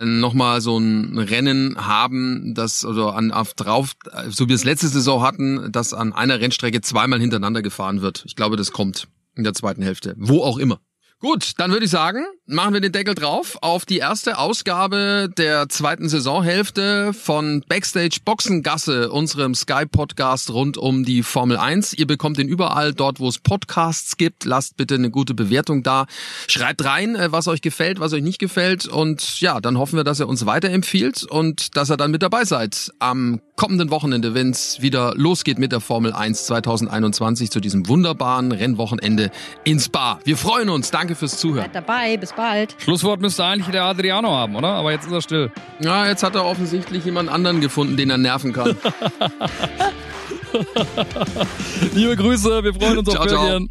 nochmal 0.00 0.60
so 0.60 0.78
ein 0.78 1.18
Rennen 1.18 1.76
haben, 1.86 2.54
das 2.54 2.84
also 2.84 3.10
an 3.10 3.32
auf 3.32 3.54
drauf, 3.54 3.94
so 4.28 4.44
wie 4.44 4.48
wir 4.50 4.56
es 4.56 4.64
letzte 4.64 4.88
Saison 4.88 5.22
hatten, 5.22 5.72
das 5.72 5.94
an 5.94 6.12
einer 6.12 6.40
Rennstrecke 6.40 6.80
zweimal 6.80 7.20
hintereinander 7.20 7.62
gefahren 7.62 8.02
wird. 8.02 8.24
Ich 8.26 8.36
glaube, 8.36 8.56
das 8.56 8.72
kommt 8.72 9.08
in 9.34 9.44
der 9.44 9.54
zweiten 9.54 9.82
Hälfte. 9.82 10.14
Wo 10.18 10.42
auch 10.42 10.58
immer. 10.58 10.80
Gut, 11.18 11.52
dann 11.56 11.70
würde 11.70 11.86
ich 11.86 11.90
sagen, 11.90 12.26
machen 12.44 12.74
wir 12.74 12.82
den 12.82 12.92
Deckel 12.92 13.14
drauf 13.14 13.56
auf 13.62 13.86
die 13.86 13.96
erste 13.96 14.36
Ausgabe 14.36 15.30
der 15.38 15.66
zweiten 15.70 16.10
Saisonhälfte 16.10 17.14
von 17.14 17.64
Backstage 17.66 18.18
Boxengasse, 18.22 19.10
unserem 19.10 19.54
Sky-Podcast 19.54 20.50
rund 20.50 20.76
um 20.76 21.06
die 21.06 21.22
Formel 21.22 21.56
1. 21.56 21.94
Ihr 21.94 22.06
bekommt 22.06 22.36
den 22.36 22.48
überall 22.48 22.92
dort, 22.92 23.18
wo 23.18 23.28
es 23.28 23.38
Podcasts 23.38 24.18
gibt. 24.18 24.44
Lasst 24.44 24.76
bitte 24.76 24.96
eine 24.96 25.10
gute 25.10 25.32
Bewertung 25.32 25.82
da. 25.82 26.04
Schreibt 26.48 26.84
rein, 26.84 27.16
äh, 27.16 27.32
was 27.32 27.48
euch 27.48 27.62
gefällt, 27.62 27.98
was 27.98 28.12
euch 28.12 28.22
nicht 28.22 28.38
gefällt. 28.38 28.86
Und 28.86 29.40
ja, 29.40 29.62
dann 29.62 29.78
hoffen 29.78 29.96
wir, 29.96 30.04
dass 30.04 30.20
ihr 30.20 30.28
uns 30.28 30.44
weiterempfiehlt 30.44 31.24
und 31.24 31.78
dass 31.78 31.90
ihr 31.90 31.96
dann 31.96 32.10
mit 32.10 32.22
dabei 32.22 32.44
seid 32.44 32.92
am 32.98 33.40
kommenden 33.56 33.90
Wochenende, 33.90 34.34
wenn 34.34 34.50
es 34.50 34.82
wieder 34.82 35.14
losgeht 35.16 35.58
mit 35.58 35.72
der 35.72 35.80
Formel 35.80 36.12
1 36.12 36.44
2021 36.44 37.50
zu 37.50 37.60
diesem 37.60 37.88
wunderbaren 37.88 38.52
Rennwochenende 38.52 39.30
in 39.64 39.80
Spa. 39.80 40.20
Wir 40.24 40.36
freuen 40.36 40.68
uns. 40.68 40.90
Danke 40.90 41.05
fürs 41.14 41.38
Zuhören. 41.38 41.70
Seid 41.72 41.74
dabei. 41.74 42.16
Bis 42.16 42.32
bald. 42.32 42.74
Schlusswort 42.78 43.20
müsste 43.20 43.44
eigentlich 43.44 43.68
der 43.68 43.84
Adriano 43.84 44.30
haben, 44.30 44.56
oder? 44.56 44.68
Aber 44.68 44.92
jetzt 44.92 45.06
ist 45.06 45.12
er 45.12 45.22
still. 45.22 45.50
Ja, 45.80 46.06
jetzt 46.06 46.22
hat 46.22 46.34
er 46.34 46.44
offensichtlich 46.44 47.04
jemand 47.04 47.28
anderen 47.28 47.60
gefunden, 47.60 47.96
den 47.96 48.10
er 48.10 48.18
nerven 48.18 48.52
kann. 48.52 48.76
Liebe 51.94 52.16
Grüße, 52.16 52.64
wir 52.64 52.74
freuen 52.74 52.98
uns 52.98 53.08
auf 53.08 53.26
Belgien. 53.26 53.70